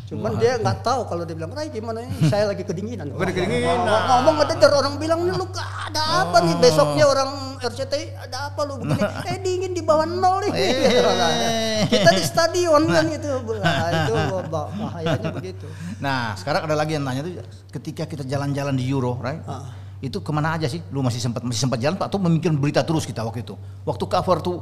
Cuman 0.05 0.37
dia 0.37 0.55
nggak 0.55 0.77
tahu 0.79 1.01
kalau 1.05 1.23
dia 1.23 1.33
bilang 1.33 1.49
Rai 1.49 1.67
gimana 1.67 1.97
ini 1.99 2.29
saya 2.29 2.45
lagi 2.45 2.61
kedinginan. 2.61 3.09
Lagi 3.11 3.33
kedinginan. 3.33 3.73
Ngomong- 3.79 4.05
Ngomong 4.05 4.35
ada 4.39 4.53
der 4.53 4.71
orang 4.71 4.95
bilang 4.95 5.19
lu 5.21 5.45
ada 5.49 6.01
apa 6.21 6.37
nih 6.41 6.55
besoknya 6.55 7.05
orang 7.05 7.29
RCTI 7.57 8.05
ada 8.15 8.37
apa 8.47 8.61
lu 8.63 8.77
begini? 8.77 9.01
eh 9.01 9.37
dingin 9.39 9.71
di 9.71 9.81
bawah 9.81 10.05
nol 10.05 10.45
nih. 10.45 10.51
Eh. 10.53 11.79
Kita 11.91 12.09
di 12.11 12.23
stadion 12.23 12.85
kan 12.85 13.05
itu. 13.07 13.29
Nah, 13.57 13.73
itu 13.89 14.13
bah- 14.45 14.69
bahayanya 14.69 15.29
begitu. 15.31 15.65
Nah, 15.97 16.35
sekarang 16.35 16.61
ada 16.63 16.75
lagi 16.75 16.93
yang 16.93 17.03
nanya 17.03 17.21
tuh, 17.21 17.41
ketika 17.71 18.05
kita 18.05 18.21
jalan-jalan 18.23 18.73
di 18.73 18.85
Euro, 18.85 19.17
Rai, 19.17 19.41
Ah. 19.43 19.73
itu 19.97 20.19
ke 20.19 20.29
mana 20.29 20.53
aja 20.53 20.67
sih? 20.67 20.85
Lu 20.87 21.01
masih 21.01 21.17
sempat 21.17 21.41
masih 21.41 21.57
sempat 21.59 21.79
jalan 21.79 21.95
Pak? 21.95 22.07
Atau 22.07 22.19
memikir 22.19 22.53
berita 22.53 22.81
terus 22.81 23.03
kita 23.03 23.21
waktu 23.21 23.41
itu? 23.41 23.57
Waktu 23.81 24.03
cover 24.05 24.37
tuh 24.39 24.57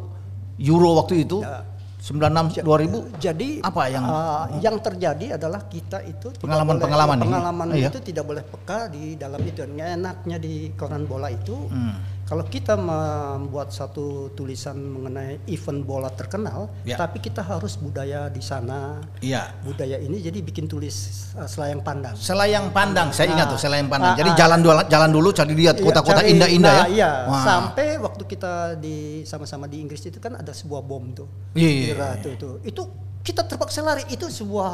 Euro 0.58 0.96
waktu 0.96 1.26
itu, 1.26 1.42
Ya. 1.42 1.66
96 2.04 2.60
2000 2.60 3.16
Jadi 3.16 3.64
Apa 3.64 3.88
yang- 3.88 4.04
uh, 4.04 4.44
yang 4.60 4.76
terjadi 4.78 5.40
adalah 5.40 5.64
kita 5.66 6.04
itu 6.04 6.36
Pengalaman-pengalaman 6.36 7.16
boleh, 7.16 7.28
pengalaman 7.32 7.68
Oh, 7.72 7.80
iya? 7.80 7.88
itu 7.88 8.00
tidak 8.04 8.28
boleh 8.28 8.44
peka 8.44 8.92
di 8.92 9.16
dalam 9.16 9.40
itu. 9.40 9.64
Enaknya 9.64 10.36
di 10.36 10.76
koran 10.76 11.08
bola 11.08 11.32
itu 11.32 11.56
Hmm. 11.72 11.96
Kalau 12.34 12.50
kita 12.50 12.74
membuat 12.74 13.70
satu 13.70 14.34
tulisan 14.34 14.74
mengenai 14.74 15.46
event 15.54 15.86
bola 15.86 16.10
terkenal, 16.10 16.66
Ya. 16.82 16.98
tapi 16.98 17.22
kita 17.22 17.46
harus 17.46 17.78
budaya 17.78 18.26
di 18.26 18.42
sana, 18.42 19.06
Iya. 19.22 19.54
budaya 19.62 20.02
ini 20.02 20.18
jadi 20.18 20.42
bikin 20.42 20.66
tulis 20.66 21.30
uh, 21.38 21.46
selayang 21.46 21.86
pandang. 21.86 22.18
Selayang 22.18 22.74
pandang, 22.74 23.14
saya 23.14 23.30
ingat 23.30 23.46
Nah, 23.46 23.54
tuh 23.54 23.60
selayang 23.62 23.86
pandang. 23.86 24.18
ah, 24.18 24.18
Jadi 24.18 24.32
ah. 24.34 24.38
jalan 24.42 24.60
dulu, 24.66 24.82
jalan 24.90 25.10
dulu 25.14 25.30
cari 25.30 25.54
lihat 25.54 25.78
Iya, 25.78 25.86
kota-kota 25.86 26.22
indah-indah 26.26 26.74
nah, 26.74 26.82
ya. 26.82 26.86
Iya, 26.90 27.12
Wah. 27.30 27.44
sampai 27.46 27.88
waktu 28.02 28.24
kita 28.26 28.82
di 28.82 29.22
sama-sama 29.30 29.70
di 29.70 29.78
Inggris 29.86 30.02
itu 30.02 30.18
kan 30.18 30.34
ada 30.34 30.50
sebuah 30.58 30.82
bom 30.82 31.14
tuh. 31.14 31.30
Iya, 31.54 31.70
iya, 31.70 31.94
iya. 31.94 32.10
tuh, 32.18 32.34
tuh. 32.34 32.54
Itu 32.66 32.82
kita 33.24 33.48
terpaksa 33.48 33.80
lari 33.80 34.04
itu 34.12 34.28
sebuah 34.28 34.72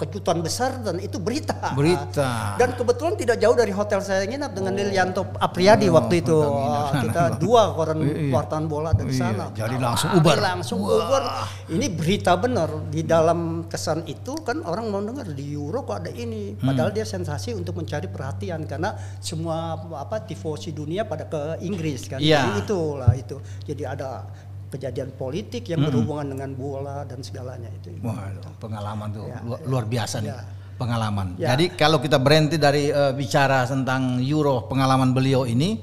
kejutan 0.00 0.40
besar 0.40 0.80
dan 0.80 0.96
itu 0.96 1.20
berita. 1.20 1.76
Berita. 1.76 2.56
Dan 2.56 2.72
kebetulan 2.72 3.20
tidak 3.20 3.36
jauh 3.36 3.52
dari 3.52 3.68
hotel 3.68 4.00
saya 4.00 4.24
nginap 4.24 4.56
dengan 4.56 4.72
Lilianto 4.72 5.28
Apriadi 5.36 5.92
Oh, 5.92 6.00
waktu 6.00 6.24
itu. 6.24 6.32
kita 6.40 6.56
nginap 6.56 6.88
sana. 6.88 7.02
kita 7.04 7.22
dua 7.36 7.62
koran 7.76 8.00
Iya, 8.00 8.16
iya. 8.16 8.32
wartawan 8.32 8.64
bola 8.64 8.96
dari 8.96 9.12
Iya, 9.12 9.20
sana. 9.28 9.44
jadi 9.52 9.76
langsung 9.76 10.08
Lari 10.08 10.20
ubar. 10.24 10.36
Langsung 10.40 10.78
Wah. 10.80 10.96
ubar. 10.96 11.24
Ini 11.68 11.86
berita 11.92 12.32
benar 12.40 12.70
di 12.88 13.02
dalam 13.04 13.68
kesan 13.68 14.08
itu 14.08 14.32
kan 14.40 14.64
orang 14.64 14.88
mau 14.88 15.04
dengar 15.04 15.28
di 15.28 15.44
Euro 15.52 15.84
kok 15.84 16.00
ada 16.00 16.08
ini. 16.08 16.56
Hmm. 16.56 16.72
Padahal 16.72 16.96
dia 16.96 17.04
sensasi 17.04 17.52
untuk 17.52 17.76
mencari 17.76 18.08
perhatian 18.08 18.64
karena 18.64 18.96
semua 19.20 19.76
apa 20.00 20.24
tifosi 20.24 20.72
dunia 20.72 21.04
pada 21.04 21.28
ke 21.28 21.60
Inggris 21.60 22.08
kan. 22.08 22.24
Iya. 22.24 22.40
Jadi 22.40 22.52
itulah 22.64 23.12
itu. 23.12 23.36
Jadi 23.68 23.84
ada 23.84 24.24
kejadian 24.66 25.14
politik 25.14 25.70
yang 25.70 25.86
berhubungan 25.86 26.26
dengan 26.26 26.50
bola 26.52 27.06
dan 27.06 27.22
segalanya 27.22 27.70
itu. 27.70 27.94
Wah, 28.02 28.30
pengalaman 28.58 29.08
tuh 29.14 29.24
Ya, 29.30 29.38
luar, 29.46 29.60
luar 29.64 29.84
biasa 29.86 30.18
nih. 30.20 30.30
Ya. 30.34 30.42
Pengalaman. 30.76 31.26
Ya. 31.40 31.56
Jadi 31.56 31.72
kalau 31.72 32.02
kita 32.02 32.20
berhenti 32.20 32.60
dari 32.60 32.92
eh, 32.92 33.12
bicara 33.16 33.64
tentang 33.64 34.20
Euro 34.20 34.68
pengalaman 34.68 35.16
beliau 35.16 35.48
ini, 35.48 35.80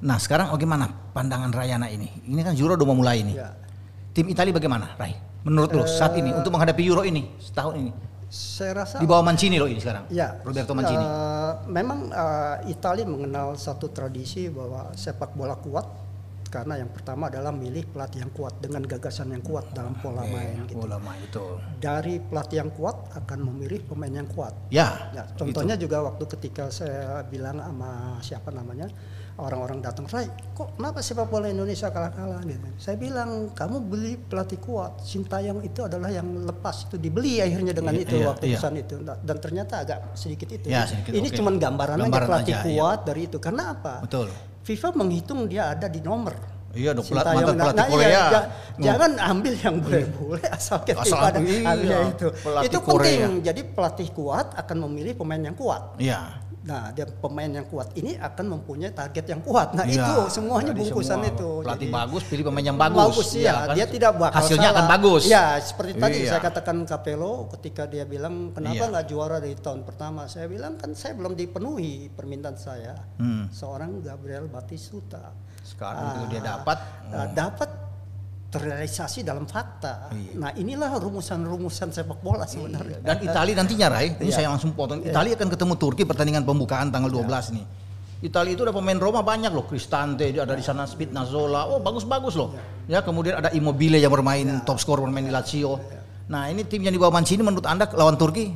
nah 0.00 0.20
sekarang 0.20 0.54
bagaimana 0.54 0.86
pandangan 1.10 1.50
Rayana 1.50 1.90
ini? 1.90 2.06
Ini 2.30 2.40
kan 2.44 2.54
Euro 2.54 2.78
udah 2.78 2.86
mau 2.86 2.94
mulai 2.94 3.26
ini. 3.26 3.34
Ya. 3.34 3.50
Tim 4.14 4.30
Italia 4.30 4.54
bagaimana, 4.54 4.94
Ray? 4.94 5.18
Menurut 5.40 5.72
lo 5.72 5.88
saat 5.88 6.14
ini 6.20 6.30
untuk 6.30 6.52
menghadapi 6.52 6.82
Euro 6.84 7.00
ini 7.00 7.24
setahun 7.40 7.72
ini 7.80 7.92
Saya 8.30 8.84
rasa 8.84 9.00
di 9.00 9.08
bawah 9.08 9.24
Mancini 9.26 9.58
loh 9.58 9.66
ini 9.66 9.80
sekarang. 9.82 10.06
Ya, 10.12 10.38
Roberto 10.46 10.70
Mancini. 10.76 11.02
eh, 11.02 11.52
memang 11.66 12.12
eh, 12.12 12.70
Italia 12.70 13.02
mengenal 13.02 13.58
satu 13.58 13.90
tradisi 13.90 14.46
bahwa 14.46 14.94
sepak 14.94 15.34
bola 15.34 15.58
kuat 15.58 15.82
karena 16.50 16.82
yang 16.82 16.90
pertama 16.90 17.30
adalah 17.30 17.54
milih 17.54 17.86
pelatih 17.94 18.26
yang 18.26 18.32
kuat 18.34 18.58
dengan 18.58 18.82
gagasan 18.82 19.30
yang 19.30 19.40
kuat 19.40 19.70
dalam 19.70 19.94
pola 20.02 20.26
main 20.26 20.66
gitu. 20.66 20.82
Bola 20.82 20.98
main 20.98 21.22
itu. 21.22 21.46
Dari 21.78 22.18
pelatih 22.18 22.66
yang 22.66 22.70
kuat 22.74 23.14
akan 23.14 23.38
memilih 23.46 23.86
pemain 23.86 24.10
yang 24.10 24.26
kuat. 24.26 24.50
Ya. 24.68 25.14
Ya, 25.14 25.30
contohnya 25.38 25.78
juga 25.78 26.02
waktu 26.02 26.26
ketika 26.26 26.66
saya 26.74 27.22
bilang 27.30 27.62
sama 27.62 28.18
siapa 28.18 28.50
namanya 28.50 28.90
orang-orang 29.40 29.80
datang, 29.80 30.04
Ray, 30.10 30.28
kok 30.52 30.76
kenapa 30.76 31.00
sepak 31.00 31.30
bola 31.30 31.48
Indonesia 31.48 31.88
kalah-kalah 31.88 32.44
gitu? 32.44 32.68
Saya 32.76 32.98
bilang 33.00 33.54
kamu 33.56 33.76
beli 33.88 34.12
pelatih 34.20 34.60
kuat, 34.60 35.00
Sintayong 35.00 35.64
itu 35.64 35.80
adalah 35.86 36.12
yang 36.12 36.28
lepas 36.44 36.90
itu 36.90 37.00
dibeli 37.00 37.40
akhirnya 37.40 37.72
dengan 37.72 37.94
Iya, 37.96 38.04
itu 38.04 38.14
iya, 38.20 38.26
waktu 38.26 38.44
iya. 38.50 38.58
pesan 38.58 38.74
itu 38.76 38.94
dan 39.00 39.36
ternyata 39.38 39.74
agak 39.86 39.98
sedikit 40.18 40.50
itu. 40.50 40.66
Ya, 40.68 40.84
sedikit, 40.84 41.14
Ini 41.14 41.28
oke. 41.30 41.36
cuman 41.40 41.54
gambaran, 41.56 41.96
Gambaran 42.04 42.20
aja 42.20 42.28
pelatih 42.28 42.54
aja, 42.58 42.66
iya. 42.66 42.80
kuat 42.82 43.00
dari 43.06 43.20
itu. 43.30 43.38
Karena 43.40 43.62
apa? 43.72 43.94
Betul. 44.04 44.28
FIFA 44.70 44.94
menghitung 44.94 45.50
dia 45.50 45.74
ada 45.74 45.90
di 45.90 45.98
nomor. 45.98 46.59
Iya 46.72 46.90
dong, 46.92 47.02
pelat- 47.02 47.26
Sintayong. 47.26 47.38
mantan 47.42 47.56
pelatih 47.56 47.76
nah, 47.76 47.88
Korea. 47.88 48.08
iya, 48.08 48.22
ja- 48.24 48.46
Hmm. 48.70 48.84
jangan 48.86 49.10
ambil 49.20 49.54
yang 49.54 49.76
boleh-boleh 49.76 50.46
asal 50.56 50.78
kita 50.80 51.02
Asal 51.02 51.18
pada 51.20 51.38
iya, 51.40 51.98
itu. 52.08 52.26
pelatih 52.32 52.66
Itu 52.66 52.78
Korea. 52.80 52.96
penting. 52.96 53.30
Jadi 53.42 53.60
pelatih 53.66 54.08
kuat 54.10 54.46
akan 54.54 54.76
memilih 54.86 55.12
pemain 55.14 55.42
yang 55.42 55.52
kuat. 55.52 55.98
Iya. 55.98 56.20
Nah, 56.60 56.92
dia 56.92 57.08
pemain 57.08 57.48
yang 57.50 57.64
kuat 57.64 57.88
ini 57.94 58.14
akan 58.14 58.44
mempunyai 58.54 58.92
target 58.92 59.24
yang 59.26 59.40
kuat. 59.40 59.72
Nah, 59.72 59.82
Iya. 59.82 60.04
itu 60.04 60.14
semuanya 60.30 60.70
Jadi 60.70 60.80
bungkusan 60.84 61.16
semua 61.18 61.32
itu. 61.32 61.50
Pelatih 61.58 61.80
Jadi, 61.82 61.96
bagus, 61.96 62.22
pilih 62.22 62.44
pemain 62.46 62.66
yang 62.66 62.78
bagus. 62.78 63.00
Bagus 63.02 63.28
Iya 63.32 63.42
ya, 63.42 63.54
kan? 63.56 63.74
dia 63.74 63.86
tidak 63.88 64.12
bakal 64.14 64.36
Hasilnya 64.38 64.60
salah. 64.62 64.76
akan 64.76 64.86
bagus. 64.86 65.22
Ya, 65.26 65.44
seperti 65.58 65.92
tadi 65.96 66.18
Iya. 66.20 66.30
saya 66.30 66.40
katakan 66.42 66.76
Capello 66.84 67.32
ketika 67.50 67.82
dia 67.84 68.04
bilang 68.04 68.34
kenapa 68.50 68.76
Iya. 68.78 68.92
nggak 68.92 69.06
juara 69.08 69.36
dari 69.38 69.56
tahun 69.56 69.80
pertama. 69.82 70.22
Saya 70.26 70.46
bilang 70.46 70.76
kan 70.76 70.92
saya 70.92 71.12
belum 71.14 71.32
dipenuhi 71.34 71.92
permintaan 72.08 72.54
saya. 72.54 72.92
Hmm. 73.16 73.48
Seorang 73.50 73.98
Gabriel 73.98 74.44
Batistuta. 74.46 75.32
Sekarang 75.70 76.02
itu 76.02 76.20
Ah, 76.20 76.28
dia 76.28 76.42
dapat. 76.42 76.78
ah, 77.14 77.28
dapat 77.30 77.68
terrealisasi 78.50 79.22
dalam 79.22 79.46
fakta. 79.46 80.10
Iya. 80.10 80.34
Nah, 80.34 80.50
inilah 80.58 80.90
rumusan-rumusan 80.98 81.94
sepak 81.94 82.18
bola 82.18 82.42
sebenarnya. 82.44 82.98
Dan 82.98 83.22
Italia 83.22 83.54
nantinya 83.54 83.86
Rai, 83.86 84.18
ini 84.18 84.26
Iya. 84.26 84.34
saya 84.34 84.46
langsung 84.50 84.74
potong. 84.74 85.06
Italia 85.06 85.38
akan 85.38 85.48
ketemu 85.48 85.74
Turki 85.78 86.02
pertandingan 86.02 86.42
pembukaan 86.42 86.90
tanggal 86.90 87.06
12 87.08 87.54
nih. 87.54 87.62
Italia 88.20 88.52
itu 88.52 88.62
ada 88.66 88.74
pemain 88.74 88.98
Roma 88.98 89.22
banyak 89.24 89.48
loh, 89.48 89.64
Cristante 89.64 90.28
ada 90.34 90.52
di 90.52 90.60
sana, 90.60 90.84
Spinazzola. 90.84 91.70
Oh, 91.70 91.80
bagus-bagus 91.80 92.34
loh. 92.36 92.52
Ya, 92.84 93.00
kemudian 93.00 93.38
ada 93.38 93.48
Immobile 93.54 93.96
yang 93.96 94.12
bermain 94.12 94.44
top 94.66 94.76
skor 94.76 95.00
bermain 95.00 95.24
di 95.24 95.32
Lazio. 95.32 95.78
Nah, 96.28 96.50
ini 96.50 96.66
tim 96.66 96.82
yang 96.82 96.92
di 96.92 97.00
bawah 97.00 97.16
Mancini 97.16 97.40
menurut 97.40 97.64
Anda 97.64 97.86
lawan 97.94 98.18
Turki 98.18 98.50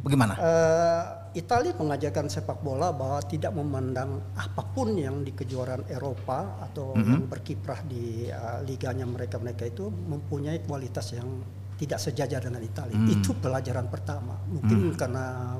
bagaimana? 0.00 0.34
Eh, 0.40 1.02
Italia 1.32 1.70
mengajarkan 1.72 2.26
sepak 2.26 2.58
bola 2.58 2.90
bahwa 2.90 3.22
tidak 3.22 3.52
memandang 3.52 4.18
apa 4.34 4.66
pun 4.66 4.94
yang 4.94 5.22
di 5.22 5.30
kejuaraan 5.30 5.86
Eropa 5.86 6.58
atau 6.60 6.92
Mhm. 6.92 7.06
yang 7.06 7.24
berkiprah 7.26 7.80
di 7.82 8.26
eh, 8.26 8.58
liganya 8.62 9.04
mereka-mereka 9.04 9.64
itu 9.64 9.86
mempunyai 9.86 10.58
kualitas 10.60 11.14
yang 11.14 11.28
tidak 11.76 11.96
sejajar 11.96 12.42
dengan 12.42 12.60
Italia. 12.60 12.92
Hmm. 12.92 13.08
Itu 13.08 13.32
pelajaran 13.34 13.88
pertama. 13.88 14.36
Mungkin 14.44 14.92
karena 14.92 15.56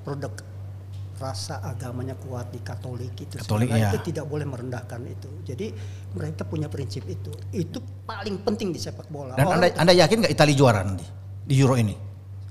produk 0.00 0.32
rasa 1.20 1.62
agamanya 1.62 2.16
kuat 2.16 2.50
di 2.50 2.58
Katolik 2.58 3.14
itu 3.14 3.38
Katolik, 3.38 3.70
iya. 3.70 3.92
itu 3.92 4.10
tidak 4.10 4.26
boleh 4.26 4.42
merendahkan 4.42 4.98
itu. 5.04 5.30
Jadi 5.44 5.70
mereka 6.14 6.42
punya 6.42 6.66
prinsip 6.66 7.06
itu. 7.06 7.30
Itu 7.52 7.78
paling 8.02 8.42
penting 8.42 8.72
di 8.72 8.80
sepak 8.80 9.06
bola. 9.06 9.36
Dan 9.36 9.46
Orang- 9.46 9.62
Anda, 9.62 9.68
anda 9.76 9.92
yakin 9.94 10.24
nggak 10.24 10.32
Italia 10.32 10.56
juara 10.56 10.80
nanti 10.82 11.04
di 11.42 11.54
Euro 11.54 11.76
ini? 11.76 11.94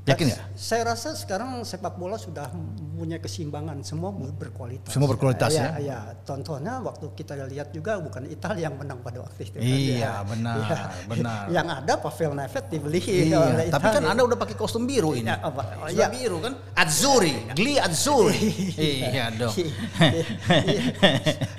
Yakin 0.01 0.33
nggak? 0.33 0.41
Saya 0.57 0.81
rasa 0.81 1.13
sekarang 1.13 1.61
sepak 1.61 1.93
bola 1.93 2.17
sudah 2.17 2.49
mempunyai 2.49 3.21
keseimbangan, 3.21 3.85
semua 3.85 4.09
berkualitas. 4.09 4.89
Semua 4.89 5.05
berkualitas, 5.05 5.53
ya? 5.53 5.77
Ya, 5.77 5.99
contohnya 6.25 6.81
waktu 6.81 7.05
kita 7.13 7.37
lihat 7.45 7.69
juga 7.69 8.01
bukan 8.01 8.25
Italia 8.25 8.65
yang 8.65 8.81
menang 8.81 8.97
pada 9.05 9.21
waktu 9.21 9.45
itu. 9.45 9.57
kan, 9.57 9.61
Iya, 9.61 9.97
ya. 10.01 10.13
benar, 10.25 10.55
Ya. 10.57 10.77
Benar. 11.05 11.41
Yang 11.53 11.67
ada 11.77 11.93
Pavel 12.01 12.31
Nedved 12.33 12.65
dibeli 12.73 12.97
Iya, 12.97 13.37
oleh 13.37 13.65
tapi 13.69 13.85
kan 13.85 14.01
Italia. 14.01 14.09
Anda 14.09 14.23
udah 14.25 14.37
pakai 14.41 14.55
kostum 14.57 14.89
biru 14.89 15.13
ini. 15.13 15.29
Ya, 15.29 15.37
apa? 15.37 15.61
Oh, 15.77 15.89
iya. 15.93 16.09
biru 16.09 16.37
kan? 16.41 16.53
Azzurri, 16.73 17.35
Gli 17.53 17.77
Azzurri. 17.77 18.41
iya 18.73 19.29
dong. 19.29 19.53
Iya. 19.53 20.83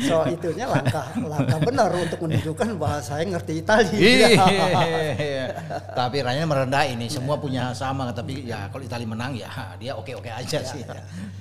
so 0.02 0.26
itunya 0.26 0.66
langkah 0.66 1.14
langkah 1.16 1.58
benar 1.62 1.94
untuk 1.94 2.18
menunjukkan 2.26 2.74
bahwa 2.74 2.98
saya 2.98 3.22
ngerti 3.22 3.62
Italia. 3.62 3.94
Iya. 3.94 5.46
tapi 5.94 6.26
Ryan 6.26 6.46
merendah 6.50 6.84
ini 6.90 7.06
semua 7.06 7.38
punya 7.38 7.70
sama 7.72 8.10
tapi 8.10 8.41
ya 8.42 8.68
kalau 8.68 8.82
Italia 8.82 9.08
menang 9.08 9.32
ya 9.34 9.48
dia 9.80 9.92
oke-oke 9.94 10.28
aja 10.28 10.58
sih. 10.62 10.82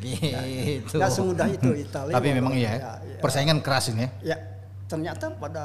gitu. 0.02 0.96
Nggak 0.98 1.12
semudah 1.12 1.48
itu 1.50 1.70
Italia. 1.76 2.14
Tapi 2.14 2.28
memang 2.34 2.54
iya, 2.54 2.72
Ya, 2.72 2.92
ya. 3.02 3.20
persaingan 3.22 3.60
keras 3.62 3.90
ini 3.92 4.06
ya. 4.06 4.10
Ya, 4.34 4.38
ternyata 4.92 5.32
pada 5.32 5.64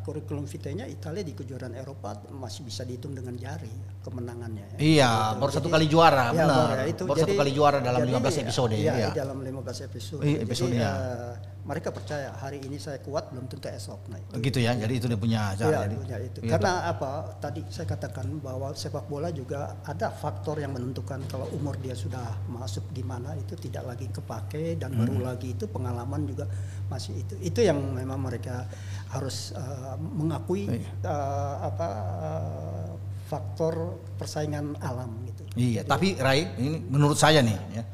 kurikulum 0.00 0.48
vitae-nya 0.48 0.88
Italia 0.88 1.20
di 1.20 1.36
kejuaraan 1.36 1.76
Eropa 1.76 2.16
masih 2.32 2.64
bisa 2.64 2.82
dihitung 2.82 3.12
dengan 3.12 3.36
jari 3.36 3.68
kemenangannya. 4.00 4.64
ya. 4.74 4.76
Iya, 4.80 5.12
Gitu. 5.12 5.38
baru 5.38 5.50
satu 5.52 5.60
Jadi- 5.62 5.74
kali 5.76 5.86
juara, 5.86 6.24
Ya, 6.24 6.32
benar. 6.32 6.56
baru, 6.56 6.72
ya, 6.72 6.84
itu. 6.88 7.02
Baru 7.04 7.18
satu 7.20 7.28
Jadi- 7.28 7.40
kali 7.44 7.52
juara 7.52 7.78
dalam 7.78 8.00
jadi, 8.00 8.08
15 8.10 8.36
episode, 8.40 8.74
Iya, 8.74 8.92
iya. 8.96 9.08
dalam 9.12 9.38
15 9.38 9.78
episode. 9.82 10.22
Iya, 10.24 10.32
Jadi, 10.32 10.44
episodenya. 10.48 10.88
eh, 10.90 11.32
mereka 11.62 11.88
percaya 11.94 12.28
hari 12.34 12.58
ini 12.58 12.74
saya 12.74 12.98
kuat 12.98 13.30
belum 13.30 13.46
tentu 13.46 13.68
esok. 13.68 14.00
Nah, 14.10 14.18
itu. 14.18 14.32
Gitu 14.40 14.58
ya. 14.58 14.74
Jadi 14.74 14.92
itu 14.98 15.06
dia 15.06 15.20
punya 15.20 15.54
Iya, 15.54 15.60
cara. 15.62 15.86
punya 15.86 16.18
itu. 16.18 16.38
Iya, 16.42 16.50
Karena 16.50 16.72
apa? 16.88 17.10
Tadi 17.38 17.60
saya 17.70 17.86
katakan 17.86 18.26
bahwa 18.40 18.74
sepak 18.74 19.06
bola 19.06 19.30
juga 19.30 19.78
ada 19.84 20.10
faktor 20.10 20.58
yang 20.58 20.74
menentukan 20.74 21.22
kalau 21.28 21.46
umur 21.54 21.78
dia 21.78 21.94
sudah 21.94 22.34
masuk 22.48 22.82
gimana 22.90 23.36
itu 23.36 23.54
tidak 23.54 23.86
lagi 23.86 24.10
kepake 24.10 24.74
dan 24.74 24.90
Hmm. 24.90 25.06
baru 25.06 25.16
lagi 25.22 25.54
itu 25.54 25.68
pengalaman 25.68 26.26
juga 26.26 26.50
masih 26.92 27.14
itu. 27.16 27.34
Itu 27.40 27.60
yang 27.60 27.80
memang 27.96 28.20
mereka 28.20 28.68
harus 29.08 29.56
uh, 29.56 29.96
mengakui 29.96 30.68
Iya. 30.68 30.90
uh, 31.04 31.56
apa 31.66 31.88
uh, 32.20 32.90
faktor 33.26 33.96
persaingan 34.20 34.76
alam 34.78 35.08
gitu. 35.24 35.42
Iya, 35.56 35.82
tapi 35.84 36.16
Rai, 36.16 36.44
ini 36.56 36.84
menurut 36.84 37.16
saya 37.16 37.40
nih 37.40 37.56
ya. 37.72 37.84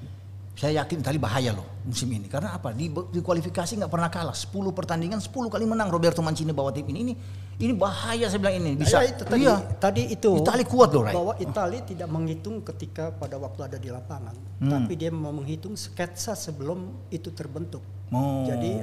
Saya 0.58 0.82
yakin 0.82 0.98
Italia 0.98 1.22
bahaya 1.22 1.50
loh 1.54 1.62
musim 1.86 2.10
ini. 2.10 2.26
Karena 2.26 2.58
apa? 2.58 2.74
Di, 2.74 2.90
di 2.90 3.22
kualifikasi 3.22 3.78
nggak 3.78 3.92
pernah 3.94 4.10
kalah. 4.10 4.34
10 4.34 4.50
pertandingan 4.74 5.22
10 5.22 5.30
kali 5.46 5.62
menang 5.62 5.86
Roberto 5.86 6.18
Mancini 6.18 6.50
bawa 6.50 6.74
tim 6.74 6.82
ini. 6.90 6.98
Ini 7.06 7.14
ini 7.62 7.72
bahaya 7.78 8.26
saya 8.26 8.42
bilang 8.42 8.58
ini. 8.58 8.74
Bisa 8.74 8.98
Nah, 8.98 9.06
ya, 9.06 9.10
itu 9.14 9.22
tadi, 9.22 9.42
iya. 9.46 9.54
tadi 9.78 10.02
itu 10.10 10.30
Italia 10.42 10.66
kuat 10.66 10.90
loh, 10.90 11.02
Rai. 11.06 11.14
bahwa 11.14 11.32
Italia 11.38 11.80
tidak 11.86 12.08
menghitung 12.10 12.66
ketika 12.66 13.14
pada 13.14 13.38
waktu 13.38 13.60
ada 13.70 13.78
di 13.78 13.86
lapangan, 13.86 14.34
Hmm. 14.58 14.70
tapi 14.82 14.98
dia 14.98 15.14
mau 15.14 15.30
menghitung 15.30 15.78
sketsa 15.78 16.34
sebelum 16.34 16.90
itu 17.14 17.30
terbentuk. 17.30 17.82
Oh. 18.10 18.44
Jadi 18.44 18.82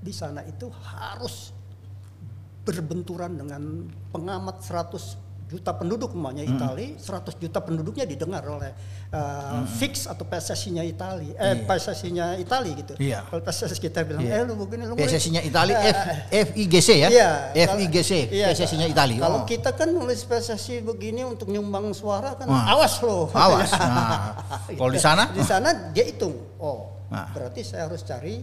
di 0.00 0.12
sana 0.12 0.44
itu 0.44 0.68
harus 0.68 1.52
berbenturan 2.64 3.36
dengan 3.36 3.60
pengamat 4.08 4.64
100 4.64 5.20
juta 5.44 5.76
penduduk 5.76 6.16
umpamanya 6.16 6.48
Hmm. 6.48 6.56
Italia, 6.56 6.96
100 6.96 7.36
juta 7.36 7.60
penduduknya 7.60 8.08
didengar 8.08 8.40
oleh 8.48 8.72
uh, 9.12 9.62
fix 9.76 10.08
atau 10.08 10.24
PSSI-nya 10.24 10.80
Italia, 10.82 11.36
eh 11.36 11.52
Iya. 11.54 11.68
PSSI-nya 11.68 12.26
Italia 12.40 12.72
gitu. 12.74 12.92
Iya. 12.96 13.28
Kalau 13.28 13.44
PSSI 13.44 13.76
kita 13.78 14.02
bilang, 14.02 14.24
Iya. 14.24 14.40
eh 14.40 14.42
lu 14.48 14.56
begini 14.56 14.88
lu 14.88 14.96
begini." 14.96 15.04
PSSI-nya 15.12 15.42
Italia 15.44 15.76
Eh, 15.78 15.94
F, 16.32 16.48
FIGC 16.56 16.88
ya? 16.96 17.08
Iya. 17.12 17.30
FIGC, 17.76 18.12
Iya, 18.32 18.46
PSSI-nya 18.50 18.88
Italia. 18.88 19.20
Kalau 19.20 19.38
Oh. 19.38 19.46
kita 19.46 19.70
kan 19.76 19.92
nulis 19.92 20.24
PSSI 20.24 20.80
begini 20.80 21.22
untuk 21.22 21.52
nyumbang 21.52 21.92
suara 21.92 22.34
kan 22.34 22.48
Wah. 22.48 22.74
awas 22.74 22.98
loh. 23.04 23.28
Awas. 23.30 23.70
Nah, 23.78 24.40
kalau 24.74 24.90
di 24.90 24.98
sana? 24.98 25.28
Di 25.30 25.44
sana 25.44 25.92
dia 25.92 26.08
hitung. 26.08 26.34
Oh, 26.56 26.93
Nah. 27.14 27.26
berarti 27.30 27.60
saya 27.62 27.86
harus 27.86 28.02
cari 28.02 28.42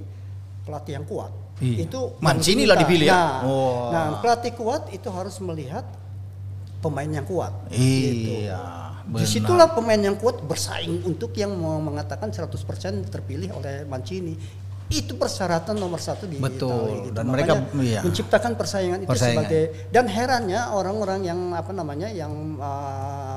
pelatih 0.63 0.93
yang 0.95 1.05
kuat. 1.05 1.32
Iya. 1.61 1.86
Itu 1.86 2.17
Mancini 2.24 2.63
lah 2.65 2.78
dipilih 2.80 3.05
ya? 3.05 3.13
Nah, 3.13 3.34
Wah. 3.45 3.89
nah, 3.91 4.05
pelatih 4.24 4.53
kuat 4.55 4.89
itu 4.95 5.11
harus 5.11 5.38
melihat 5.43 5.86
pemain 6.82 7.09
yang 7.09 7.28
kuat. 7.28 7.53
Iya. 7.69 8.89
benar. 9.05 9.22
Di 9.22 9.26
situlah 9.30 9.69
pemain 9.74 9.97
yang 9.97 10.17
kuat 10.17 10.41
bersaing 10.45 11.05
untuk 11.05 11.34
yang 11.38 11.53
mau 11.57 11.78
mengatakan 11.82 12.30
100% 12.34 13.11
terpilih 13.11 13.53
oleh 13.57 13.86
Mancini. 13.86 14.34
Itu 14.91 15.15
persyaratan 15.15 15.80
nomor 15.80 16.03
satu 16.03 16.28
di 16.28 16.36
Betul. 16.36 16.67
Italia 16.67 16.99
gitu. 17.07 17.15
Dan 17.15 17.26
Makanya 17.32 17.55
mereka, 17.63 17.80
iya. 17.80 17.99
menciptakan 18.03 18.51
persaingan 18.59 18.99
itu 18.99 19.07
Persaingan. 19.07 19.47
sebagai 19.47 19.63
dan 19.88 20.05
herannya 20.11 20.61
orang-orang 20.76 21.19
yang 21.24 21.39
apa 21.55 21.72
namanya 21.72 22.11
yang 22.11 22.59
uh, 22.59 23.30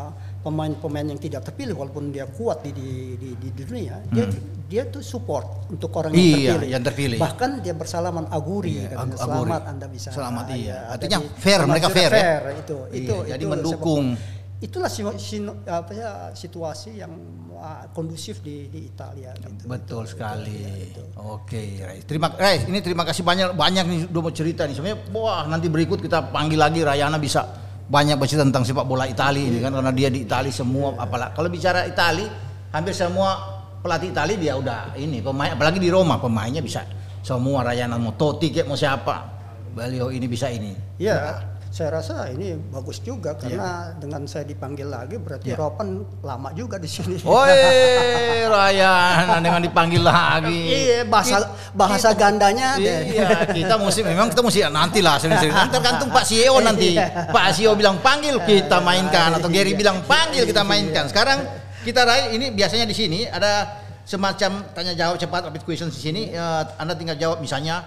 pemain-pemain 0.44 1.06
yang 1.06 1.16
tidak 1.16 1.40
terpilih 1.42 1.72
walaupun 1.74 2.12
dia 2.12 2.28
kuat 2.28 2.60
di 2.60 2.70
di 2.70 2.88
di, 3.16 3.48
di 3.48 3.62
dunia 3.64 3.96
dia 4.06 4.28
dia 4.64 4.82
tuh 4.86 5.00
support 5.00 5.68
untuk 5.68 5.88
orang 5.94 6.12
yang 6.12 6.20
Hmm. 6.20 6.28
Iya, 6.34 6.36
terpilih. 6.50 6.68
yang 6.68 6.82
terpilih. 6.82 7.18
Bahkan 7.18 7.50
dia 7.60 7.72
bersalaman 7.72 8.24
aguri 8.28 8.76
Iya, 8.78 8.92
ag- 8.94 9.12
selamat 9.14 9.32
aguri. 9.60 9.70
Anda 9.70 9.86
bisa. 9.88 10.08
Selamat, 10.10 10.44
iya. 10.50 10.56
ya, 10.58 10.78
Artinya 10.90 11.18
jadi 11.18 11.28
fair, 11.36 11.60
mereka 11.64 11.86
sudah 11.86 11.96
fair 11.96 12.12
ya? 12.12 12.20
itu. 12.54 12.76
Iya, 12.82 12.96
itu 12.98 13.14
jadi 13.26 13.40
itu 13.40 13.50
mendukung. 13.50 14.04
sepak- 14.12 14.32
itulah 14.60 14.88
si- 14.88 15.18
si- 15.18 15.44
apa 15.66 15.92
ya 15.92 16.10
situasi 16.32 16.90
yang 16.96 17.12
ah, 17.54 17.88
kondusif 17.90 18.40
di 18.40 18.68
di 18.68 18.84
Italia 18.86 19.32
gitu. 19.34 19.64
Betul 19.64 20.04
Itu- 20.04 20.10
sekali. 20.10 20.52
itu, 20.52 20.64
ya, 20.64 20.74
itu. 20.82 21.02
Oke, 21.18 21.60
Rai. 21.78 21.98
Terima 22.02 22.28
Rai, 22.30 22.56
ini 22.62 22.78
terima 22.80 23.02
kasih 23.02 23.20
banyak 23.20 23.52
banyak 23.52 23.84
nih 23.84 24.00
udah 24.06 24.20
mau 24.22 24.32
cerita 24.32 24.64
nih. 24.64 24.74
Sebenarnya 24.74 24.98
wah 25.10 25.44
nanti 25.44 25.68
berikut 25.68 25.96
kita 25.98 26.28
panggil 26.28 26.56
lagi 26.56 26.80
Rayana 26.80 27.16
bisa 27.16 27.40
banyak 27.84 28.16
bercerita 28.16 28.48
tentang 28.48 28.64
sepak 28.64 28.88
bola 28.88 29.04
Italia 29.04 29.44
ini 29.44 29.60
kan 29.60 29.72
karena 29.76 29.92
dia 29.92 30.08
di 30.08 30.24
Italia 30.24 30.52
semua 30.52 30.96
apalah. 30.96 31.36
Kalau 31.36 31.48
bicara 31.52 31.84
Italia 31.84 32.28
hampir 32.72 32.96
semua 32.96 33.36
pelatih 33.84 34.08
Italia 34.10 34.36
dia 34.40 34.52
udah 34.56 34.96
ini 34.96 35.20
pemain 35.20 35.52
apalagi 35.52 35.76
di 35.76 35.92
Roma 35.92 36.16
pemainnya 36.16 36.64
bisa 36.64 36.80
semua 37.24 37.64
Rayana 37.64 37.96
mau 37.96 38.12
Totti 38.16 38.52
kayak 38.52 38.68
mau 38.68 38.76
siapa. 38.76 39.32
Beliau 39.74 40.12
ini 40.14 40.30
bisa 40.30 40.46
ini. 40.52 40.70
Ya, 41.02 41.42
saya 41.74 41.98
rasa 41.98 42.30
ini 42.30 42.54
bagus 42.70 43.02
juga 43.02 43.34
Iya. 43.34 43.40
karena 43.42 43.70
dengan 43.98 44.22
saya 44.30 44.46
dipanggil 44.46 44.86
lagi 44.86 45.18
berarti 45.18 45.50
Ya. 45.50 45.58
Ropan 45.58 46.06
lama 46.22 46.54
juga 46.54 46.78
di 46.78 46.86
sini. 46.86 47.18
Woi, 47.18 47.50
Rayana 48.54 49.42
dengan 49.42 49.58
dipanggil 49.58 49.98
lagi. 49.98 50.54
Iya, 50.54 51.02
bahasa 51.02 51.50
bahasa 51.74 52.14
gandanya 52.14 52.78
deh. 52.78 53.18
Iya, 53.18 53.50
kita 53.50 53.74
mesti 53.74 54.06
memang 54.06 54.30
kita 54.30 54.46
mesti 54.46 54.70
nanti 54.70 55.02
lah 55.02 55.18
sering-sering. 55.18 55.50
Nanti 55.50 55.74
tergantung 55.74 56.14
Pak 56.14 56.22
CEO 56.22 56.62
nanti. 56.62 56.94
Iya. 56.94 57.34
Pak 57.34 57.42
CEO 57.50 57.74
bilang 57.74 57.98
panggil 57.98 58.38
kita 58.46 58.78
mainkan 58.78 59.34
atau 59.34 59.50
Gary 59.50 59.74
bilang 59.74 59.98
panggil 60.06 60.46
kita 60.46 60.62
mainkan. 60.62 61.10
Sekarang 61.10 61.42
kita 61.82 62.06
Rai 62.06 62.38
ini 62.38 62.54
biasanya 62.54 62.86
di 62.86 62.94
sini 62.94 63.26
ada 63.26 63.82
semacam 64.06 64.62
tanya 64.78 64.94
jawab 64.94 65.18
cepat 65.18 65.50
rapid 65.50 65.66
question 65.66 65.90
di 65.90 65.98
sini. 65.98 66.22
Eh, 66.30 66.62
anda 66.78 66.94
tinggal 66.94 67.18
jawab 67.18 67.42
misalnya 67.42 67.82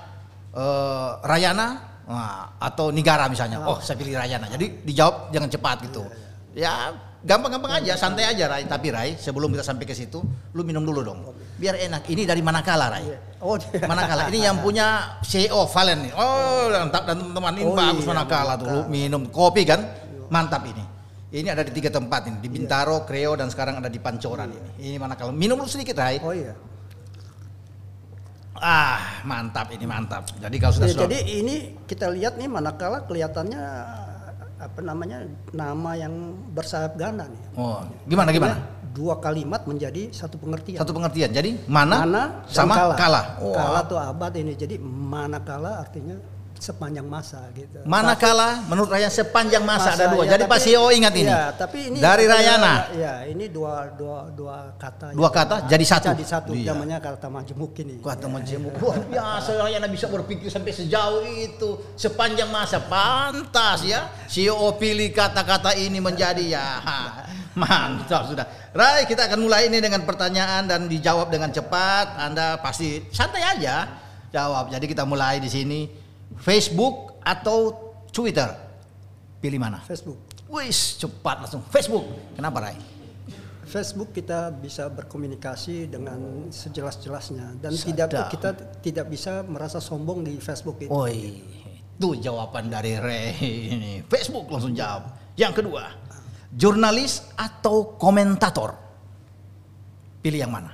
eh, 0.52 1.10
Rayana 1.24 1.96
Wah, 2.08 2.56
atau 2.56 2.88
Nigara 2.90 3.28
misalnya. 3.28 3.60
Oh, 3.68 3.84
saya 3.84 4.00
pilih 4.00 4.16
Rayana. 4.16 4.48
Jadi 4.48 4.88
dijawab 4.88 5.28
jangan 5.36 5.50
cepat 5.52 5.78
gitu. 5.92 6.08
Ya, 6.56 6.96
gampang-gampang 7.22 7.84
aja, 7.84 8.00
santai 8.00 8.24
aja 8.24 8.48
Rai. 8.48 8.64
Tapi 8.64 8.88
Rai, 8.96 9.10
sebelum 9.20 9.52
kita 9.52 9.62
sampai 9.62 9.84
ke 9.84 9.92
situ, 9.92 10.24
lu 10.56 10.62
minum 10.64 10.82
dulu 10.88 11.04
dong. 11.04 11.20
Biar 11.60 11.76
enak. 11.76 12.08
Ini 12.08 12.24
dari 12.24 12.40
Manakala 12.40 12.88
Rai. 12.88 13.12
Oh, 13.44 13.60
dia. 13.60 13.84
Manakala 13.84 14.32
ini 14.32 14.40
yang 14.40 14.64
punya 14.64 15.20
CEO 15.20 15.68
Valen 15.68 16.08
nih. 16.08 16.14
Oh, 16.16 16.72
mantap 16.72 17.04
dan 17.06 17.20
teman-teman 17.20 17.54
ini 17.60 17.64
Oh, 17.68 17.76
bagus 17.76 18.04
iya, 18.08 18.10
Manakala 18.16 18.54
tuh. 18.56 18.68
Lu 18.72 18.80
minum 18.88 19.28
kopi 19.28 19.68
kan? 19.68 19.84
Mantap 20.32 20.64
ini. 20.64 20.84
Ini 21.28 21.52
ada 21.52 21.60
di 21.60 21.76
tiga 21.76 21.92
tempat 21.92 22.24
ini, 22.32 22.40
di 22.40 22.48
Bintaro, 22.48 23.04
Kreo 23.04 23.36
dan 23.36 23.52
sekarang 23.52 23.84
ada 23.84 23.92
di 23.92 24.00
Pancoran 24.00 24.48
ini. 24.48 24.70
Ini 24.80 24.96
Manakala. 24.96 25.36
Minum 25.36 25.60
dulu 25.60 25.68
sedikit, 25.68 26.00
Rai. 26.00 26.24
Oh 26.24 26.32
iya. 26.32 26.56
Ah, 28.60 29.22
mantap 29.24 29.70
ini 29.74 29.86
mantap. 29.86 30.26
Jadi 30.38 30.56
kalau 30.58 30.74
sudah 30.74 30.88
Ya, 30.90 30.96
jadi 31.06 31.20
ini 31.42 31.56
kita 31.86 32.10
lihat 32.10 32.36
nih 32.42 32.50
manakala 32.50 33.06
kelihatannya 33.06 33.62
apa 34.58 34.80
namanya 34.82 35.22
nama 35.54 35.94
yang 35.94 36.34
bersayap 36.58 36.98
ganda 36.98 37.30
nih. 37.30 37.42
Oh, 37.54 37.86
gimana 38.10 38.34
gimana? 38.34 38.58
Dua 38.98 39.22
kalimat 39.22 39.62
menjadi 39.70 40.10
satu 40.10 40.42
pengertian. 40.42 40.82
Satu 40.82 40.90
pengertian. 40.98 41.30
Jadi 41.30 41.70
mana, 41.70 42.02
mana 42.02 42.22
sama 42.50 42.74
kala. 42.74 42.94
kala. 42.98 43.22
Oh, 43.38 43.54
Kala 43.54 43.86
tuh 43.86 44.02
abad 44.02 44.34
ini. 44.34 44.58
Jadi 44.58 44.82
manakala 44.82 45.86
artinya 45.86 46.18
sepanjang 46.58 47.06
masa 47.06 47.46
gitu. 47.54 47.80
Manakala 47.86 48.66
menurut 48.66 48.90
Rayana 48.90 49.14
sepanjang 49.14 49.62
masa, 49.64 49.94
ada 49.94 50.10
dua. 50.12 50.26
ya, 50.26 50.36
Jadi 50.36 50.44
Pak 50.46 50.58
tapi- 50.58 50.66
CEO 50.68 50.88
ingat 50.92 51.14
ini. 51.14 51.30
Iya, 51.30 51.44
tapi 51.54 51.78
ini 51.88 51.98
Dari 52.02 52.26
Rayana. 52.26 52.74
Ya, 52.98 53.16
ini 53.30 53.46
dua 53.48 53.94
dua 53.94 54.28
dua 54.34 54.74
kata. 54.76 55.14
Dua 55.14 55.30
kata 55.30 55.70
jadi 55.70 55.86
satu. 55.86 56.06
Jadi 56.12 56.26
satu. 56.26 56.52
Iya. 56.52 56.74
Namanya 56.74 56.98
kata 57.00 57.30
majemuk 57.30 57.74
ini. 57.80 58.02
Kuat 58.02 58.18
teman 58.20 58.42
jemu. 58.42 58.74
Luar 58.78 59.00
biasa 59.06 59.50
Rayana 59.56 59.88
bisa 59.88 60.10
berpikir 60.10 60.50
sampai 60.50 60.74
sejauh 60.74 61.24
itu. 61.24 61.78
Sepanjang 61.96 62.50
masa 62.50 62.82
pantas 62.84 63.86
ya. 63.86 64.10
CEO 64.26 64.74
pilih 64.76 65.14
kata-kata 65.14 65.78
ini 65.78 66.02
menjadi 66.02 66.44
ya. 66.44 66.66
Mantap 67.58 68.30
sudah. 68.30 68.46
Rai, 68.70 69.10
kita 69.10 69.26
akan 69.26 69.42
mulai 69.42 69.66
ini 69.66 69.82
dengan 69.82 70.06
pertanyaan 70.06 70.70
dan 70.70 70.86
dijawab 70.86 71.34
dengan 71.34 71.50
cepat. 71.50 72.14
Anda 72.22 72.62
pasti 72.62 73.02
santai 73.10 73.42
aja 73.42 73.90
jawab. 74.30 74.70
Jadi 74.70 74.86
kita 74.86 75.02
mulai 75.10 75.42
di 75.42 75.50
sini. 75.50 76.07
Facebook 76.36 77.24
atau 77.24 77.72
Twitter? 78.12 78.52
Pilih 79.40 79.62
mana? 79.62 79.80
Facebook. 79.86 80.20
Wis, 80.52 81.00
cepat 81.00 81.44
langsung. 81.44 81.64
Facebook. 81.72 82.04
Kenapa, 82.36 82.68
Rai? 82.68 82.98
Facebook 83.68 84.16
kita 84.16 84.48
bisa 84.56 84.88
berkomunikasi 84.88 85.92
dengan 85.92 86.48
sejelas-jelasnya 86.48 87.60
dan 87.60 87.76
tidak 87.76 88.32
kita 88.32 88.56
tidak 88.80 89.06
bisa 89.12 89.44
merasa 89.44 89.84
sombong 89.84 90.24
di 90.24 90.40
Facebook 90.40 90.80
itu. 90.80 90.88
Oi, 90.88 91.44
itu 91.76 92.10
jawaban 92.24 92.72
dari 92.72 92.96
Ray 92.96 93.36
ini. 93.76 93.94
Facebook 94.08 94.48
langsung 94.48 94.72
jawab. 94.72 95.12
Yang 95.36 95.60
kedua, 95.60 95.84
jurnalis 96.56 97.28
atau 97.36 98.00
komentator? 98.00 98.72
Pilih 100.24 100.48
yang 100.48 100.56
mana? 100.56 100.72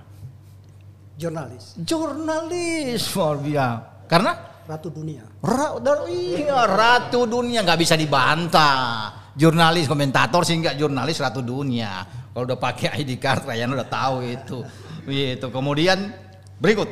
Jurnalis, 1.17 1.73
Jurnalis, 1.81 3.09
biasa. 3.09 4.05
Karena 4.05 4.52
ratu 4.65 4.89
dunia. 4.89 5.23
Ra, 5.43 5.77
iya, 6.09 6.65
ratu 6.65 7.29
dunia 7.29 7.61
nggak 7.61 7.79
bisa 7.79 7.95
dibantah. 7.99 9.31
Jurnalis, 9.33 9.89
komentator 9.89 10.45
sih 10.45 10.57
nggak 10.57 10.77
jurnalis 10.77 11.21
ratu 11.21 11.45
dunia. 11.45 12.05
Kalau 12.33 12.49
udah 12.49 12.57
pakai 12.57 12.97
ID 13.05 13.21
card, 13.21 13.45
Ryan 13.45 13.77
udah 13.77 13.87
tahu 13.89 14.15
itu. 14.25 14.59
Itu. 15.05 15.47
Kemudian 15.53 16.09
berikut, 16.57 16.89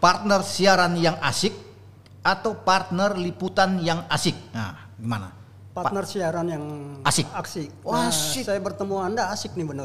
partner 0.00 0.40
siaran 0.40 0.96
yang 0.96 1.20
asik 1.20 1.52
atau 2.24 2.56
partner 2.64 3.14
liputan 3.20 3.76
yang 3.84 4.08
asik. 4.08 4.34
Nah, 4.56 4.96
gimana? 4.96 5.35
Partner 5.76 6.08
siaran 6.08 6.48
yang 6.48 6.64
Asik. 7.04 7.28
Asik. 7.36 7.68
Wah, 7.84 8.00
Nah, 8.00 8.08
asik. 8.08 8.48
saya 8.48 8.56
bertemu 8.64 8.96
Anda 8.96 9.28
asik 9.28 9.52
nih 9.52 9.68
benar. 9.68 9.84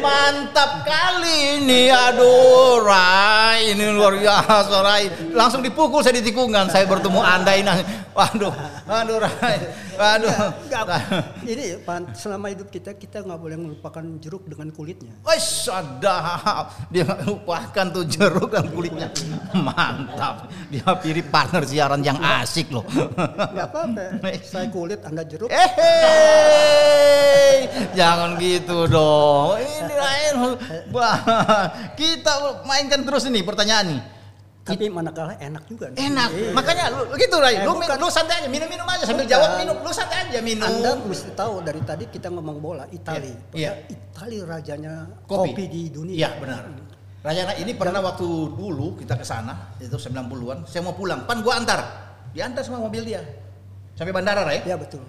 Mantap 0.00 0.86
kali 0.86 1.58
ini, 1.58 1.90
aduh, 1.90 2.80
Rai, 2.80 3.74
ini 3.74 3.90
luar 3.90 4.14
biasa, 4.14 4.76
Rai. 4.80 5.04
Langsung 5.34 5.58
dipukul 5.60 6.00
saya 6.00 6.16
di 6.16 6.24
tikungan, 6.24 6.70
saya 6.70 6.86
bertemu 6.86 7.20
anda 7.20 7.52
ini, 7.52 7.68
waduh, 8.16 8.54
aduh, 8.88 9.20
Rai, 9.20 9.58
waduh. 10.00 10.56
Nggak, 10.64 10.84
ini 11.44 11.76
selama 12.16 12.48
hidup 12.48 12.72
kita 12.72 12.96
kita 12.96 13.20
nggak 13.20 13.36
boleh 13.36 13.56
melupakan 13.60 14.00
jeruk 14.16 14.48
dengan 14.48 14.72
kulitnya. 14.72 15.12
Wes, 15.28 15.68
sadap, 15.68 16.72
dia 16.88 17.04
lupakan 17.28 17.86
tuh 17.92 18.08
jeruk 18.08 18.48
dan 18.48 18.72
kulitnya, 18.72 19.12
mantap. 19.52 20.48
Dia 20.72 20.88
pilih 20.96 21.28
partner 21.28 21.68
siaran 21.68 22.00
yang 22.00 22.16
asik 22.16 22.72
loh. 22.72 22.88
Nggak 22.88 23.66
apa-apa. 23.68 24.24
Saya 24.40 24.72
kulit, 24.72 25.04
Anda 25.04 25.20
jeruk. 25.28 25.52
Eh, 25.52 25.70
hey, 25.76 27.56
jangan 27.92 28.40
gitu 28.40 28.88
dong. 28.88 29.60
Ini 29.60 29.94
lain. 29.94 30.34
Wah, 30.94 31.18
kita 31.92 32.64
mainkan 32.64 33.04
terus 33.04 33.28
ini 33.28 33.44
pertanyaan 33.44 33.98
nih. 33.98 34.02
Tapi 34.70 34.86
manakala 34.86 35.32
enak 35.36 35.62
juga. 35.66 35.86
nih. 35.90 35.98
Enak. 36.06 36.28
Iya. 36.30 36.50
Makanya 36.54 36.84
lu 36.90 37.02
gitu 37.14 37.36
Rai. 37.36 37.54
Eh, 37.54 37.64
Lu, 37.66 37.72
bukan. 37.74 37.96
lu 37.98 38.08
santai 38.08 38.34
aja, 38.38 38.48
minum-minum 38.48 38.86
aja 38.86 39.04
sambil 39.04 39.26
Bukan. 39.26 39.34
jawab 39.34 39.50
minum. 39.58 39.76
Lu 39.82 39.90
santai 39.90 40.18
aja 40.24 40.38
minum. 40.40 40.66
Anda 40.66 40.90
mesti 40.96 41.30
tahu 41.34 41.54
dari 41.60 41.80
tadi 41.82 42.04
kita 42.06 42.28
ngomong 42.28 42.56
bola 42.58 42.84
Itali. 42.88 43.32
Iya. 43.52 43.72
Itali 43.86 44.38
rajanya 44.40 45.10
Kopi. 45.24 45.52
kopi, 45.52 45.64
di 45.66 45.82
dunia. 45.88 46.14
Iya, 46.16 46.30
benar. 46.38 46.62
Rayana 47.20 47.52
ini 47.54 47.76
pernah 47.76 48.00
waktu 48.00 48.24
dulu 48.56 48.96
kita 48.96 49.12
ke 49.12 49.26
sana, 49.26 49.76
itu 49.76 49.92
90-an, 49.92 50.64
saya 50.64 50.80
mau 50.80 50.96
pulang, 50.96 51.28
pan 51.28 51.44
gua 51.44 51.60
antar. 51.60 51.80
Diantar 52.32 52.64
sama 52.64 52.80
mobil 52.80 53.04
dia. 53.04 53.20
Sampai 53.92 54.08
bandara, 54.10 54.40
Rai. 54.40 54.64
Ya 54.64 54.80
betul. 54.80 55.04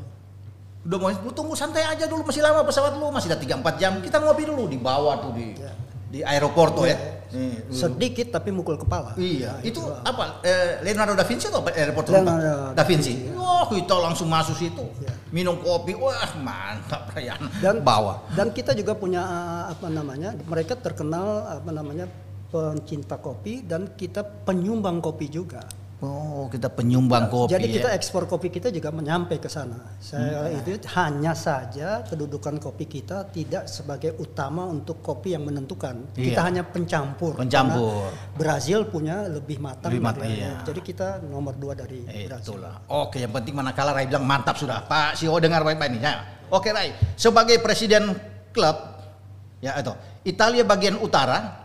Udah 0.81 0.97
mau 0.97 1.07
lu 1.07 1.31
tunggu 1.31 1.53
santai 1.53 1.85
aja 1.85 2.09
dulu 2.09 2.25
masih 2.25 2.41
lama 2.41 2.65
pesawat 2.65 2.97
lu 2.97 3.07
masih 3.07 3.29
ada 3.31 3.37
3 3.37 3.53
4 3.61 3.77
jam. 3.77 3.93
Kita 4.01 4.17
ngopi 4.17 4.43
dulu 4.43 4.65
di 4.65 4.75
bawah 4.75 5.21
tuh 5.21 5.31
di 5.31 5.53
Iya. 5.53 5.71
di 6.09 6.19
aeroporto 6.19 6.83
ya. 6.83 6.97
Nih, 7.31 7.63
dulu. 7.63 7.75
Sedikit 7.75 8.27
tapi 8.29 8.49
mukul 8.51 8.75
kepala. 8.75 9.15
Iya, 9.15 9.55
Nah, 9.55 9.63
itu 9.63 9.79
apa? 9.83 10.43
Eh, 10.43 10.83
Leonardo 10.83 11.15
da 11.15 11.23
Vinci 11.23 11.47
atau 11.47 11.63
airport 11.63 12.07
Leonardo 12.11 12.75
da 12.75 12.83
Vinci. 12.83 13.31
Wah, 13.31 13.65
kita 13.67 13.95
langsung 13.97 14.27
masuk 14.27 14.55
situ. 14.55 14.83
Iya. 14.99 15.13
Minum 15.31 15.55
kopi. 15.59 15.95
Wah, 15.95 16.15
mantap 16.43 17.11
Rayana. 17.15 17.47
dan 17.63 17.79
bawa. 17.79 18.23
dan 18.35 18.51
kita 18.51 18.75
juga 18.75 18.95
punya 18.95 19.23
uh, 19.23 19.63
apa 19.71 19.87
namanya 19.87 20.35
mereka 20.45 20.75
terkenal 20.75 21.43
apa 21.47 21.71
namanya 21.71 22.05
pencinta 22.51 23.15
kopi 23.15 23.63
dan 23.63 23.87
kita 23.95 24.23
penyumbang 24.43 24.99
kopi 24.99 25.31
juga 25.31 25.63
Oh, 26.01 26.49
kita 26.49 26.65
penyumbang 26.67 27.29
kopi. 27.29 27.53
jadi 27.53 27.61
ya. 27.63 27.73
kita 27.77 27.89
ekspor 27.93 28.25
kopi 28.25 28.49
kita 28.49 28.73
juga 28.73 28.89
menyampai 28.89 29.37
ke 29.37 29.45
sana 29.45 29.77
saya 30.01 30.49
Hmm. 30.49 30.57
itu 30.57 30.81
hanya 30.91 31.37
saja 31.37 32.01
kedudukan 32.03 32.57
kopi 32.57 32.89
kita 32.89 33.29
tidak 33.29 33.69
sebagai 33.69 34.17
utama 34.17 34.65
untuk 34.65 34.97
kopi 34.99 35.31
yang 35.31 35.45
menentukan 35.45 36.09
kita 36.11 36.33
Iya. 36.33 36.41
hanya 36.41 36.63
pencampur 36.65 37.37
Pencampur. 37.37 38.09
Brazil 38.33 38.89
punya 38.89 39.29
lebih 39.29 39.61
matang 39.61 39.93
Lebih 39.93 40.01
matang, 40.01 40.25
iya. 40.25 40.57
jadi 40.61 40.81
kita 40.81 41.07
nomor 41.21 41.53
dua 41.53 41.77
dari 41.77 42.01
Brazil 42.01 42.57
Itulah. 42.57 42.81
Oke, 42.89 43.21
yang 43.21 43.29
penting 43.29 43.53
manakala 43.53 43.93
Ray 43.93 44.09
bilang 44.09 44.25
mantap 44.25 44.57
sudah. 44.57 44.81
Pak 44.81 45.15
CEO 45.15 45.37
dengar 45.37 45.61
baik-baik 45.61 45.93
nih. 45.95 46.01
Ya. 46.01 46.25
Oke, 46.49 46.73
Rai. 46.73 46.91
Sebagai 47.13 47.61
presiden 47.61 48.11
klub, 48.49 48.75
ya 49.59 49.77
itu 49.77 49.93
Italia 50.23 50.65
bagian 50.65 50.97
utara 50.97 51.61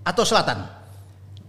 atau 0.00 0.24
selatan? 0.24 0.64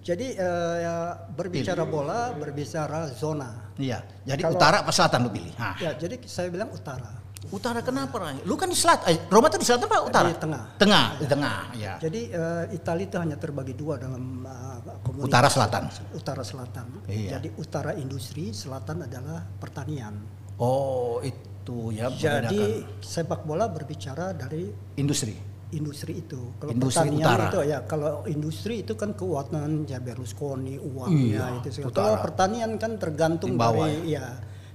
Jadi 0.05 0.37
eh, 0.37 0.75
ya, 0.85 1.17
berbicara 1.33 1.81
bola, 1.81 2.29
berbicara 2.37 3.09
zona. 3.09 3.73
Iya. 3.73 4.05
Jadi 4.21 4.41
Kalau- 4.45 4.53
utara 4.53 4.85
apa 4.85 4.91
selatan 4.93 5.25
lu 5.25 5.29
pilih? 5.33 5.49
Nah, 5.57 5.73
Ya, 5.81 5.97
jadi 5.97 6.21
saya 6.29 6.53
bilang 6.53 6.69
utara. 6.69 7.25
utara 7.49 7.81
kenapa, 7.81 8.13
Rai? 8.21 8.37
Lu 8.45 8.53
kan 8.53 8.69
di 8.69 8.77
selatan. 8.77 9.05
Eh, 9.09 9.17
Roma 9.33 9.49
tuh 9.49 9.61
di 9.61 9.65
selatan 9.65 9.85
apa 9.89 9.97
utara? 10.05 10.29
Di 10.29 10.37
tengah. 10.37 10.63
Tengah, 10.77 11.05
di 11.17 11.25
tengah, 11.25 11.57
ya. 11.73 11.93
Jadi 11.97 12.21
eh, 12.29 12.63
Italia 12.77 13.05
itu 13.09 13.17
hanya 13.17 13.37
terbagi 13.37 13.73
dua 13.73 13.97
dalam 13.97 14.45
uh, 14.45 15.01
komunitas. 15.01 15.25
Utara 15.29 15.47
selatan. 15.49 15.81
Utara 16.13 16.43
selatan. 16.45 16.85
Iya. 17.09 17.41
Jadi 17.41 17.49
utara 17.57 17.91
industri, 17.97 18.53
selatan 18.53 19.09
adalah 19.09 19.41
pertanian. 19.57 20.21
Oh, 20.61 21.17
itu 21.25 21.91
ya 21.97 22.13
Jadi 22.13 22.85
sepak 23.01 23.41
bola 23.41 23.65
berbicara 23.73 24.37
dari 24.37 24.69
industri. 25.01 25.54
Industri 25.71 26.21
itu. 26.21 26.53
Kalau 26.55 26.71
Industri 26.71 27.09
pertanian 27.09 27.25
utara. 27.25 27.45
itu 27.47 27.59
ya 27.65 27.79
kalau 27.83 28.11
industri 28.25 28.73
itu 28.81 28.93
kan 28.93 29.09
keuangan 29.11 29.71
ya 29.83 29.97
Berlusconi, 29.97 30.77
uang 30.77 31.09
Iya, 31.09 31.35
ya 31.35 31.45
itu 31.57 31.69
segala. 31.73 31.91
Kalau 31.91 32.15
pertanian 32.21 32.71
kan 32.77 32.91
tergantung 32.95 33.57
bawah 33.57 33.87
dari 33.87 34.13
ya 34.13 34.25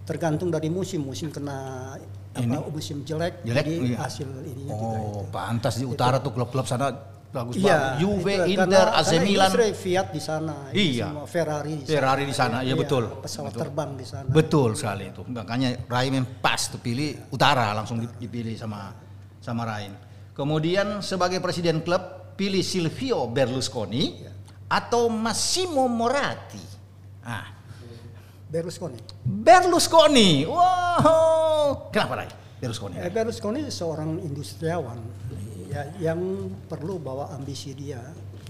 tergantung 0.03 0.51
dari 0.51 0.66
musim, 0.66 1.07
musim 1.07 1.30
kena 1.30 1.95
Ini? 2.32 2.51
apa 2.53 2.66
musim 2.66 3.03
jelek, 3.03 3.43
Jelek, 3.43 3.62
jadi 3.62 3.72
iya. 3.84 3.97
hasil 4.01 4.26
ininya 4.26 4.70
juga 4.72 4.97
itu. 4.97 5.11
Oh, 5.12 5.22
pantas 5.28 5.74
di 5.76 5.86
utara 5.86 6.18
tuh 6.18 6.30
klub-klub 6.30 6.62
sana 6.62 6.91
bagus 7.28 7.55
Iya, 7.55 7.78
banget. 7.95 7.99
Juve, 8.01 8.34
itu, 8.34 8.51
Inter, 8.51 8.66
karena- 8.66 8.99
AC 8.99 9.07
karena 9.09 9.22
Milan. 9.22 9.30
industri 9.47 9.66
Fiat 9.72 10.07
di 10.11 10.20
sana, 10.20 10.57
itu 10.68 10.78
Iya. 10.91 11.07
semua 11.07 11.26
Ferrari 11.26 11.72
di 11.72 11.84
sana. 11.84 11.91
Ferrari 11.93 12.24
di 12.24 12.34
sana, 12.34 12.57
ya 12.57 12.66
Iya, 12.66 12.74
betul. 12.74 13.05
Pesawat 13.20 13.51
Betul. 13.51 13.62
terbang 13.62 13.91
di 13.95 14.05
sana. 14.05 14.28
Betul 14.28 14.70
sekali 14.74 15.05
itu. 15.07 15.22
Makanya 15.24 15.68
Raim 15.86 16.14
pas 16.38 16.62
tuh 16.66 16.78
pilih 16.78 17.11
utara 17.30 17.70
langsung 17.70 17.99
dipilih 18.16 18.55
sama 18.55 18.91
sama 19.38 19.62
Raim. 19.64 19.95
Kemudian 20.41 21.05
sebagai 21.05 21.36
presiden 21.45 21.84
klub 21.84 22.01
pilih 22.32 22.64
Silvio 22.64 23.28
Berlusconi 23.28 24.24
atau 24.72 25.12
Massimo 25.12 25.84
Moratti. 25.84 26.64
Ah, 27.20 27.45
Berlusconi. 28.49 28.97
Berlusconi. 29.20 30.49
Wow. 30.49 31.93
Kenapa 31.93 32.24
Rai? 32.24 32.30
Berlusconi. 32.57 32.97
Eh, 33.05 33.12
Berlusconi 33.12 33.68
seorang 33.68 34.16
industriawan 34.24 34.97
ya, 35.68 36.09
yang 36.09 36.49
perlu 36.72 36.97
bawa 36.97 37.36
ambisi 37.36 37.76
dia 37.76 38.01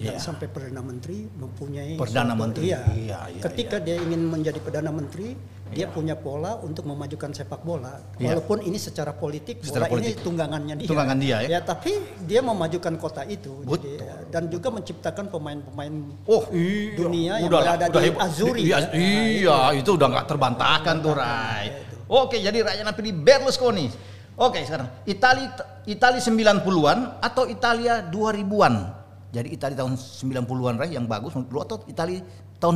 Iya. 0.00 0.16
dan 0.16 0.32
sampai 0.32 0.48
perdana 0.48 0.80
menteri 0.80 1.28
mempunyai 1.28 2.00
Perdana 2.00 2.32
suatu- 2.32 2.40
Menteri, 2.40 2.64
iya. 2.66 2.80
iya, 2.88 3.18
iya, 3.28 3.42
ketika 3.44 3.76
dia 3.76 4.00
ingin 4.00 4.24
menjadi 4.24 4.56
perdana 4.56 4.88
menteri 4.88 5.36
dia 5.70 5.86
punya 5.86 6.16
pola 6.16 6.56
untuk 6.58 6.82
memajukan 6.82 7.30
sepak 7.30 7.60
bola 7.60 8.00
Iya. 8.16 8.32
walaupun 8.32 8.64
ini 8.64 8.74
secara 8.74 9.12
politik 9.12 9.60
Secara 9.60 9.86
bola 9.86 10.00
politik. 10.00 10.16
ini 10.16 10.24
tunggangannya 10.24 10.74
dia 10.74 10.88
Tunggangan 10.88 11.18
dia, 11.20 11.36
ya. 11.44 11.60
tapi 11.60 11.92
dia 12.24 12.40
memajukan 12.40 12.96
kota 12.96 13.22
itu 13.22 13.60
Betul. 13.60 14.00
Jadi, 14.00 14.32
dan 14.32 14.48
juga 14.48 14.72
menciptakan 14.72 15.28
pemain-pemain 15.28 15.94
Oh 16.24 16.48
iya, 16.50 16.96
dunia 16.96 17.32
yang 17.36 17.52
Udah 17.52 17.60
lah, 17.60 17.76
berada 17.76 17.84
udah 17.86 18.00
di. 18.02 18.10
Azuri, 18.16 18.60
Iya, 18.64 18.76
ya. 18.80 18.88
iya, 18.96 19.58
itu 19.76 19.90
udah 19.94 20.08
nggak 20.08 20.26
terbantahkan 20.26 20.94
tuh 20.98 21.12
Rai. 21.12 21.66
Oke, 22.08 22.40
jadi 22.40 22.56
rakyat 22.56 22.90
pilih 22.96 23.14
Berlusconi. 23.20 23.86
Oke, 24.34 24.64
sekarang 24.64 24.88
Itali 25.04 25.44
Itali 25.84 26.18
90-an 26.18 27.20
atau 27.20 27.44
Italia 27.44 28.00
2000-an? 28.02 28.99
Jadi 29.30 29.54
Italia 29.54 29.86
tahun 29.86 29.94
90-an 29.94 30.74
Rai 30.74 30.90
yang 30.98 31.06
bagus 31.06 31.38
menurut 31.38 31.54
lu 31.54 31.60
atau 31.62 31.76
Italia 31.86 32.18
tahun 32.58 32.74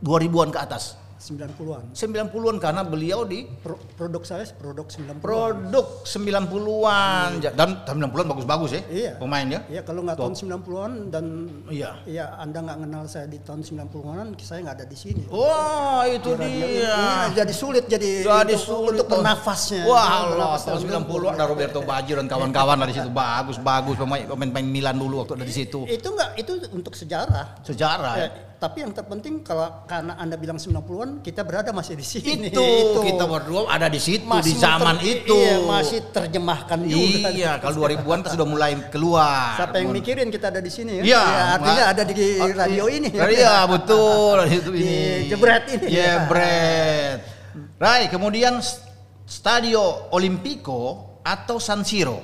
2000-an 0.00 0.48
ke 0.48 0.58
atas? 0.58 0.96
90-an 1.22 1.82
90-an 1.94 2.56
karena 2.58 2.82
beliau 2.82 3.22
di 3.22 3.46
Pro- 3.62 3.78
produk 3.94 4.22
saya 4.26 4.42
produk 4.52 4.90
90-an 4.90 5.22
produk 5.22 5.86
90-an 6.02 7.28
Ja- 7.38 7.54
dan 7.54 7.78
tahun 7.86 8.10
90-an 8.10 8.26
bagus-bagus 8.28 8.70
ya 8.74 8.82
Iya. 8.90 9.12
pemainnya. 9.16 9.60
Iya 9.70 9.82
kalau 9.86 10.02
nggak 10.02 10.18
tahun 10.18 10.34
90-an 10.34 10.92
dan 11.08 11.24
Iya. 11.70 11.90
Iya, 12.04 12.26
Anda 12.36 12.58
nggak 12.60 12.78
kenal 12.82 13.04
saya 13.06 13.26
di 13.30 13.38
tahun 13.38 13.62
90-an, 13.62 14.26
saya 14.36 14.58
nggak 14.66 14.76
ada 14.82 14.86
di 14.86 14.98
sini. 14.98 15.22
Wah, 15.30 16.02
itu 16.04 16.34
Radio 16.34 16.50
ini, 16.50 16.82
dia. 16.82 16.96
ini 16.96 17.34
jadi 17.38 17.52
sulit 17.54 17.84
jadi 17.86 18.10
Jadi 18.22 18.54
untuk, 18.54 18.66
sulit 18.66 18.98
untuk 18.98 19.08
bernafasnya. 19.08 19.82
Wah 19.86 20.08
Allah, 20.26 20.52
tahun 20.58 20.80
90 20.82 21.30
ada 21.30 21.44
Roberto 21.46 21.80
Baggio 21.80 22.14
dan 22.18 22.26
kawan-kawan 22.26 22.76
dari 22.82 22.92
situ 22.92 23.08
bagus 23.08 23.56
bagus 23.56 23.96
pemain 23.96 24.26
pemain 24.26 24.48
pemain 24.50 24.66
Milan 24.66 24.96
dulu 24.98 25.22
waktu 25.22 25.38
ada 25.38 25.46
di 25.46 25.54
situ. 25.54 25.86
Itu 25.86 26.08
enggak 26.10 26.30
itu 26.36 26.52
untuk 26.72 26.92
sejarah. 26.92 27.62
Sejarah. 27.62 28.14
Ya, 28.16 28.26
ya. 28.26 28.30
Tapi 28.62 28.86
yang 28.86 28.94
terpenting 28.94 29.42
kalau 29.42 29.82
karena 29.90 30.14
Anda 30.14 30.38
bilang 30.38 30.54
90-an, 30.54 31.18
kita 31.18 31.42
berada 31.42 31.74
masih 31.74 31.98
di 31.98 32.06
sini. 32.06 32.46
Itu, 32.46 32.62
kita 33.02 33.26
berdua 33.26 33.66
ada 33.66 33.90
di 33.90 33.98
situ 33.98 34.22
di 34.22 34.30
Masih 34.30 34.54
zaman 34.54 35.02
ter- 35.02 35.18
itu. 35.18 35.34
Iya, 35.34 35.56
masih 35.66 35.98
terjemahkan 36.14 36.78
juga. 36.86 37.28
Iya, 37.34 37.58
kalau 37.58 37.82
2000-an 37.82 38.18
kita 38.22 38.30
sudah 38.38 38.46
mulai 38.46 38.72
keluar. 38.86 39.58
Siapa 39.58 39.82
yang 39.82 39.90
mikirin 39.90 40.30
kita 40.30 40.54
ada 40.54 40.62
di 40.62 40.70
sini 40.70 41.02
ya? 41.02 41.02
Iya, 41.02 41.22
Ya, 41.26 41.42
artinya 41.58 41.84
ada 41.90 42.02
di 42.06 42.14
radio 42.38 42.84
ini. 42.86 43.10
Iya, 43.10 43.56
betul. 43.66 44.36
Itu 44.62 44.70
Di 44.70 44.78
ini. 44.78 45.00
jebret 45.26 45.64
ini. 45.66 45.86
Jebret. 45.90 47.18
Rai, 47.82 48.06
kemudian 48.06 48.62
Stadio 49.26 50.14
Olimpico 50.14 51.18
atau 51.26 51.58
San 51.58 51.82
Siro? 51.82 52.22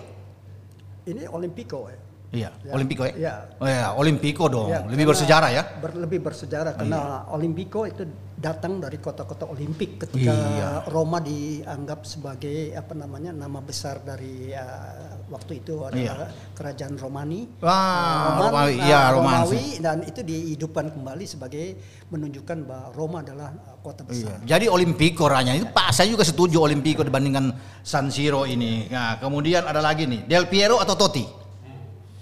Ini 1.02 1.26
Olimpico 1.34 1.90
ya. 1.90 1.98
Iya, 2.28 2.52
Ya. 2.60 2.72
Olimpico 2.76 3.08
ya? 3.08 3.14
Iya. 3.16 3.34
Oh 3.56 3.64
ya, 3.64 3.86
Olimpico 3.96 4.44
dong. 4.46 4.68
Ya, 4.68 4.84
Lebih 4.84 5.08
bersejarah 5.08 5.48
ya? 5.48 5.62
ber- 5.80 5.96
lebih 5.96 6.20
bersejarah 6.20 6.76
karena 6.76 7.24
Olimpico 7.32 7.88
itu 7.88 8.04
datang 8.36 8.78
dari 8.78 9.00
kota-kota 9.00 9.48
Olimpik 9.48 9.96
ketika 9.98 10.30
Iya. 10.30 10.68
Roma 10.86 11.18
dianggap 11.18 12.04
sebagai 12.04 12.70
apa 12.70 12.92
namanya 12.92 13.32
nama 13.32 13.58
besar 13.58 14.04
dari 14.04 14.52
uh, 14.52 15.24
waktu 15.26 15.64
itu 15.64 15.82
adalah 15.82 16.28
kerajaan 16.52 16.94
Romani. 16.94 17.48
Wah, 17.58 17.72
Roman, 17.72 18.38
Romawi, 18.44 18.74
uh, 18.76 18.84
iya 18.84 19.00
Romawi 19.10 19.64
dan 19.80 19.96
itu 20.04 20.20
dihidupkan 20.20 20.92
kembali 20.92 21.24
sebagai 21.24 21.80
menunjukkan 22.12 22.58
bahwa 22.62 22.86
Roma 22.92 23.24
adalah 23.24 23.56
uh, 23.56 23.80
kota 23.80 24.04
besar. 24.04 24.36
Iya. 24.44 24.46
Jadi 24.46 24.66
Olimpico 24.68 25.24
ranya 25.26 25.56
itu 25.56 25.64
Pak 25.64 25.90
saya 25.90 26.06
juga 26.06 26.22
setuju 26.22 26.60
Olimpico 26.60 27.00
dibandinggan 27.00 27.56
San 27.80 28.12
Siro 28.12 28.44
ini. 28.44 28.84
Nah, 28.86 29.16
kemudian 29.16 29.64
ada 29.64 29.80
lagi 29.80 30.04
nih, 30.04 30.28
Del 30.28 30.44
Piero 30.46 30.76
atau 30.76 30.92
Totti? 30.92 31.47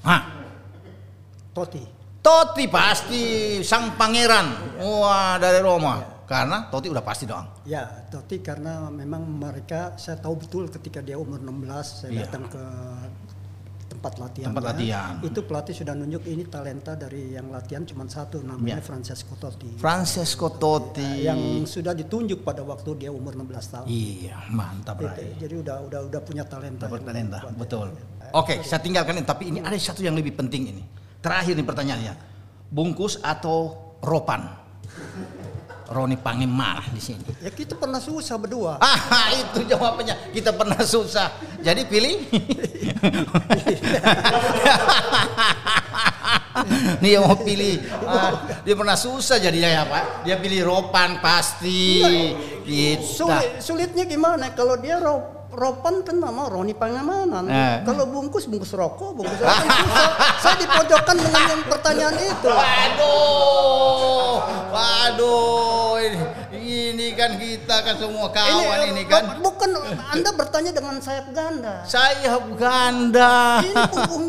Hah, 0.07 0.23
Totti. 1.51 1.83
Totti 2.23 2.65
pasti 2.67 3.23
sang 3.63 3.95
pangeran. 3.95 4.79
Wah, 4.79 5.35
dari 5.37 5.59
Roma. 5.59 6.23
Karena 6.23 6.67
Totti 6.67 6.87
udah 6.87 7.03
pasti 7.03 7.23
dong. 7.25 7.63
Ya, 7.63 7.87
Totti 8.07 8.39
karena 8.39 8.87
memang 8.87 9.23
mereka 9.23 9.95
saya 9.95 10.19
tahu 10.19 10.39
betul 10.39 10.67
ketika 10.69 10.99
dia 10.99 11.15
umur 11.15 11.39
16 11.39 12.03
saya 12.03 12.11
Iya. 12.13 12.23
datang 12.25 12.45
ke 12.47 12.63
tempat 13.89 14.13
latihan. 14.19 14.47
Tempat 14.51 14.65
latihan. 14.69 15.13
Itu 15.23 15.41
pelatih 15.43 15.73
sudah 15.73 15.95
nunjuk 15.95 16.27
ini 16.27 16.43
talenta 16.45 16.95
dari 16.95 17.31
yang 17.33 17.49
latihan 17.49 17.83
cuma 17.83 18.03
satu 18.05 18.43
namanya 18.43 18.79
Iya. 18.79 18.85
Francesco 18.85 19.35
Totti. 19.35 19.71
Francesco 19.79 20.47
Totti. 20.53 21.11
yang 21.23 21.39
sudah 21.63 21.95
ditunjuk 21.95 22.43
pada 22.43 22.61
waktu 22.63 23.07
dia 23.07 23.11
umur 23.11 23.33
16 23.33 23.67
tahun. 23.71 23.87
Iya, 23.87 24.37
mantap 24.51 24.99
Rai. 24.99 25.39
jadi 25.39 25.55
udah 25.57 25.77
udah 25.87 26.01
udah 26.05 26.21
punya 26.21 26.43
talenta. 26.43 26.87
Talenta, 26.87 27.39
kuat. 27.41 27.55
betul. 27.55 27.89
Oke, 28.35 28.65
saya 28.67 28.81
tinggalkan 28.83 29.21
ini, 29.21 29.27
tapi 29.27 29.55
ini 29.55 29.59
ada 29.63 29.77
satu 29.79 30.03
yang 30.03 30.17
lebih 30.17 30.35
penting 30.35 30.73
ini. 30.73 30.83
Terakhir 31.23 31.55
nih 31.55 31.67
pertanyaannya. 31.67 32.15
Bungkus 32.71 33.23
atau 33.23 33.75
ropan? 34.03 34.67
Roni 35.87 36.19
Pange 36.19 36.51
marah 36.51 36.83
di 36.91 36.99
sini. 36.99 37.23
Ya 37.39 37.51
kita 37.55 37.79
pernah 37.79 38.03
susah 38.03 38.35
berdua. 38.39 38.79
Ah, 39.17 39.31
itu 39.31 39.63
jawabannya. 39.71 40.35
Kita 40.35 40.51
pernah 40.51 40.83
susah. 40.83 41.31
Jadi 41.63 41.87
pilih. 41.87 42.27
Nih 47.05 47.11
yang 47.21 47.29
mau 47.29 47.39
pilih. 47.39 47.79
Ah, 48.03 48.63
dia 48.67 48.75
pernah 48.75 48.97
susah 48.99 49.39
jadinya 49.39 49.69
ya 49.71 49.83
Pak. 49.87 50.27
Dia 50.27 50.37
pilih 50.43 50.67
ropan 50.67 51.23
pasti. 51.23 52.03
Gitu. 52.67 53.23
Sulit, 53.23 53.63
sulitnya 53.63 54.05
gimana? 54.09 54.51
Kalau 54.57 54.75
dia 54.81 54.99
ro, 54.99 55.36
ropan 55.57 56.05
kan 56.05 56.21
nama 56.21 56.47
Roni 56.47 56.77
Pangemanan. 56.77 57.49
Eh. 57.49 57.77
Kalau 57.83 58.05
bungkus 58.07 58.45
bungkus 58.45 58.77
rokok, 58.77 59.17
bungkus 59.17 59.41
rokok. 59.41 59.69
Saya 60.39 60.55
dipojokkan 60.61 61.17
dengan 61.17 61.43
yang 61.49 61.63
pertanyaan 61.65 62.17
itu. 62.21 62.51
Waduh, 62.53 64.37
waduh, 64.69 65.97
ini, 66.05 66.21
ini 66.93 67.07
kan 67.17 67.41
kita 67.41 67.77
kan 67.81 67.97
semua 67.97 68.29
kawan 68.29 68.93
ini, 68.93 69.03
kan. 69.09 69.25
bu- 69.25 69.49
bukan 69.49 69.71
Anda 70.13 70.31
bertanya 70.37 70.73
dengan 70.77 71.01
sayap 71.01 71.33
ganda. 71.33 71.81
Saya 71.89 72.37
ganda. 72.55 73.65
Ini 73.65 73.83
punggung 73.89 74.27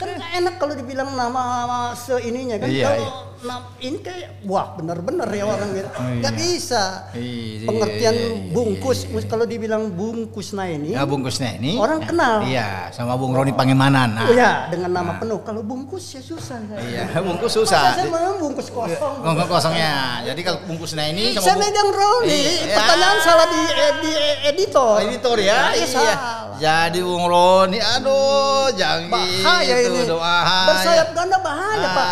kan 0.00 0.08
enak 0.18 0.58
kalau 0.58 0.74
dibilang 0.74 1.12
nama 1.14 1.92
seininya 1.94 2.56
kan. 2.58 2.66
Iya, 2.66 2.86
kalau 2.88 2.98
iya. 2.98 3.10
Nam- 3.42 3.70
ini 3.78 3.98
kayak 3.98 4.42
wah 4.46 4.74
bener-bener 4.74 5.28
ya 5.28 5.44
orang 5.44 5.70
gitu. 5.72 5.88
Oh, 5.92 6.06
iya. 6.08 6.30
bisa. 6.30 6.84
Iya, 7.12 7.66
Pengertian 7.66 8.14
iya, 8.14 8.28
iya, 8.38 8.52
bungkus 8.54 8.98
kalau 9.26 9.44
dibilang 9.44 9.90
bungkus 9.90 10.54
nah 10.54 10.66
ini. 10.66 10.94
Ya 10.94 11.02
bungkusnya 11.02 11.58
ini. 11.58 11.74
Orang 11.76 12.02
ya, 12.02 12.06
kenal. 12.06 12.36
Iya, 12.42 12.70
sama 12.90 13.14
Bung 13.14 13.34
Roni 13.34 13.50
Pangemanan. 13.50 14.14
Nah. 14.14 14.26
Oh 14.26 14.34
ya, 14.34 14.66
dengan 14.70 14.90
nama 14.92 15.18
penuh. 15.18 15.42
Kalau 15.42 15.62
bungkus 15.62 16.14
ya 16.14 16.22
susah. 16.22 16.58
saya. 16.70 16.78
Iya, 16.82 17.04
bungkus 17.20 17.52
Masa 17.52 17.60
susah. 17.66 17.84
saya 17.94 18.08
mau 18.08 18.34
bungkus 18.38 18.68
kosong. 18.70 19.14
Bungkus 19.20 19.48
kosongnya. 19.48 20.22
Jadi 20.22 20.40
kalau 20.40 20.58
bungkusnya 20.64 21.04
ini 21.10 21.34
sama 21.34 21.44
Saya 21.44 21.56
megang 21.58 21.90
Roni. 21.90 22.42
Iya. 22.62 22.76
Pertanyaan 22.78 23.18
salah 23.20 23.46
di, 23.50 23.60
eh, 23.60 23.92
di 24.00 24.12
editor. 24.48 24.94
Oh, 24.96 25.02
editor 25.02 25.36
ya. 25.38 25.58
Nah, 25.58 25.72
Iya. 25.74 25.86
salah. 25.86 26.18
Jadi 26.52 27.02
Bung 27.02 27.26
Roni, 27.26 27.82
aduh, 27.82 28.70
jangan 28.78 29.10
Bahaya 29.10 29.82
gitu, 29.82 29.90
ini. 29.90 30.14
bahaya. 30.14 30.68
Bersayap 30.70 31.08
ganda 31.10 31.38
bahaya 31.42 31.88
Pak. 31.90 32.06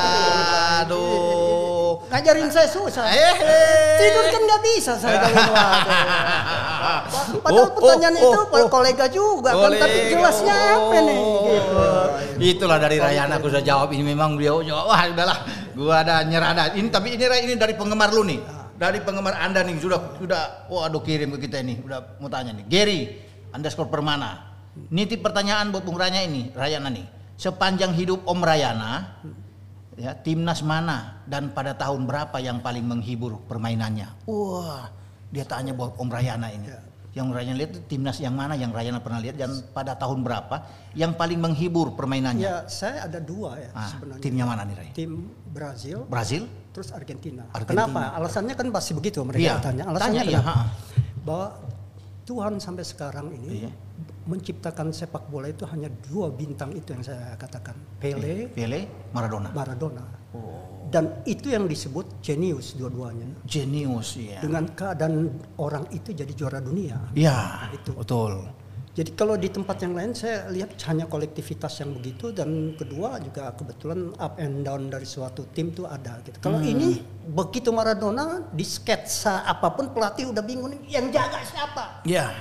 Aduh. 0.83 1.20
Ngajarin 2.11 2.51
saya 2.51 2.67
susah. 2.67 3.07
Eh. 3.07 3.35
Tidur 4.03 4.25
kan 4.29 4.43
nggak 4.43 4.63
bisa 4.67 4.93
saya 4.99 5.17
kalau. 5.23 5.55
Padahal 7.45 7.69
Oh, 7.71 7.75
pertanyaan 7.79 8.17
oh, 8.19 8.23
itu 8.27 8.41
oh, 8.41 8.47
oh. 8.51 8.69
kolega 8.69 9.07
juga 9.07 9.51
kan, 9.55 9.73
tapi 9.79 9.99
jelasnya 10.11 10.55
apa 10.75 10.97
nih? 11.07 11.19
oh. 11.19 11.39
Gitu. 11.47 12.57
Itulah 12.59 12.79
dari 12.83 12.97
Rayana 12.99 13.39
aku 13.39 13.53
sudah 13.53 13.63
jawab 13.63 13.89
ini 13.95 14.03
memang 14.03 14.35
beliau 14.35 14.65
jawab 14.65 14.91
wah 14.91 15.03
udahlah 15.07 15.39
gua 15.77 16.03
ada 16.03 16.25
nyerah 16.27 16.51
dah. 16.57 16.67
Ini 16.75 16.89
tapi 16.91 17.15
ini 17.15 17.25
ini 17.47 17.55
dari 17.55 17.79
penggemar 17.79 18.11
lu 18.11 18.27
nih. 18.27 18.41
Dari 18.81 19.05
penggemar 19.05 19.37
Anda 19.37 19.61
nih 19.61 19.77
sudah 19.77 20.17
sudah 20.17 20.67
waduh 20.73 21.05
kirim 21.05 21.37
ke 21.37 21.47
kita 21.47 21.61
ini 21.61 21.85
udah 21.85 22.19
mau 22.19 22.33
tanya 22.33 22.57
nih. 22.57 22.65
Gary 22.67 23.01
underscore 23.53 23.93
permana. 23.93 24.51
Nitip 24.91 25.21
pertanyaan 25.21 25.75
buat 25.75 25.83
Bung 25.83 25.99
Raya 25.99 26.25
ini, 26.25 26.55
Rayana 26.55 26.89
nih. 26.89 27.05
Sepanjang 27.37 27.93
hidup 27.93 28.23
Om 28.25 28.41
Rayana, 28.41 29.21
ya 30.01 30.17
timnas 30.17 30.65
mana 30.65 31.21
dan 31.29 31.53
pada 31.53 31.77
tahun 31.77 32.09
berapa 32.09 32.41
yang 32.41 32.65
paling 32.65 32.83
menghibur 32.83 33.37
permainannya? 33.45 34.09
Wah, 34.25 34.89
dia 35.29 35.45
tanya 35.45 35.77
buat 35.77 35.93
Om 35.95 36.09
Rayana 36.09 36.49
ini. 36.49 36.73
Yang 37.11 37.27
Rayana 37.35 37.57
lihat 37.59 37.73
timnas 37.85 38.17
yang 38.17 38.33
mana 38.33 38.55
yang 38.55 38.71
Rayana 38.71 39.03
pernah 39.03 39.19
lihat 39.19 39.35
dan 39.35 39.51
pada 39.75 39.93
tahun 39.93 40.23
berapa 40.23 40.63
yang 40.95 41.13
paling 41.13 41.37
menghibur 41.37 41.93
permainannya? 41.93 42.47
Ya, 42.47 42.57
saya 42.65 43.05
ada 43.05 43.19
dua 43.19 43.59
ya 43.59 43.71
Ah, 43.75 43.91
sebenarnya. 43.91 44.23
timnya 44.23 44.45
mana 44.47 44.63
nih 44.63 44.75
Ray? 44.79 44.89
Tim 44.95 45.27
Brazil, 45.45 46.07
Brazil? 46.07 46.47
terus 46.71 46.95
Argentina. 46.95 47.51
Argentina. 47.51 47.85
Kenapa? 47.91 48.15
Alasannya 48.15 48.55
kan 48.55 48.67
pasti 48.71 48.95
begitu 48.95 49.27
mereka 49.27 49.43
Iya, 49.43 49.55
tanya. 49.59 49.85
tanya, 49.85 49.85
Alasannya 49.91 50.23
iya, 50.23 50.39
kenapa? 50.39 50.55
ha. 50.55 50.65
Bahwa 51.21 51.47
Tuhan 52.23 52.53
sampai 52.57 52.85
sekarang 52.87 53.27
ini 53.35 53.67
Iya. 53.67 53.71
Menciptakan 54.27 54.93
sepak 54.93 55.29
bola 55.33 55.49
itu 55.49 55.65
hanya 55.69 55.89
dua 56.09 56.29
bintang 56.29 56.77
itu 56.77 56.93
yang 56.93 57.05
saya 57.05 57.37
katakan. 57.41 57.77
Pele, 57.97 58.49
Pele, 58.53 59.11
Maradona. 59.17 59.49
Maradona. 59.53 60.05
Oh. 60.37 60.87
Dan 60.91 61.23
itu 61.23 61.55
yang 61.55 61.71
disebut 61.71 62.19
genius 62.19 62.75
dua-duanya. 62.75 63.31
Genius 63.47 64.19
ya. 64.19 64.43
Dengan 64.43 64.67
keadaan 64.75 65.31
orang 65.57 65.87
itu 65.95 66.11
jadi 66.11 66.33
juara 66.35 66.59
dunia. 66.59 66.99
Ya, 67.15 67.71
Itu. 67.71 67.95
betul. 67.95 68.43
Jadi 68.91 69.15
kalau 69.15 69.39
di 69.39 69.47
tempat 69.47 69.87
yang 69.87 69.95
lain 69.95 70.19
saya 70.19 70.51
lihat 70.51 70.75
hanya 70.91 71.07
kolektivitas 71.07 71.79
yang 71.79 71.95
begitu 71.95 72.35
dan 72.35 72.75
kedua 72.75 73.23
juga 73.23 73.55
kebetulan 73.55 74.11
up 74.19 74.35
and 74.43 74.67
down 74.67 74.91
dari 74.91 75.07
suatu 75.07 75.47
tim 75.55 75.71
tuh 75.71 75.87
ada 75.87 76.19
gitu. 76.27 76.43
Kalau 76.43 76.59
Hmm. 76.59 76.75
ini 76.75 76.99
begitu 77.23 77.71
Maradona 77.71 78.51
di 78.51 78.67
sketsa 78.67 79.47
apa 79.47 79.71
pun 79.71 79.95
pelatih 79.95 80.35
udah 80.35 80.43
bingung 80.43 80.75
yang 80.91 81.07
jaga 81.15 81.39
siapa? 81.47 82.03
Ya. 82.03 82.35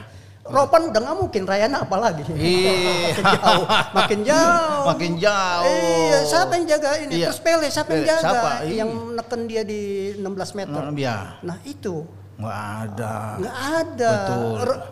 Ropan 0.49 0.81
udah 0.89 0.99
nggak 0.99 1.17
mungkin 1.17 1.41
Rayana 1.43 1.77
apalagi. 1.81 2.23
Iya. 2.27 2.73
makin 3.17 3.25
jauh, 3.31 3.65
makin 3.93 4.19
jauh. 4.25 4.85
Makin 4.85 5.11
jauh. 5.15 5.65
Iya, 5.69 6.17
siapa 6.25 6.51
yang 6.53 6.65
jaga 6.67 6.89
ini? 6.97 7.11
Iya. 7.15 7.27
Terus 7.29 7.39
Pele 7.39 7.67
siapa 7.67 7.89
yang 7.91 8.05
jaga? 8.05 8.21
siapa? 8.21 8.49
Iya. 8.61 8.75
Yang 8.75 8.89
neken 9.13 9.41
dia 9.45 9.61
di 9.61 9.81
16 10.15 10.57
meter. 10.57 10.81
Nah, 10.81 10.93
ya. 10.93 11.17
Nah, 11.41 11.57
itu 11.63 11.95
Nggak 12.35 12.57
ada. 12.81 13.13
nggak 13.37 13.57
ada. 13.77 14.11
Betul. 14.15 14.51
Ro- 14.63 14.85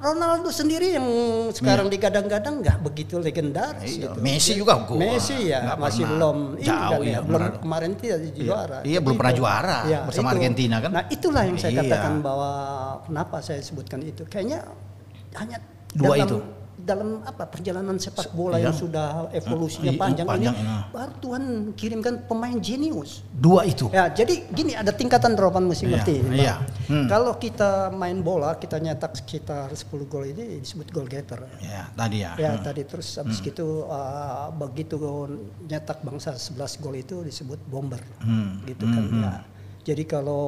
Ronaldo 0.00 0.48
sendiri 0.48 0.96
yang 0.96 1.04
sekarang 1.52 1.88
digadang-gadang 1.88 2.64
nggak 2.64 2.80
begitu 2.80 3.20
legendaris 3.20 4.00
Iya, 4.00 4.08
gitu. 4.08 4.18
Messi 4.18 4.52
juga 4.54 4.80
gua. 4.80 4.96
Messi 4.96 5.52
ya 5.52 5.60
Nggak 5.60 5.76
masih 5.76 6.00
pernah. 6.00 6.12
belum 6.16 6.36
Jauh, 6.56 6.72
kan 6.72 6.88
ya, 6.96 7.04
iya, 7.04 7.18
belum 7.20 7.42
kemarin 7.60 7.90
tidak 7.94 8.18
juara. 8.32 8.78
Iya, 8.80 8.98
belum 8.98 9.16
pernah 9.18 9.34
juara 9.36 9.78
Ya, 9.84 10.00
bersama 10.08 10.32
itu. 10.32 10.36
Argentina 10.40 10.76
kan? 10.80 10.90
Nah, 10.90 11.04
itulah 11.06 11.42
yang 11.44 11.56
saya 11.56 11.72
Iya. 11.72 11.80
katakan 11.84 12.12
bahwa 12.18 12.50
kenapa 13.04 13.36
saya 13.40 13.60
sebutkan 13.60 14.00
itu. 14.00 14.24
Kayaknya 14.24 14.64
hanya 15.36 15.58
Dua 15.90 16.14
dalam, 16.14 16.22
itu. 16.22 16.38
dalam 16.80 17.08
apa 17.22 17.44
perjalanan 17.44 17.98
sepak 17.98 18.30
bola 18.30 18.56
Iya. 18.56 18.70
yang 18.70 18.74
sudah 18.74 19.06
evolusinya 19.30 19.90
Iya, 19.90 19.98
panjang, 19.98 20.26
panjang, 20.26 20.54
ini 20.54 20.64
iya. 20.64 20.78
baru 20.88 21.12
Tuhan 21.18 21.44
kirimkan 21.74 22.14
pemain 22.24 22.56
jenius. 22.56 23.20
Dua 23.30 23.66
itu. 23.66 23.90
Ya, 23.90 24.06
jadi 24.06 24.46
gini 24.48 24.72
ada 24.72 24.90
tingkatan 24.90 25.34
Ropan 25.34 25.66
mesti 25.66 25.84
Iya, 25.84 25.92
ngerti. 25.92 26.14
Iya. 26.30 26.54
Hmm. 26.86 27.06
Kalau 27.06 27.36
kita 27.36 27.90
main 27.92 28.22
bola, 28.22 28.54
kita 28.54 28.78
nyetak 28.78 29.12
sekitar 29.14 29.68
10 29.70 30.06
gol 30.06 30.24
ini 30.24 30.58
disebut 30.58 30.88
goal 30.88 31.06
getter. 31.06 31.42
Ya, 31.58 31.90
tadi 31.92 32.22
ya. 32.22 32.32
Ya, 32.34 32.50
Hmm. 32.54 32.62
tadi 32.62 32.82
terus 32.82 33.08
habis 33.14 33.38
itu 33.40 33.66
uh, 33.84 34.48
begitu 34.52 34.94
nyetak 35.64 36.00
bangsa 36.00 36.34
11 36.34 36.54
gol 36.78 36.94
itu 36.94 37.20
disebut 37.20 37.58
bomber. 37.66 38.00
Hmm. 38.22 38.62
Gitu 38.62 38.82
kan 38.82 39.04
ya. 39.10 39.32
Jadi 39.80 40.04
kalau 40.04 40.44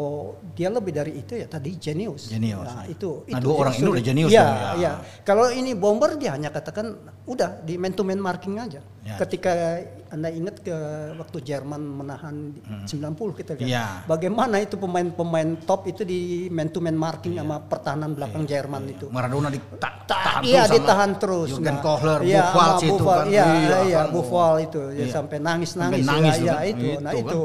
dia 0.53 0.69
lebih 0.69 0.93
dari 0.93 1.17
itu 1.17 1.33
ya 1.33 1.49
tadi 1.49 1.73
jenius. 1.75 2.29
Jenius, 2.29 2.63
Nah, 2.63 2.85
ya. 2.85 2.93
itu, 2.93 3.25
Nah, 3.25 3.33
itu 3.33 3.43
dua 3.43 3.55
orang 3.59 3.75
ini 3.75 3.89
udah 3.89 4.05
jenius 4.05 4.29
Iya, 4.29 4.45
dong, 4.45 4.53
ya. 4.53 4.71
iya. 4.77 4.93
Kalau 5.25 5.47
ini 5.49 5.73
bomber 5.73 6.21
dia 6.21 6.37
hanya 6.37 6.53
katakan 6.53 6.93
udah 7.25 7.65
di 7.65 7.81
man 7.81 7.91
to 7.91 8.05
man 8.05 8.21
marking 8.21 8.61
aja. 8.61 8.85
Ya. 9.03 9.17
Ketika 9.17 9.81
Anda 10.13 10.29
ingat 10.29 10.61
ke 10.61 10.77
waktu 11.17 11.41
Jerman 11.41 11.81
menahan 11.81 12.53
90 12.85 13.33
kita 13.33 13.57
lihat. 13.57 13.65
Iya. 13.65 13.87
Bagaimana 14.05 14.61
itu 14.61 14.77
pemain-pemain 14.77 15.65
top 15.65 15.89
itu 15.89 16.05
di 16.05 16.21
man 16.47 16.69
to 16.69 16.79
man 16.79 16.95
marking 16.95 17.33
sama 17.33 17.57
pertahanan 17.59 18.13
belakang 18.13 18.45
Jerman 18.45 18.85
itu. 18.87 19.09
Maradona 19.09 19.49
ditahan 19.49 20.45
Iya 20.45 20.63
terus 20.63 20.77
ditahan 20.77 21.11
terus. 21.17 21.49
Jurgen 21.51 21.73
Nah, 21.73 21.81
Kohler, 21.81 22.21
iya, 22.23 22.45
Buffal 22.47 22.73
itu 22.79 22.95
kan. 23.03 23.25
Iya, 23.27 23.47
iya. 23.89 24.01
Buffal 24.07 24.53
itu 24.61 24.81
ya, 24.93 25.09
Iya. 25.09 25.11
sampai 25.11 25.37
nangis-nangis. 25.41 26.05
Sampai 26.05 26.21
nangis 26.21 26.37
ya, 26.37 26.45
ya, 26.45 26.57
itu. 26.69 26.89
Nah, 27.01 27.13
Itu 27.17 27.25
kan. 27.25 27.33
itu. 27.33 27.43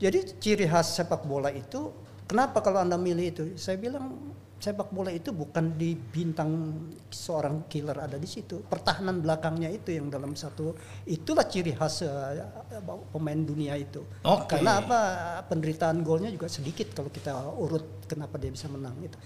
Jadi 0.00 0.40
ciri 0.40 0.64
khas 0.64 0.96
sepak 0.96 1.28
bola 1.28 1.52
itu 1.52 1.92
kenapa 2.24 2.64
kalau 2.64 2.80
Anda 2.80 2.96
milih 2.96 3.26
itu? 3.36 3.42
Saya 3.60 3.76
bilang 3.76 4.32
sepak 4.56 4.88
bola 4.88 5.12
itu 5.12 5.28
bukan 5.28 5.76
di 5.76 5.92
bintang 5.92 6.72
seorang 7.12 7.68
killer 7.68 8.00
ada 8.00 8.16
di 8.16 8.24
situ. 8.24 8.64
Pertahanan 8.64 9.20
belakangnya 9.20 9.68
itu 9.68 9.92
yang 9.92 10.08
dalam 10.08 10.32
satu 10.32 10.72
itulah 11.04 11.44
ciri 11.44 11.76
khas 11.76 12.00
eh, 12.08 12.80
pemain 13.12 13.40
dunia 13.44 13.76
itu. 13.76 14.00
Oke. 14.24 14.56
Karena 14.56 14.80
apa? 14.80 15.00
Penderitaan 15.52 16.00
golnya 16.00 16.32
juga 16.32 16.48
sedikit 16.48 16.96
kalau 16.96 17.12
kita 17.12 17.36
urut 17.60 18.08
kenapa 18.08 18.40
dia 18.40 18.48
bisa 18.48 18.72
menang 18.72 18.96
itu 19.04 19.20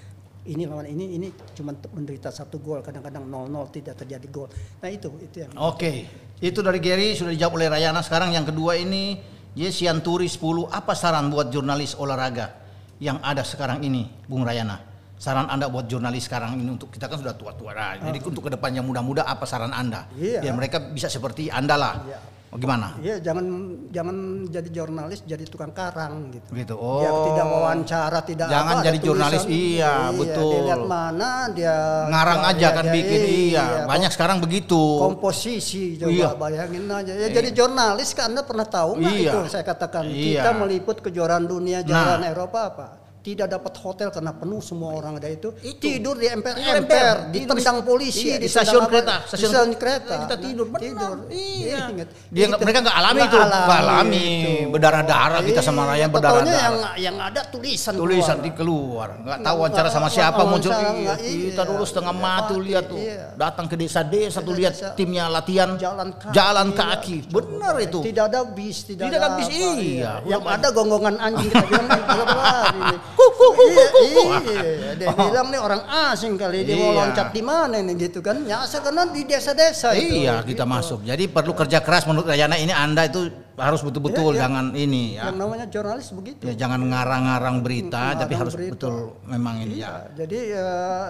ini 0.44 0.68
lawan 0.68 0.84
ini 0.84 1.16
ini 1.16 1.28
cuma 1.56 1.72
menderita 1.72 2.28
satu 2.28 2.60
gol 2.60 2.84
kadang-kadang 2.84 3.24
0-0 3.24 3.48
tidak 3.72 3.96
terjadi 4.04 4.28
gol 4.28 4.48
nah 4.84 4.92
itu 4.92 5.08
itu 5.24 5.40
yang 5.40 5.56
Oke, 5.56 6.04
itu 6.44 6.60
dari 6.60 6.80
Gary 6.84 7.16
sudah 7.16 7.32
dijawab 7.32 7.56
oleh 7.56 7.68
Rayana. 7.72 8.04
Sekarang 8.04 8.28
yang 8.36 8.44
kedua 8.44 8.76
ini 8.76 9.16
Yesianturi 9.54 10.26
10. 10.26 10.70
Apa 10.70 10.92
saran 10.98 11.30
buat 11.30 11.50
jurnalis 11.50 11.94
olahraga 11.94 12.54
yang 12.98 13.22
ada 13.22 13.46
sekarang 13.46 13.82
ini, 13.86 14.10
Bung 14.26 14.42
Rayana? 14.42 14.82
Saran 15.14 15.46
Anda 15.46 15.70
buat 15.70 15.86
jurnalis 15.86 16.26
sekarang 16.26 16.58
ini 16.58 16.74
untuk 16.74 16.90
kita 16.90 17.06
kan 17.06 17.16
sudah 17.16 17.38
tua-tua. 17.38 17.70
Nah, 17.72 17.96
Jadi 18.02 18.18
untuk 18.20 18.44
ke 18.44 18.50
depannya 18.50 18.82
muda-muda 18.82 19.22
apa 19.24 19.46
saran 19.46 19.70
Anda? 19.70 20.10
Iya. 20.18 20.42
Biar 20.42 20.54
mereka 20.58 20.82
bisa 20.82 21.06
seperti 21.06 21.48
Anda 21.48 21.78
lah. 21.78 21.94
Iya. 22.02 22.18
Oh, 22.54 22.58
gimana? 22.62 22.94
Iya, 23.02 23.18
jangan 23.18 23.42
jangan 23.90 24.14
jadi 24.46 24.68
jurnalis, 24.70 25.26
jadi 25.26 25.42
tukang 25.42 25.74
karang 25.74 26.30
gitu. 26.30 26.54
Gitu. 26.54 26.70
Dia 26.78 27.10
Oh. 27.10 27.26
tidak 27.26 27.46
wawancara, 27.50 28.18
tidak 28.22 28.46
Jangan 28.46 28.74
apa, 28.78 28.86
jadi 28.86 28.98
jurnalis, 29.02 29.42
tulisan. 29.42 29.58
iya, 29.58 29.92
betul. 30.14 30.50
Dia 30.54 30.60
lihat 30.62 30.84
mana, 30.86 31.30
dia 31.50 31.76
Ngarang 32.06 32.38
dia- 32.38 32.50
aja 32.54 32.58
dia- 32.62 32.70
kan 32.70 32.84
dia- 32.86 32.94
bikin 32.94 33.20
iya. 33.26 33.64
Banyak 33.84 34.10
sekarang 34.14 34.38
begitu. 34.38 34.78
komposisi 35.02 35.98
coba 35.98 36.14
Iya. 36.14 36.28
bayangin 36.38 36.86
aja. 36.86 37.12
Ya 37.12 37.26
jadi 37.28 37.50
jurnalis 37.50 38.14
kan 38.14 38.30
Anda 38.30 38.46
pernah 38.46 38.64
tahu 38.64 39.02
nggak 39.02 39.12
Iya. 39.12 39.30
itu 39.34 39.38
saya 39.50 39.64
katakan 39.66 40.06
Iya. 40.06 40.38
kita 40.38 40.50
meliput 40.54 40.96
kejuaraan 41.02 41.44
dunia 41.44 41.82
jalan 41.82 42.22
Nah. 42.22 42.30
Eropa 42.30 42.60
apa? 42.64 42.86
Tidak 43.24 43.48
dapat 43.48 43.72
hotel 43.80 44.12
karena 44.12 44.36
penuh 44.36 44.60
semua 44.60 44.92
orang 44.92 45.16
ada 45.16 45.24
itu. 45.26 45.48
Itu. 45.64 45.80
Tidur 45.80 46.20
di 46.20 46.28
emper 46.28 46.60
Tidur 46.60 46.76
emper, 46.76 46.92
emper. 46.92 47.16
ditendang 47.32 47.78
polisi 47.80 48.28
Iya, 48.28 48.36
di 48.36 48.48
stasiun 48.52 48.84
kereta, 48.84 49.24
di 49.24 49.28
stasiun- 49.32 49.52
stasiun 49.56 49.70
kereta. 49.74 50.14
kita 50.28 50.36
tidur, 50.36 50.66
benar. 50.68 50.80
tidur. 50.84 51.16
Iya. 51.32 51.78
Ingat. 51.88 52.08
Dia 52.28 52.44
nggak- 52.44 52.60
Itu. 52.60 52.64
mereka 52.68 52.78
nggak 52.84 52.96
alami 53.00 53.20
itu, 53.24 53.36
nggak 53.40 53.80
alami. 53.80 54.28
itu. 54.28 54.52
Berdarah-darah 54.68 55.40
kita 55.40 55.60
sama 55.64 55.82
Iya, 55.96 56.04
pokoknya 56.04 56.08
berdarah-darah. 56.12 56.60
yang 56.60 56.76
yang 57.00 57.16
ada 57.16 57.40
tulisan 57.48 57.92
tulisan 57.94 58.36
keluar. 58.36 58.44
di 58.44 58.50
keluar 58.52 59.08
nggak 59.16 59.38
tahu 59.40 59.56
wawancara 59.56 59.88
sama 59.88 60.08
siapa 60.12 60.42
muncul 60.44 60.68
iya, 60.68 61.14
kita 61.16 61.62
iya. 61.62 61.64
dulu 61.64 61.82
setengah 61.82 62.12
Iya, 62.12 62.20
mati 62.20 62.54
lihat 62.60 62.84
tuh 62.84 63.00
iya. 63.00 63.32
datang 63.34 63.64
ke 63.64 63.74
desa-desa 63.74 64.38
tuh 64.38 64.52
lihat 64.52 64.74
timnya 64.92 65.32
latihan 65.32 65.80
jalan 66.28 66.68
kaki, 66.70 67.24
iya. 67.24 67.30
benar 67.30 67.74
itu 67.80 67.98
Tidak 68.04 68.24
ada 68.26 68.40
bis, 68.44 68.84
tidak, 68.84 69.08
ada 69.08 69.28
bis, 69.40 69.48
iya. 69.48 70.20
Yang 70.28 70.42
ada 70.44 70.68
gonggongan 70.68 71.16
anjing 71.16 71.48
kita 71.48 71.64
bilang 71.64 71.88
"Eh, 73.14 73.30
balap 73.30 73.54
lari 73.54 74.04
ini. 74.04 74.14
Kuku 74.14 74.22
iya, 74.50 74.62
iya, 74.64 74.90
dia 74.94 75.08
bilang 75.10 75.46
nih 75.48 75.60
orang 75.60 75.82
asing 76.10 76.34
kali 76.34 76.62
dia 76.62 76.74
mau 76.74 76.90
Iya. 76.90 76.98
loncat 77.00 77.28
di 77.30 77.42
mana 77.42 77.76
nih 77.78 77.94
gitu 78.00 78.18
kan. 78.18 78.36
Nyasar 78.38 78.80
karena 78.82 79.02
di 79.06 79.22
desa-desa 79.22 79.88
itu. 79.94 80.14
Iya, 80.20 80.42
kita 80.42 80.62
Gitu. 80.62 80.64
masuk. 80.66 80.98
Jadi 81.02 81.24
perlu 81.26 81.52
kerja 81.52 81.78
keras 81.78 82.04
menurut 82.04 82.26
Rayana 82.26 82.54
ini 82.54 82.70
Anda 82.70 83.06
itu 83.06 83.26
harus 83.54 83.80
betul-betul 83.80 84.30
Iya, 84.30 84.36
iya. 84.36 84.42
jangan 84.42 84.66
ini 84.74 85.02
ya. 85.14 85.22
Yang 85.30 85.36
namanya 85.38 85.66
jurnalis 85.66 86.08
begitu. 86.10 86.42
Ya 86.42 86.54
jangan 86.56 86.80
ngarang-ngarang 86.82 87.56
berita 87.60 88.02
tapi 88.14 88.34
harus 88.34 88.54
betul 88.54 89.14
memang 89.24 89.62
ini 89.62 89.78
Iya, 89.78 89.86
ya. 89.86 89.92
jadi 90.18 90.38
eh, 90.54 91.08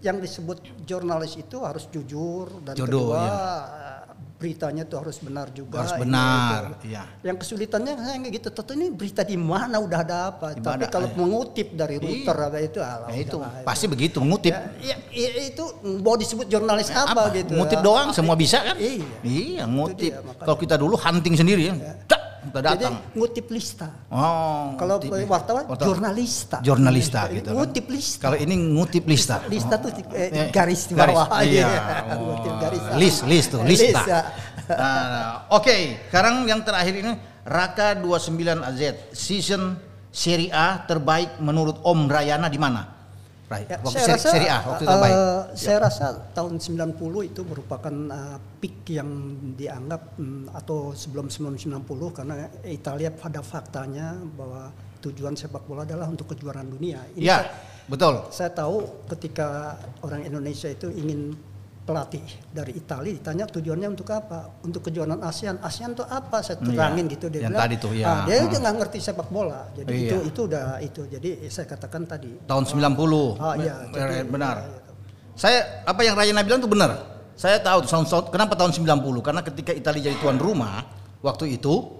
yang 0.00 0.20
disebut 0.20 0.60
jurnalis 0.84 1.32
itu 1.34 1.56
harus 1.60 1.88
jujur 1.88 2.60
dan 2.60 2.76
Jujur, 2.76 2.88
kedua 3.08 3.20
iya. 3.20 3.40
Beritanya 4.34 4.82
tuh 4.84 5.00
harus 5.00 5.16
benar 5.22 5.48
juga. 5.54 5.86
Harus 5.86 5.94
ini, 5.96 6.02
benar, 6.04 6.60
itu. 6.76 6.90
iya. 6.90 7.02
Yang 7.22 7.36
kesulitannya 7.46 7.92
saya 7.96 8.18
kayak 8.18 8.34
gitu, 8.34 8.48
tentu 8.50 8.72
ini 8.74 8.86
berita 8.90 9.22
di 9.22 9.36
mana 9.38 9.76
udah 9.78 9.98
ada 10.02 10.16
apa. 10.34 10.46
Di 10.52 10.60
Tapi 10.60 10.84
kalau 10.90 11.08
iya. 11.08 11.16
mengutip 11.16 11.68
dari 11.72 11.96
router 12.02 12.36
apa 12.36 12.58
itu, 12.60 12.78
alah, 12.82 13.08
Ya 13.08 13.18
itu 13.22 13.36
udahlah, 13.38 13.62
pasti 13.62 13.84
begitu 13.86 14.16
mengutip. 14.18 14.52
Ya, 14.52 14.60
ya, 14.82 14.96
ya, 15.08 15.42
itu 15.48 15.64
mau 16.02 16.18
disebut 16.18 16.46
jurnalis 16.50 16.90
apa, 16.90 17.30
gitu. 17.32 17.54
Ngutip 17.54 17.80
ya. 17.80 17.84
doang 17.86 18.08
semua 18.10 18.34
bisa 18.34 18.58
kan? 18.60 18.76
Iya. 18.76 19.06
Iya, 19.22 19.62
ngutip. 19.70 20.12
Kalau 20.42 20.58
kita 20.58 20.74
dulu 20.76 20.98
hunting 20.98 21.34
sendiri 21.38 21.70
ya. 21.70 21.74
Cak, 22.44 22.52
kita 22.52 22.58
Jadi 22.76 22.84
datang. 22.84 22.96
ngutip 23.16 23.46
lista. 23.48 23.88
Oh. 24.12 24.76
Kalau 24.76 24.96
wartawan, 25.24 25.64
Wartawan. 25.64 25.86
jurnalista. 25.88 26.56
Jurnalista 26.60 27.20
gitu 27.32 27.48
kan. 27.50 27.54
Ngutip 27.56 27.86
lista. 27.88 28.22
Kalau 28.28 28.36
ini 28.36 28.54
ngutip 28.76 29.04
lista. 29.08 29.36
lista 29.48 29.74
tuh 29.80 29.90
eh, 30.12 30.28
Eh, 30.28 30.48
garis 30.52 30.86
di 30.86 30.94
garis, 30.94 31.14
bawah 31.16 31.28
iya. 31.42 31.64
aja. 31.64 31.66
Oh, 32.14 32.36
Ngutip 32.36 32.54
garis. 32.60 32.82
list, 33.00 33.18
list 33.24 33.48
tuh, 33.50 33.60
List, 33.64 33.82
lista. 33.88 34.02
ya. 34.04 34.20
Nah, 34.64 35.48
Oke, 35.52 35.98
sekarang 36.08 36.44
yang 36.44 36.60
terakhir 36.64 36.94
ini 36.96 37.12
Raka 37.44 37.92
29 38.00 38.64
AZ 38.64 38.80
season 39.12 39.76
Serie 40.08 40.48
A 40.54 40.78
terbaik 40.86 41.42
menurut 41.42 41.82
Om 41.82 42.06
Rayana 42.06 42.46
di 42.46 42.56
mana? 42.56 42.93
Ya, 43.44 43.76
waktu 43.78 43.92
saya 43.92 44.04
seri, 44.08 44.16
rasa, 44.16 44.28
Serie 44.32 44.50
A 44.50 44.58
waktu 44.64 44.84
eh, 44.84 44.88
terbaik. 44.88 45.16
saya 45.54 45.78
rasa 45.78 46.06
tahun 46.32 46.52
90 46.58 47.28
itu 47.28 47.40
merupakan 47.44 47.94
eh, 48.08 48.36
peak 48.58 48.76
yang 48.88 49.10
dianggap 49.54 50.16
mm, 50.16 50.56
atau 50.56 50.96
sebelum 50.96 51.28
1990 51.28 51.84
karena 52.16 52.34
Italia 52.64 53.12
pada 53.12 53.44
faktanya 53.44 54.16
bahwa 54.34 54.72
tujuan 55.04 55.36
sepak 55.36 55.68
bola 55.68 55.84
adalah 55.84 56.08
untuk 56.08 56.32
kejuaraan 56.32 56.72
dunia. 56.72 57.04
Ini 57.12 57.20
Ya, 57.20 57.44
saya, 57.44 57.52
betul. 57.84 58.14
saya 58.32 58.50
tahu 58.50 58.76
ketika 59.12 59.76
orang 60.00 60.24
Indonesia 60.24 60.72
itu 60.72 60.88
ingin 60.88 61.36
pelatih 61.84 62.24
dari 62.48 62.72
Italia 62.74 63.12
ditanya 63.12 63.44
tujuannya 63.44 63.88
untuk 63.92 64.08
apa? 64.08 64.48
Untuk 64.64 64.88
kejuaraan 64.88 65.20
ASEAN. 65.20 65.60
ASEAN 65.60 65.92
itu 65.92 66.00
apa? 66.02 66.40
Saya 66.40 66.56
Iya, 66.58 66.72
terangin 66.72 67.04
gitu 67.12 67.26
dia 67.28 67.44
yang 67.44 67.52
bilang. 67.52 67.62
tadi 67.68 67.74
tuh, 67.76 67.92
ya. 67.92 68.04
"Ah, 68.08 68.22
dia 68.24 68.34
Hmm. 68.40 68.44
juga 68.48 68.56
nggak 68.64 68.74
ngerti 68.80 68.98
sepak 69.04 69.28
bola. 69.28 69.60
Jadi 69.76 69.88
Iya. 69.92 70.08
itu 70.08 70.16
itu 70.24 70.40
udah 70.48 70.64
itu. 70.80 71.02
Jadi 71.06 71.28
saya 71.52 71.66
katakan 71.68 72.08
tadi 72.08 72.30
Tahun 72.48 72.64
90. 72.64 73.36
Ah, 73.36 73.54
iya, 73.60 73.74
jadi- 73.92 74.24
benar. 74.24 74.56
iya. 74.64 74.80
Saya 75.36 75.58
apa 75.84 76.00
yang 76.00 76.16
Rayana 76.16 76.40
bilang 76.40 76.60
itu 76.64 76.70
benar. 76.72 76.90
Saya 77.34 77.58
tahu 77.60 77.84
tahun, 77.84 78.04
kenapa 78.32 78.54
tahun 78.54 78.72
90 78.72 79.20
karena 79.20 79.42
ketika 79.42 79.74
Italia 79.74 80.08
jadi 80.08 80.16
tuan 80.22 80.38
rumah 80.38 80.86
waktu 81.20 81.58
itu 81.58 81.90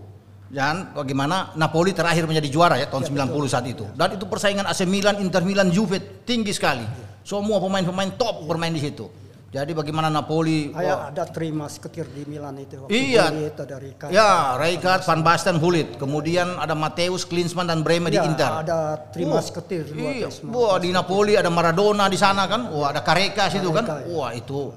dan 0.48 0.94
bagaimana 0.94 1.50
Napoli 1.58 1.90
terakhir 1.90 2.24
menjadi 2.24 2.48
juara 2.48 2.78
ya 2.78 2.86
tahun 2.86 3.04
90 3.04 3.50
saat 3.50 3.66
itu. 3.66 3.82
Dan 3.92 4.14
itu 4.14 4.24
persaingan 4.30 4.64
AC 4.64 4.86
Milan, 4.86 5.18
Inter 5.18 5.42
Milan, 5.42 5.68
Juve 5.74 5.98
tinggi 6.22 6.54
sekali. 6.54 6.86
Semua 7.26 7.58
pemain-pemain 7.58 8.14
top 8.14 8.46
bermain 8.46 8.70
di 8.70 8.78
situ. 8.80 9.10
Jadi 9.54 9.70
bagaimana 9.70 10.10
Napoli 10.10 10.74
Kayak 10.74 11.14
ada 11.14 11.24
Trimas 11.30 11.78
ketir 11.78 12.10
di 12.10 12.26
Milan 12.26 12.58
itu. 12.58 12.74
waktu 12.74 12.90
Iya. 12.90 13.30
Gullit, 13.30 13.54
ada 13.54 13.76
Rijkaard. 13.78 14.10
Ya, 14.10 14.58
Rijkaard, 14.58 15.02
Van 15.06 15.22
Basten, 15.22 15.62
Gullit. 15.62 15.94
Kemudian 15.94 16.58
ada 16.58 16.74
Mateus, 16.74 17.22
Klinsmann 17.22 17.70
dan 17.70 17.86
Bremer 17.86 18.10
di 18.10 18.18
Iya, 18.18 18.26
Inter. 18.26 18.50
ada 18.66 18.98
Trimas 19.14 19.46
Wah, 19.46 19.54
ketir 19.62 19.94
dua 19.94 20.10
Iya. 20.10 20.28
Wah, 20.50 20.74
di 20.82 20.90
Napoli 20.90 21.38
ada 21.38 21.54
Maradona 21.54 22.10
di 22.10 22.18
sana 22.18 22.50
kan. 22.50 22.66
Wah, 22.66 22.90
ada 22.90 22.98
Careca 23.06 23.46
situ 23.46 23.70
kan. 23.70 23.86
Iya. 23.86 24.10
Wah, 24.10 24.34
itu 24.34 24.74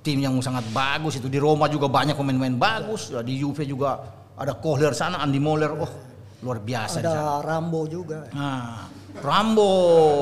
tim 0.00 0.16
yang 0.24 0.40
sangat 0.40 0.64
bagus 0.72 1.20
itu. 1.20 1.28
Di 1.28 1.36
Roma 1.36 1.68
juga 1.68 1.84
banyak 1.84 2.16
pemain-pemain 2.16 2.56
bagus. 2.56 3.12
Ya, 3.12 3.20
di 3.20 3.36
Juve 3.36 3.68
juga 3.68 4.00
ada 4.32 4.56
Kohler 4.56 4.96
sana, 4.96 5.20
Andy 5.20 5.36
Moller. 5.36 5.76
Oh, 5.76 5.92
luar 6.40 6.64
biasa 6.64 7.04
di. 7.04 7.12
Ada 7.12 7.44
Rambo 7.44 7.84
juga. 7.84 8.32
Nah, 8.32 8.88
Rambo, 9.18 9.72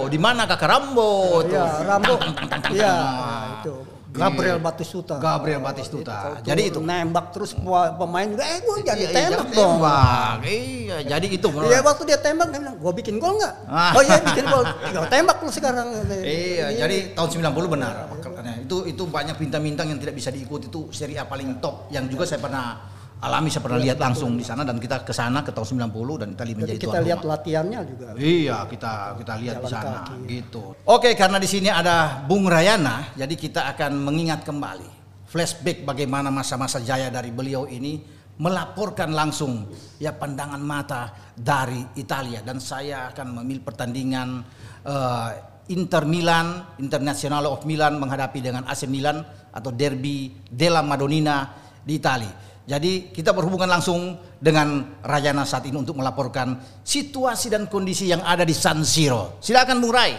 di 0.06 0.16
mana 0.16 0.44
kakak 0.44 0.66
Rambo? 0.66 1.40
Tuh. 1.40 1.50
Iya, 1.50 1.64
Rambo. 1.84 2.14
Tang, 2.16 2.32
tang, 2.32 2.46
tang, 2.46 2.60
tang, 2.60 2.72
Iya, 2.72 2.92
tang. 2.92 3.50
itu. 3.60 3.74
Gabriel 4.14 4.62
Batistuta. 4.62 5.18
Gabriel 5.18 5.58
Batistuta. 5.58 6.14
Kalau 6.14 6.46
Jadi 6.46 6.62
itu. 6.70 6.78
nembak 6.78 7.34
terus 7.34 7.50
pe- 7.50 7.92
pemain 7.98 8.22
juga, 8.24 8.46
eh 8.46 8.62
gue 8.62 8.76
jadi 8.80 8.94
Iya, 8.94 8.94
iya, 8.94 9.08
tembak 9.10 9.26
jangan 9.34 9.50
dong. 9.50 9.74
tembak. 9.74 10.34
Iya, 10.46 10.96
jadi 11.04 11.26
itu. 11.28 11.48
Iya 11.50 11.80
waktu 11.82 12.02
dia 12.04 12.18
tembak 12.18 12.48
dia 12.48 12.60
bilang, 12.62 12.76
gue 12.78 12.92
bikin 12.94 13.14
gol 13.18 13.34
nggak? 13.34 13.54
Ah. 13.66 13.90
Oh 13.90 14.02
iya 14.02 14.22
bikin 14.22 14.44
gol. 14.46 14.62
Tinggal 14.62 15.04
tembak 15.10 15.36
lu 15.42 15.50
sekarang. 15.50 15.86
Iya, 16.14 16.66
jadi 16.76 16.96
tahun 17.10 17.28
90 17.34 17.66
benar. 17.68 17.94
Makanya 18.06 18.54
itu 18.62 18.76
itu 18.86 19.02
banyak 19.02 19.34
bintang-bintang 19.34 19.86
yang 19.88 19.98
tidak 19.98 20.14
bisa 20.14 20.30
diikuti 20.30 20.70
itu 20.70 20.86
seri 20.90 21.18
A 21.18 21.26
paling 21.26 21.58
top 21.58 21.90
yang 21.90 22.06
juga 22.06 22.22
saya 22.22 22.38
pernah 22.38 22.93
alami, 23.24 23.48
saya 23.48 23.64
pernah 23.64 23.80
lihat 23.80 23.98
langsung 23.98 24.36
di 24.36 24.44
sana 24.44 24.62
dan 24.68 24.76
kita 24.76 25.00
ke 25.00 25.16
sana 25.16 25.40
ke 25.40 25.50
tahun 25.50 25.88
90 25.88 26.20
dan 26.20 26.28
Italia 26.36 26.52
Jadi 26.52 26.60
menjadi 26.60 26.80
kita 26.80 26.92
tuan 26.92 27.04
lihat 27.08 27.20
rumah. 27.24 27.32
latihannya 27.32 27.80
juga. 27.88 28.06
Iya, 28.20 28.56
kita 28.68 28.92
kita 29.16 29.32
lihat 29.40 29.56
di 29.64 29.66
sana 29.72 29.98
kaki. 30.04 30.16
gitu. 30.28 30.62
Oke, 30.84 31.10
karena 31.16 31.38
di 31.40 31.48
sini 31.48 31.72
ada 31.72 32.20
Bung 32.28 32.44
Rayana, 32.44 33.16
jadi 33.16 33.34
kita 33.34 33.72
akan 33.72 33.92
mengingat 34.04 34.44
kembali 34.44 34.88
flashback 35.24 35.82
bagaimana 35.82 36.30
masa-masa 36.30 36.78
jaya 36.78 37.10
dari 37.10 37.34
beliau 37.34 37.66
ini 37.66 37.98
melaporkan 38.38 39.10
langsung 39.14 39.66
ya 39.98 40.14
pandangan 40.14 40.62
mata 40.62 41.10
dari 41.34 41.82
Italia 41.98 42.42
dan 42.42 42.58
saya 42.58 43.10
akan 43.10 43.42
memilih 43.42 43.62
pertandingan 43.62 44.42
eh, 44.86 45.30
Inter 45.74 46.04
Milan, 46.04 46.76
Internazionale 46.76 47.48
of 47.48 47.64
Milan 47.64 47.96
menghadapi 47.96 48.38
dengan 48.44 48.68
AC 48.68 48.84
Milan 48.84 49.24
atau 49.48 49.72
Derby 49.72 50.34
della 50.44 50.84
Madonnina 50.84 51.50
di 51.80 51.96
Italia. 51.96 52.53
Jadi 52.64 53.12
kita 53.12 53.36
berhubungan 53.36 53.68
langsung 53.68 54.16
dengan 54.40 54.96
Rayana 55.04 55.44
saat 55.44 55.68
ini 55.68 55.76
untuk 55.76 56.00
melaporkan 56.00 56.56
situasi 56.80 57.52
dan 57.52 57.68
kondisi 57.68 58.08
yang 58.08 58.24
ada 58.24 58.40
di 58.40 58.56
San 58.56 58.80
Siro. 58.88 59.36
Silakan 59.44 59.84
Bung 59.84 59.92
Ray. 59.92 60.16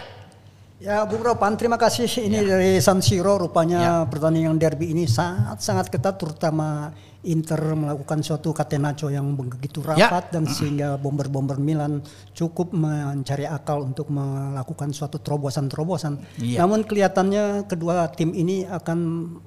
Ya 0.76 1.02
Bung 1.08 1.24
Ropan, 1.24 1.56
terima 1.56 1.80
kasih. 1.80 2.04
Ini 2.06 2.44
Ya. 2.44 2.46
dari 2.54 2.78
San 2.84 3.00
Siro, 3.00 3.40
rupanya 3.40 4.04
pertandingan 4.06 4.60
derby 4.60 4.92
ini 4.92 5.08
sangat-sangat 5.08 5.88
ketat, 5.88 6.20
terutama 6.20 6.92
Inter 7.26 7.58
melakukan 7.74 8.22
suatu 8.22 8.54
catenaccio 8.54 9.10
yang 9.10 9.34
begitu 9.34 9.82
Ya. 9.82 10.06
rapat 10.06 10.30
dan 10.30 10.46
sehingga 10.46 10.94
bomber-bomber 11.00 11.58
Milan 11.58 11.98
cukup 12.30 12.70
mencari 12.70 13.48
akal 13.48 13.82
untuk 13.82 14.06
melakukan 14.12 14.94
suatu 14.94 15.18
terobosan-terobosan. 15.18 16.22
Iya. 16.38 16.62
Namun 16.62 16.86
kelihatannya 16.86 17.66
kedua 17.66 18.06
tim 18.14 18.30
ini 18.36 18.68
akan 18.68 18.98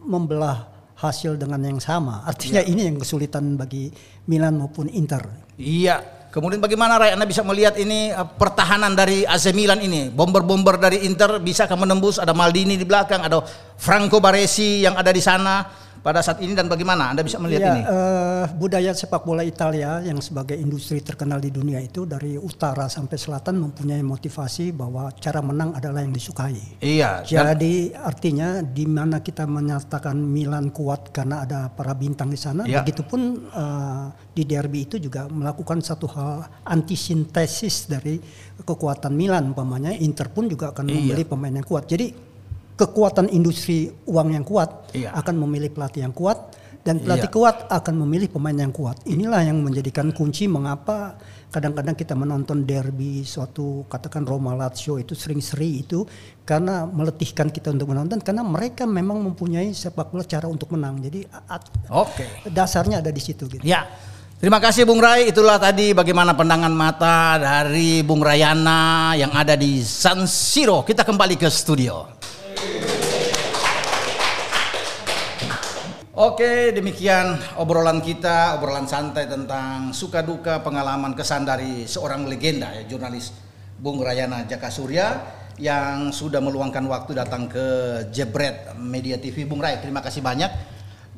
membelah 0.03 0.78
hasil 0.99 1.39
dengan 1.39 1.63
yang 1.63 1.79
sama. 1.79 2.27
Artinya 2.27 2.59
Ya. 2.59 2.67
ini 2.67 2.91
yang 2.91 2.99
kesulitan 2.99 3.55
bagi 3.55 3.87
Milan 4.27 4.59
maupun 4.59 4.91
Inter. 4.91 5.23
Iya. 5.55 6.03
Kemudian 6.29 6.61
bagaimana 6.61 7.01
Ray 7.01 7.17
Anda 7.17 7.25
bisa 7.25 7.41
melihat 7.41 7.73
ini 7.79 8.13
eh, 8.13 8.27
pertahanan 8.37 8.93
dari 8.93 9.25
AC 9.25 9.49
Milan 9.55 9.81
ini? 9.81 10.13
Bomber-bomber 10.13 10.77
dari 10.77 11.01
Inter 11.07 11.41
bisakah 11.41 11.73
menembus? 11.73 12.21
Ada 12.21 12.37
Maldini 12.37 12.77
di 12.77 12.85
belakang, 12.85 13.25
ada 13.25 13.41
Franco 13.79 14.21
Baresi 14.21 14.85
yang 14.85 14.93
ada 14.93 15.09
di 15.09 15.23
sana 15.23 15.65
pada 15.99 16.19
saat 16.19 16.39
ini 16.39 16.51
dan 16.51 16.65
bagaimana 16.65 17.11
Anda 17.11 17.21
bisa 17.21 17.37
melihat 17.37 17.61
Ya, 17.61 17.71
ini? 17.71 17.81
eh, 17.83 18.45
budaya 18.53 18.91
sepak 18.91 19.21
bola 19.21 19.41
Italia 19.41 19.99
yang 19.99 20.19
sebagai 20.19 20.55
industri 20.55 20.99
terkenal 20.99 21.37
di 21.37 21.49
dunia 21.49 21.77
itu 21.77 22.03
dari 22.03 22.35
utara 22.35 22.87
sampai 22.87 23.15
selatan 23.15 23.59
mempunyai 23.59 23.99
motivasi 23.99 24.71
bahwa 24.71 25.11
cara 25.13 25.39
menang 25.39 25.73
adalah 25.73 25.99
yang 25.99 26.11
disukai. 26.11 26.79
Iya. 26.79 27.21
dan- 27.21 27.51
Jadi 27.51 27.73
artinya 27.91 28.49
di 28.61 28.85
mana 28.85 29.19
kita 29.19 29.43
menyatakan 29.43 30.15
Milan 30.15 30.69
kuat 30.69 31.09
karena 31.09 31.43
ada 31.43 31.67
para 31.67 31.91
bintang 31.91 32.27
di 32.27 32.37
sana, 32.37 32.63
Ya. 32.63 32.79
begitupun 32.79 33.21
eh, 33.49 34.05
di 34.31 34.43
derby 34.43 34.83
itu 34.83 34.95
juga 34.97 35.27
melakukan 35.27 35.79
satu 35.79 36.07
hal 36.07 36.47
antisintesis 36.63 37.85
dari 37.85 38.19
kekuatan 38.59 39.11
Milan 39.11 39.51
umpamanya 39.51 39.91
Inter 39.91 40.29
pun 40.29 40.45
juga 40.45 40.71
akan 40.71 40.85
Iya. 40.85 40.95
membeli 40.95 41.23
pemain 41.23 41.53
yang 41.53 41.63
kuat. 41.63 41.85
Jadi 41.85 42.28
kekuatan 42.79 43.27
industri 43.35 43.91
uang 44.07 44.31
yang 44.31 44.47
kuat 44.47 44.95
Iya. 44.95 45.11
akan 45.19 45.35
memilih 45.43 45.75
pelatih 45.75 46.07
yang 46.07 46.15
kuat 46.15 46.55
dan 46.87 47.03
pelatih 47.03 47.27
Iya. 47.27 47.35
kuat 47.35 47.55
akan 47.67 48.07
memilih 48.07 48.31
pemain 48.31 48.55
yang 48.55 48.71
kuat. 48.71 49.03
Inilah 49.03 49.43
yang 49.43 49.59
menjadikan 49.59 50.15
kunci 50.15 50.47
mengapa 50.47 51.19
kadang-kadang 51.51 51.97
kita 51.97 52.13
menonton 52.15 52.63
derby 52.63 53.25
suatu 53.27 53.83
katakan 53.91 54.23
Roma 54.23 54.55
Lazio 54.55 54.95
itu 54.95 55.11
sering 55.11 55.43
seri 55.43 55.81
itu 55.83 56.07
karena 56.47 56.87
meletihkan 56.87 57.51
kita 57.51 57.73
untuk 57.75 57.91
menonton 57.91 58.21
karena 58.23 58.45
mereka 58.45 58.87
memang 58.87 59.19
mempunyai 59.19 59.75
sepak 59.75 60.13
bola 60.13 60.23
cara 60.23 60.47
untuk 60.47 60.71
menang. 60.71 61.03
Jadi 61.03 61.27
Oke. 61.91 62.47
dasarnya 62.47 63.03
ada 63.03 63.11
di 63.11 63.19
situ 63.19 63.43
gitu. 63.49 63.65
Ya. 63.65 63.83
Terima 64.39 64.63
kasih 64.63 64.87
Bung 64.87 65.03
Ray. 65.03 65.35
Itulah 65.35 65.59
tadi 65.59 65.91
bagaimana 65.91 66.31
pandangan 66.31 66.71
mata 66.71 67.35
dari 67.35 67.99
Bung 68.07 68.23
Rayana 68.23 69.11
yang 69.19 69.35
ada 69.35 69.59
di 69.59 69.83
San 69.83 70.23
Siro. 70.31 70.87
Kita 70.87 71.03
kembali 71.03 71.35
ke 71.35 71.51
studio. 71.51 72.18
Oke, 76.19 76.75
demikian 76.75 77.39
obrolan 77.55 78.03
kita, 78.03 78.59
obrolan 78.59 78.83
santai 78.83 79.23
tentang 79.23 79.95
suka 79.95 80.19
duka 80.19 80.59
pengalaman 80.59 81.15
kesan 81.15 81.47
dari 81.47 81.87
seorang 81.87 82.27
legenda 82.27 82.75
ya 82.75 82.83
jurnalis 82.83 83.31
Bung 83.79 84.03
Rayana 84.03 84.43
Jaka 84.43 84.67
Surya 84.67 85.15
yang 85.55 86.11
sudah 86.11 86.43
meluangkan 86.43 86.83
waktu 86.91 87.15
datang 87.15 87.47
ke 87.47 87.67
Jebret 88.11 88.75
Media 88.75 89.15
TV. 89.15 89.47
Bung 89.47 89.63
Ray, 89.63 89.79
terima 89.79 90.03
kasih 90.03 90.19
banyak. 90.19 90.51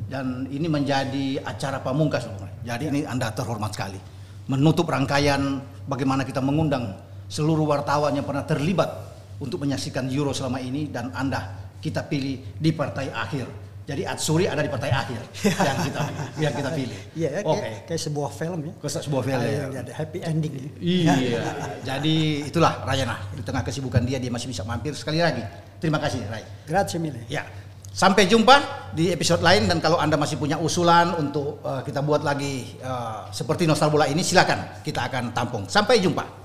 Dan 0.05 0.45
ini 0.53 0.69
menjadi 0.69 1.41
acara 1.41 1.81
pamungkas, 1.81 2.29
Bung 2.29 2.45
Ray. 2.45 2.53
Jadi 2.69 2.83
ini 2.93 3.01
Anda 3.01 3.33
terhormat 3.33 3.73
sekali. 3.73 3.97
Menutup 4.45 4.85
rangkaian 4.85 5.65
bagaimana 5.89 6.21
kita 6.21 6.45
mengundang 6.45 6.93
seluruh 7.25 7.65
wartawan 7.65 8.13
yang 8.13 8.25
pernah 8.29 8.45
terlibat 8.45 9.10
untuk 9.41 9.57
menyaksikan 9.65 10.05
Euro 10.13 10.31
selama 10.31 10.61
ini 10.61 10.87
dan 10.93 11.09
Anda 11.17 11.73
kita 11.81 12.05
pilih 12.05 12.61
di 12.61 12.71
partai 12.71 13.09
akhir. 13.09 13.49
Jadi 13.81 14.05
Atsuri 14.05 14.45
ada 14.45 14.61
di 14.61 14.69
partai 14.69 14.93
akhir 14.93 15.19
yang 15.67 15.77
kita 15.81 16.01
yang 16.37 16.53
kita 16.53 16.69
pilih. 16.69 16.99
Iya, 17.17 17.29
kayak, 17.33 17.45
Oke. 17.49 17.71
kayak 17.89 18.01
sebuah 18.05 18.29
film 18.29 18.59
ya. 18.69 18.73
Ke 18.77 18.87
sebuah 18.87 19.21
film. 19.25 19.41
Ada 19.41 19.49
yang 19.49 19.73
ada 19.73 19.93
happy 19.97 20.19
ending. 20.21 20.53
ya. 20.53 20.69
Iya, 20.79 21.41
jadi 21.89 22.15
itulah 22.45 22.85
Rayana. 22.85 23.17
Di 23.33 23.41
tengah 23.41 23.65
kesibukan 23.65 24.05
dia, 24.05 24.21
dia 24.21 24.29
masih 24.29 24.47
bisa 24.53 24.61
mampir 24.61 24.93
sekali 24.93 25.17
lagi. 25.19 25.41
Terima 25.81 25.97
kasih, 25.97 26.21
Ray. 26.29 26.45
Grazie 26.69 27.01
mille. 27.01 27.25
Ya, 27.25 27.41
sampai 27.89 28.29
jumpa 28.29 28.87
di 28.93 29.09
episode 29.09 29.41
lain 29.41 29.65
dan 29.65 29.81
kalau 29.81 29.97
anda 29.97 30.15
masih 30.15 30.37
punya 30.37 30.61
usulan 30.61 31.17
untuk 31.17 31.59
eh, 31.65 31.81
kita 31.81 32.05
buat 32.05 32.21
lagi 32.21 32.77
eh, 32.77 33.19
seperti 33.33 33.65
Nostal 33.65 33.89
Bola 33.89 34.05
ini, 34.05 34.21
silakan 34.21 34.85
kita 34.85 35.09
akan 35.09 35.33
tampung. 35.33 35.65
Sampai 35.65 35.97
jumpa. 35.97 36.40